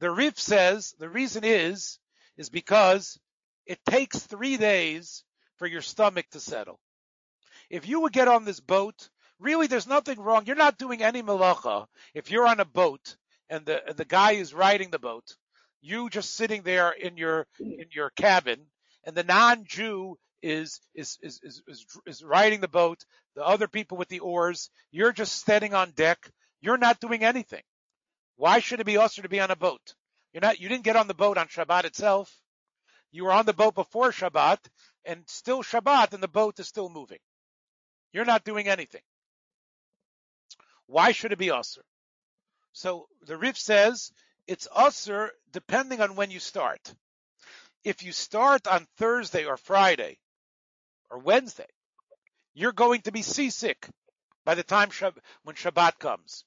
[0.00, 1.98] The Rif says the reason is,
[2.36, 3.18] is because
[3.66, 5.24] it takes three days
[5.56, 6.78] for your stomach to settle.
[7.70, 9.08] If you would get on this boat,
[9.38, 10.44] really there's nothing wrong.
[10.46, 11.86] You're not doing any malacha.
[12.14, 13.16] If you're on a boat
[13.48, 15.36] and the, and the guy is riding the boat,
[15.80, 18.60] you just sitting there in your, in your cabin
[19.04, 23.04] and the non-Jew is, is, is, is, is, is riding the boat,
[23.34, 26.30] the other people with the oars, you're just standing on deck.
[26.60, 27.62] You're not doing anything.
[28.36, 29.94] Why should it be usher to be on a boat?
[30.32, 32.34] You're not, you didn't get on the boat on Shabbat itself.
[33.14, 34.58] You were on the boat before Shabbat
[35.04, 37.20] and still Shabbat and the boat is still moving.
[38.12, 39.02] You're not doing anything.
[40.88, 41.84] Why should it be usher?
[42.72, 44.10] So the Rif says
[44.48, 46.92] it's usher depending on when you start.
[47.84, 50.18] If you start on Thursday or Friday
[51.08, 51.70] or Wednesday,
[52.52, 53.88] you're going to be seasick
[54.44, 56.44] by the time Shab- when Shabbat comes.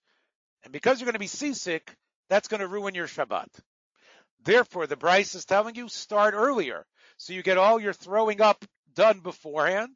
[0.65, 1.95] And because you're going to be seasick,
[2.27, 3.47] that's going to ruin your Shabbat.
[4.47, 6.85] Therefore, the Braisa is telling you start earlier.
[7.17, 8.63] So you get all your throwing up
[8.95, 9.89] done beforehand.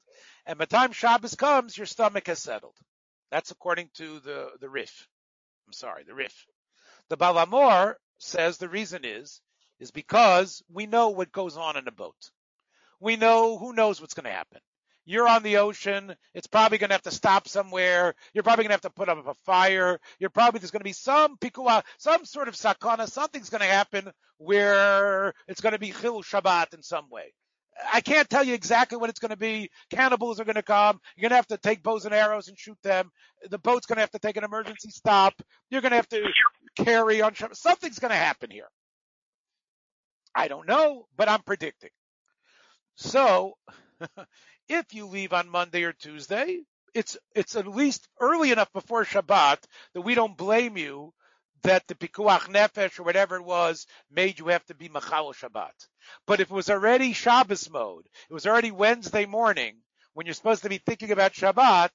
[0.45, 2.75] And by the time Shabbos comes, your stomach has settled.
[3.31, 5.07] That's according to the, the Rif.
[5.65, 6.45] I'm sorry, the Rif.
[7.07, 9.39] The Baal HaMaor says the reason is,
[9.79, 12.31] is because we know what goes on in a boat.
[12.99, 14.59] We know who knows what's going to happen.
[15.05, 16.15] You're on the ocean.
[16.33, 18.13] It's probably going to have to stop somewhere.
[18.33, 19.99] You're probably going to have to put up a fire.
[20.19, 23.09] You're probably, there's going to be some pikua, some sort of sakana.
[23.09, 27.33] Something's going to happen where it's going to be chil Shabbat in some way.
[27.91, 29.69] I can't tell you exactly what it's going to be.
[29.89, 30.99] Cannibals are going to come.
[31.15, 33.11] You're going to have to take bows and arrows and shoot them.
[33.49, 35.33] The boat's going to have to take an emergency stop.
[35.69, 36.29] You're going to have to
[36.75, 37.33] carry on.
[37.53, 38.67] Something's going to happen here.
[40.35, 41.89] I don't know, but I'm predicting.
[42.95, 43.53] So,
[44.71, 46.61] if you leave on Monday or Tuesday,
[46.93, 49.57] it's it's at least early enough before Shabbat
[49.93, 51.13] that we don't blame you
[51.63, 55.87] that the pikuach nefesh or whatever it was made you have to be machal Shabbat.
[56.25, 59.75] But if it was already Shabbos mode, it was already Wednesday morning
[60.13, 61.91] when you're supposed to be thinking about Shabbat,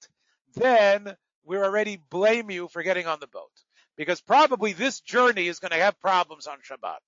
[0.54, 3.52] then we're already blame you for getting on the boat
[3.96, 7.00] because probably this journey is going to have problems on Shabbat.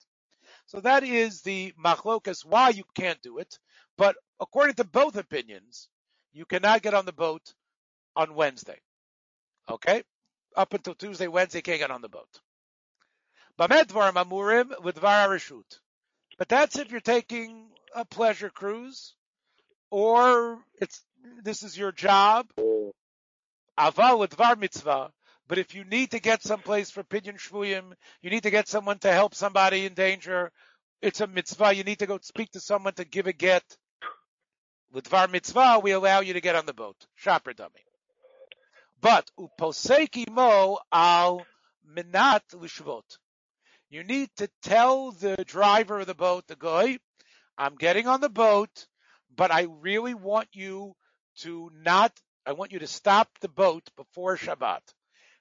[0.67, 3.59] So that is the machlokas why you can't do it.
[3.97, 5.89] But according to both opinions,
[6.33, 7.55] you cannot get on the boat
[8.17, 8.79] on Wednesday.
[9.69, 10.03] Okay?
[10.57, 12.29] Up until Tuesday, Wednesday, can't get on the boat.
[16.39, 19.15] But that's if you're taking a pleasure cruise
[19.91, 21.03] or it's
[21.43, 22.47] this is your job.
[24.57, 25.11] Mitzvah.
[25.49, 28.99] But if you need to get someplace for pidyon shvuyim, you need to get someone
[28.99, 30.53] to help somebody in danger.
[31.01, 31.75] It's a mitzvah.
[31.75, 33.65] You need to go speak to someone to give a get.
[34.93, 36.97] With var mitzvah, we allow you to get on the boat.
[37.15, 37.85] Shopper dummy.
[39.01, 41.47] But uposeki mo al
[41.95, 43.19] minat lishvot.
[43.91, 46.99] You need to tell the driver of the boat, the guy,
[47.57, 48.87] I'm getting on the boat,
[49.35, 50.95] but I really want you
[51.41, 52.13] to not,
[52.47, 54.81] I want you to stop the boat before Shabbat.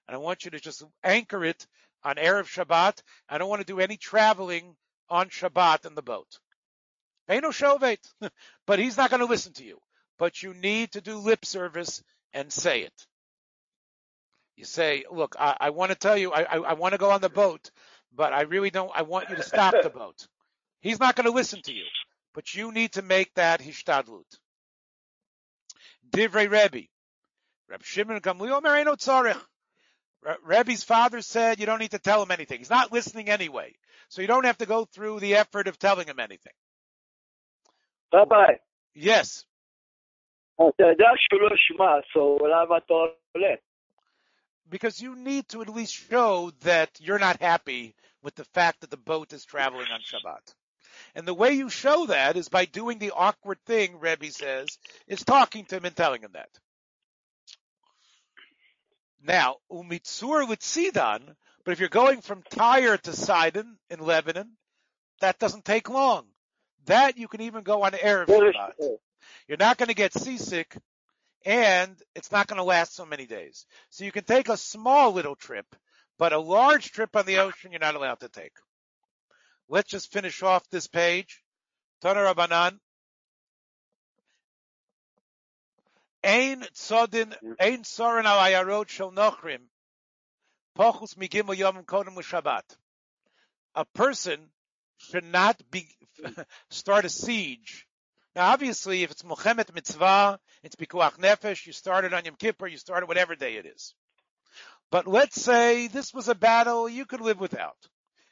[0.07, 1.67] And I want you to just anchor it
[2.03, 3.01] on Erev Shabbat.
[3.27, 4.75] I don't want to do any traveling
[5.09, 6.39] on Shabbat in the boat.
[7.29, 7.99] No shovet,
[8.65, 9.79] but he's not going to listen to you.
[10.17, 13.07] But you need to do lip service and say it.
[14.55, 17.11] You say, look, I, I want to tell you, I, I, I want to go
[17.11, 17.69] on the boat,
[18.15, 20.27] but I really don't, I want you to stop the boat.
[20.81, 21.83] He's not going to listen to you,
[22.33, 24.39] but you need to make that hishtadlut.
[26.09, 26.87] Divrei Rebbe.
[27.69, 29.39] Reb Shimon Gamliel Mereno Tzarech.
[30.43, 32.59] Rebbe's father said you don't need to tell him anything.
[32.59, 33.75] He's not listening anyway.
[34.09, 36.53] So you don't have to go through the effort of telling him anything.
[38.13, 38.53] Rabbi.
[38.95, 39.45] Yes.
[44.69, 48.89] Because you need to at least show that you're not happy with the fact that
[48.89, 50.53] the boat is traveling on Shabbat.
[51.15, 54.67] And the way you show that is by doing the awkward thing, Rebbe says,
[55.07, 56.49] is talking to him and telling him that.
[59.23, 64.57] Now, umitzur with Sidon, but if you're going from Tyre to Sidon in Lebanon,
[65.21, 66.25] that doesn't take long.
[66.88, 68.30] That you can even go on Erev Shabbat.
[68.30, 68.99] you want.
[69.47, 70.76] You're not going to get seasick
[71.45, 73.65] and it's not going to last so many days.
[73.89, 75.65] So you can take a small little trip,
[76.18, 78.51] but a large trip on the ocean you're not allowed to take.
[79.69, 81.41] Let's just finish off this page.
[82.01, 82.80] Tana Rabbanan.
[86.23, 89.61] Ein tzodin, ein sorin al ayarot shel nochrim.
[90.77, 92.64] Pochus migimel yom kodem Shabbat.
[93.76, 94.39] A person
[94.97, 95.87] should not be,
[96.69, 97.87] start a siege.
[98.35, 102.77] Now obviously if it's Mohammed mitzvah, it's pikuach nefesh, you started on Yom Kippur, you
[102.77, 103.93] started whatever day it is.
[104.91, 107.77] But let's say this was a battle you could live without.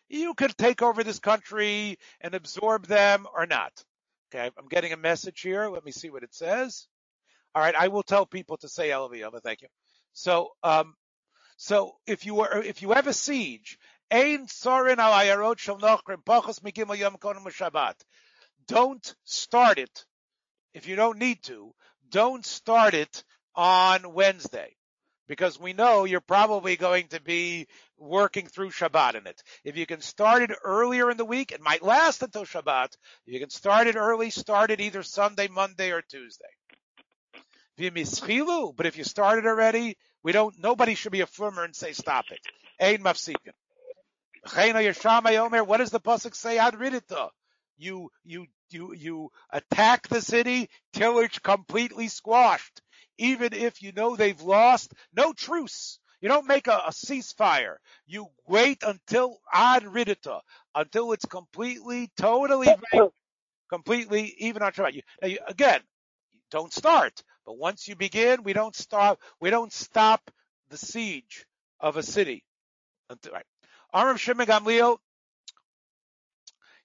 [0.07, 3.71] You could take over this country and absorb them or not.
[4.33, 5.69] Okay, I'm getting a message here.
[5.69, 6.87] Let me see what it says.
[7.53, 9.41] All right, I will tell people to say Elaviyama.
[9.41, 9.67] Thank you.
[10.13, 10.95] So, um,
[11.57, 13.77] so if you were, if you have a siege,
[14.11, 17.95] ein sorin al ayarot shel nochrim yom kodim Shabbat.
[18.67, 20.05] Don't start it
[20.73, 21.73] if you don't need to.
[22.09, 23.23] Don't start it
[23.55, 24.75] on Wednesday
[25.27, 27.67] because we know you're probably going to be
[27.97, 29.41] working through Shabbat in it.
[29.63, 32.95] If you can start it earlier in the week, it might last until Shabbat.
[33.25, 36.45] If you can start it early, start it either Sunday, Monday, or Tuesday.
[37.77, 42.25] But if you started already, we don't, nobody should be a firmer and say stop
[42.31, 42.39] it.
[43.01, 43.53] Mafsikin.
[44.53, 46.57] What does the pasuk say?
[47.07, 47.29] Though.
[47.77, 52.81] You, you, you, you attack the city till it's completely squashed.
[53.17, 55.99] Even if you know they've lost, no truce.
[56.21, 57.75] You don't make a, a ceasefire.
[58.07, 60.41] You wait until ad ridita,
[60.73, 62.69] until it's completely, totally,
[63.69, 64.93] completely even on Shabbat.
[64.93, 65.81] You, you, again,
[66.51, 67.23] don't start.
[67.45, 69.19] But once you begin, we don't stop.
[69.39, 70.31] We don't stop
[70.69, 71.45] the siege
[71.79, 72.43] of a city.
[73.09, 73.45] Until, right.
[74.17, 74.97] Shimon Gamliel.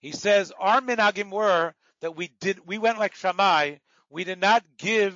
[0.01, 2.67] He says our minagim were that we did.
[2.67, 3.77] We went like Shammai.
[4.09, 5.15] We did not give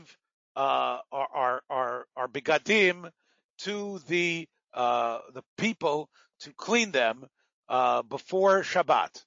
[0.57, 3.11] uh, our our our, our begadim
[3.59, 7.25] to the uh, the people to clean them
[7.69, 9.25] uh, before Shabbat,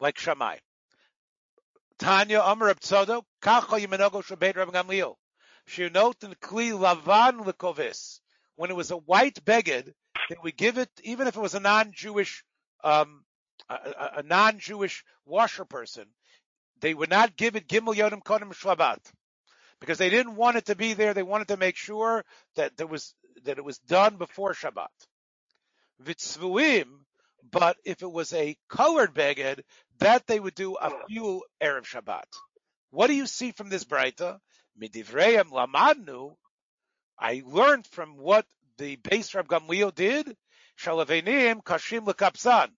[0.00, 0.58] like Shammai.
[1.98, 5.14] Tanya Amar Abtsodo, Kacha Yimenogo Shabbat Rabbi Gamliel.
[5.68, 8.20] Shirnot and Kli Lavan Likovis.
[8.54, 9.92] When it was a white beged,
[10.28, 12.44] that we give it, even if it was a non-Jewish
[12.84, 13.24] um,
[13.68, 13.74] a,
[14.18, 16.04] a, non-Jewish washer person,
[16.80, 18.98] they would not give it Gimel Yodim Kodim Shabbat
[19.80, 21.14] because they didn't want it to be there.
[21.14, 22.24] They wanted to make sure
[22.54, 23.14] that there was
[23.44, 24.88] that it was done before Shabbat.
[26.02, 26.86] Vitzvuim,
[27.50, 29.62] but if it was a colored beged,
[29.98, 32.24] that they would do a few erev Shabbat.
[32.90, 34.38] What do you see from this brayta?
[34.80, 36.36] Midivreim lamadnu.
[37.18, 38.46] I learned from what
[38.78, 40.36] the beis Rab Gamliel did.
[40.78, 42.68] Shalavenim kashim lekapsan.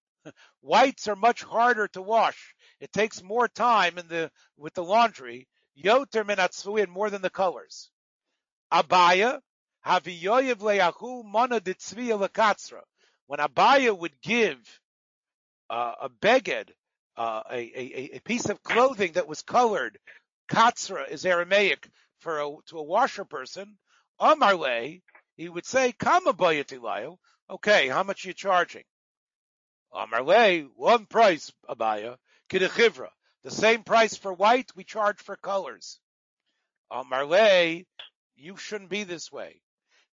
[0.61, 2.55] Whites are much harder to wash.
[2.81, 5.49] It takes more time in the with the laundry.
[5.83, 7.91] Yoter menatzvuin more than the colors.
[8.73, 9.39] Abaye
[9.87, 12.81] haviyoyev leyahu mana ditzviya.
[13.27, 14.59] When Abaye would give
[15.71, 16.71] uh, a beged,
[17.17, 19.99] uh, a, a, a piece of clothing that was colored,
[20.51, 21.89] katzra is Aramaic
[22.21, 23.77] for a, to a washer person.
[24.21, 25.01] Amarle,
[25.39, 27.17] he would say, "Kama bayatilayo."
[27.49, 28.85] Okay, how much are you charging?
[29.95, 32.19] Amarle, one price, Abaye,
[32.51, 33.09] kidechivra.
[33.45, 36.01] The same price for white we charge for colors.
[36.91, 37.87] Amarle,
[38.35, 39.63] you shouldn't be this way.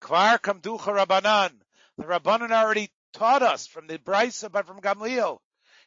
[0.02, 1.60] Kvar kamducha Rabbanan.
[1.98, 5.40] The Rabbanan already taught us from the Braisa, but from Gamliel.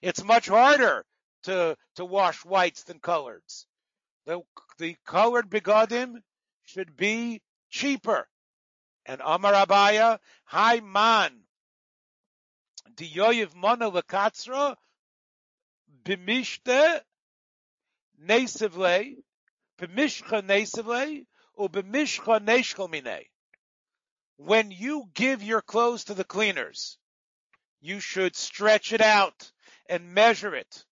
[0.03, 1.07] It's much harder
[1.45, 3.65] to, to wash whites than coloreds.
[4.27, 4.43] The,
[4.79, 6.23] the colored begadim
[6.65, 7.41] should be
[7.71, 8.29] cheaper.
[9.07, 11.33] And Amar Abaye, Hi man,
[12.95, 14.77] Diyoyev Mana Lekatzra,
[16.05, 17.01] Bimishte,
[18.25, 19.17] Nesivle,
[19.79, 23.25] Bimishcha Nesivle, or Bimishcha Neshkel Mine.
[24.37, 26.99] When you give your clothes to the cleaners,
[27.81, 29.51] you should stretch it out
[29.89, 30.85] and measure it.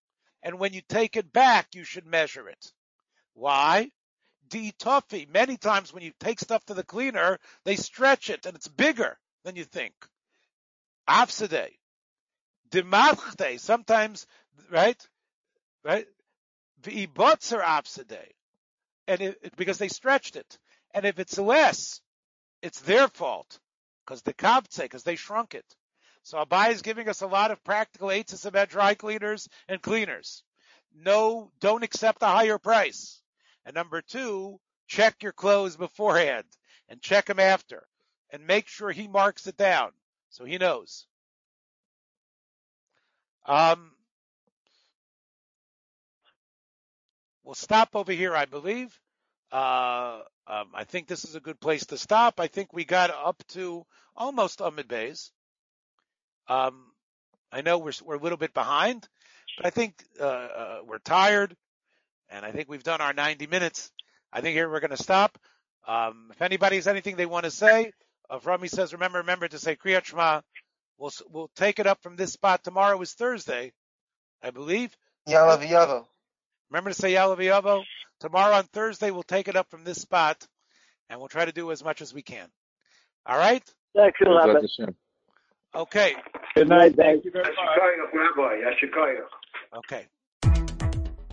[0.43, 2.71] And when you take it back, you should measure it.
[3.33, 3.91] Why?
[4.51, 5.25] D toughy.
[5.25, 9.17] Many times when you take stuff to the cleaner, they stretch it and it's bigger
[9.43, 9.93] than you think.
[11.09, 11.69] Afsade.
[12.69, 13.59] Dimachte.
[13.59, 14.27] Sometimes,
[14.69, 15.07] right?
[15.83, 16.05] Right?
[16.83, 18.33] V'ibotzer afsade.
[19.07, 20.59] And it, because they stretched it.
[20.93, 22.01] And if it's less,
[22.61, 23.59] it's their fault.
[24.05, 25.65] Because the kabtze, because they shrunk it.
[26.23, 30.43] So Abai is giving us a lot of practical aids about dry cleaners and cleaners.
[30.93, 33.20] No, don't accept a higher price.
[33.65, 36.45] And number two, check your clothes beforehand
[36.89, 37.87] and check them after
[38.31, 39.91] and make sure he marks it down
[40.29, 41.05] so he knows.
[43.45, 43.91] Um,
[47.43, 48.97] we'll stop over here, I believe.
[49.51, 52.39] Uh, um, I think this is a good place to stop.
[52.39, 53.85] I think we got up to
[54.15, 55.31] almost Amud Beis.
[56.47, 56.85] Um,
[57.51, 59.07] I know we're we're a little bit behind,
[59.57, 61.55] but I think uh, uh, we're tired,
[62.31, 63.91] and I think we've done our 90 minutes.
[64.33, 65.37] I think here we're going to stop.
[65.87, 67.91] Um, if anybody has anything they want to say,
[68.29, 70.41] uh, Rami says, remember, remember to say Kriyat Shema.
[70.97, 72.63] We'll we'll take it up from this spot.
[72.63, 73.73] Tomorrow is Thursday,
[74.43, 74.95] I believe.
[75.27, 76.05] Yaaleh v'yavo.
[76.69, 77.83] Remember to say Yaaleh v'yavo.
[78.19, 80.45] Tomorrow on Thursday, we'll take it up from this spot,
[81.09, 82.47] and we'll try to do as much as we can.
[83.25, 83.63] All right?
[83.95, 84.59] Thank you, Rabbi.
[85.73, 86.15] Okay.
[86.55, 86.95] Good night.
[86.95, 87.55] Thank you very much.
[89.77, 90.05] Okay.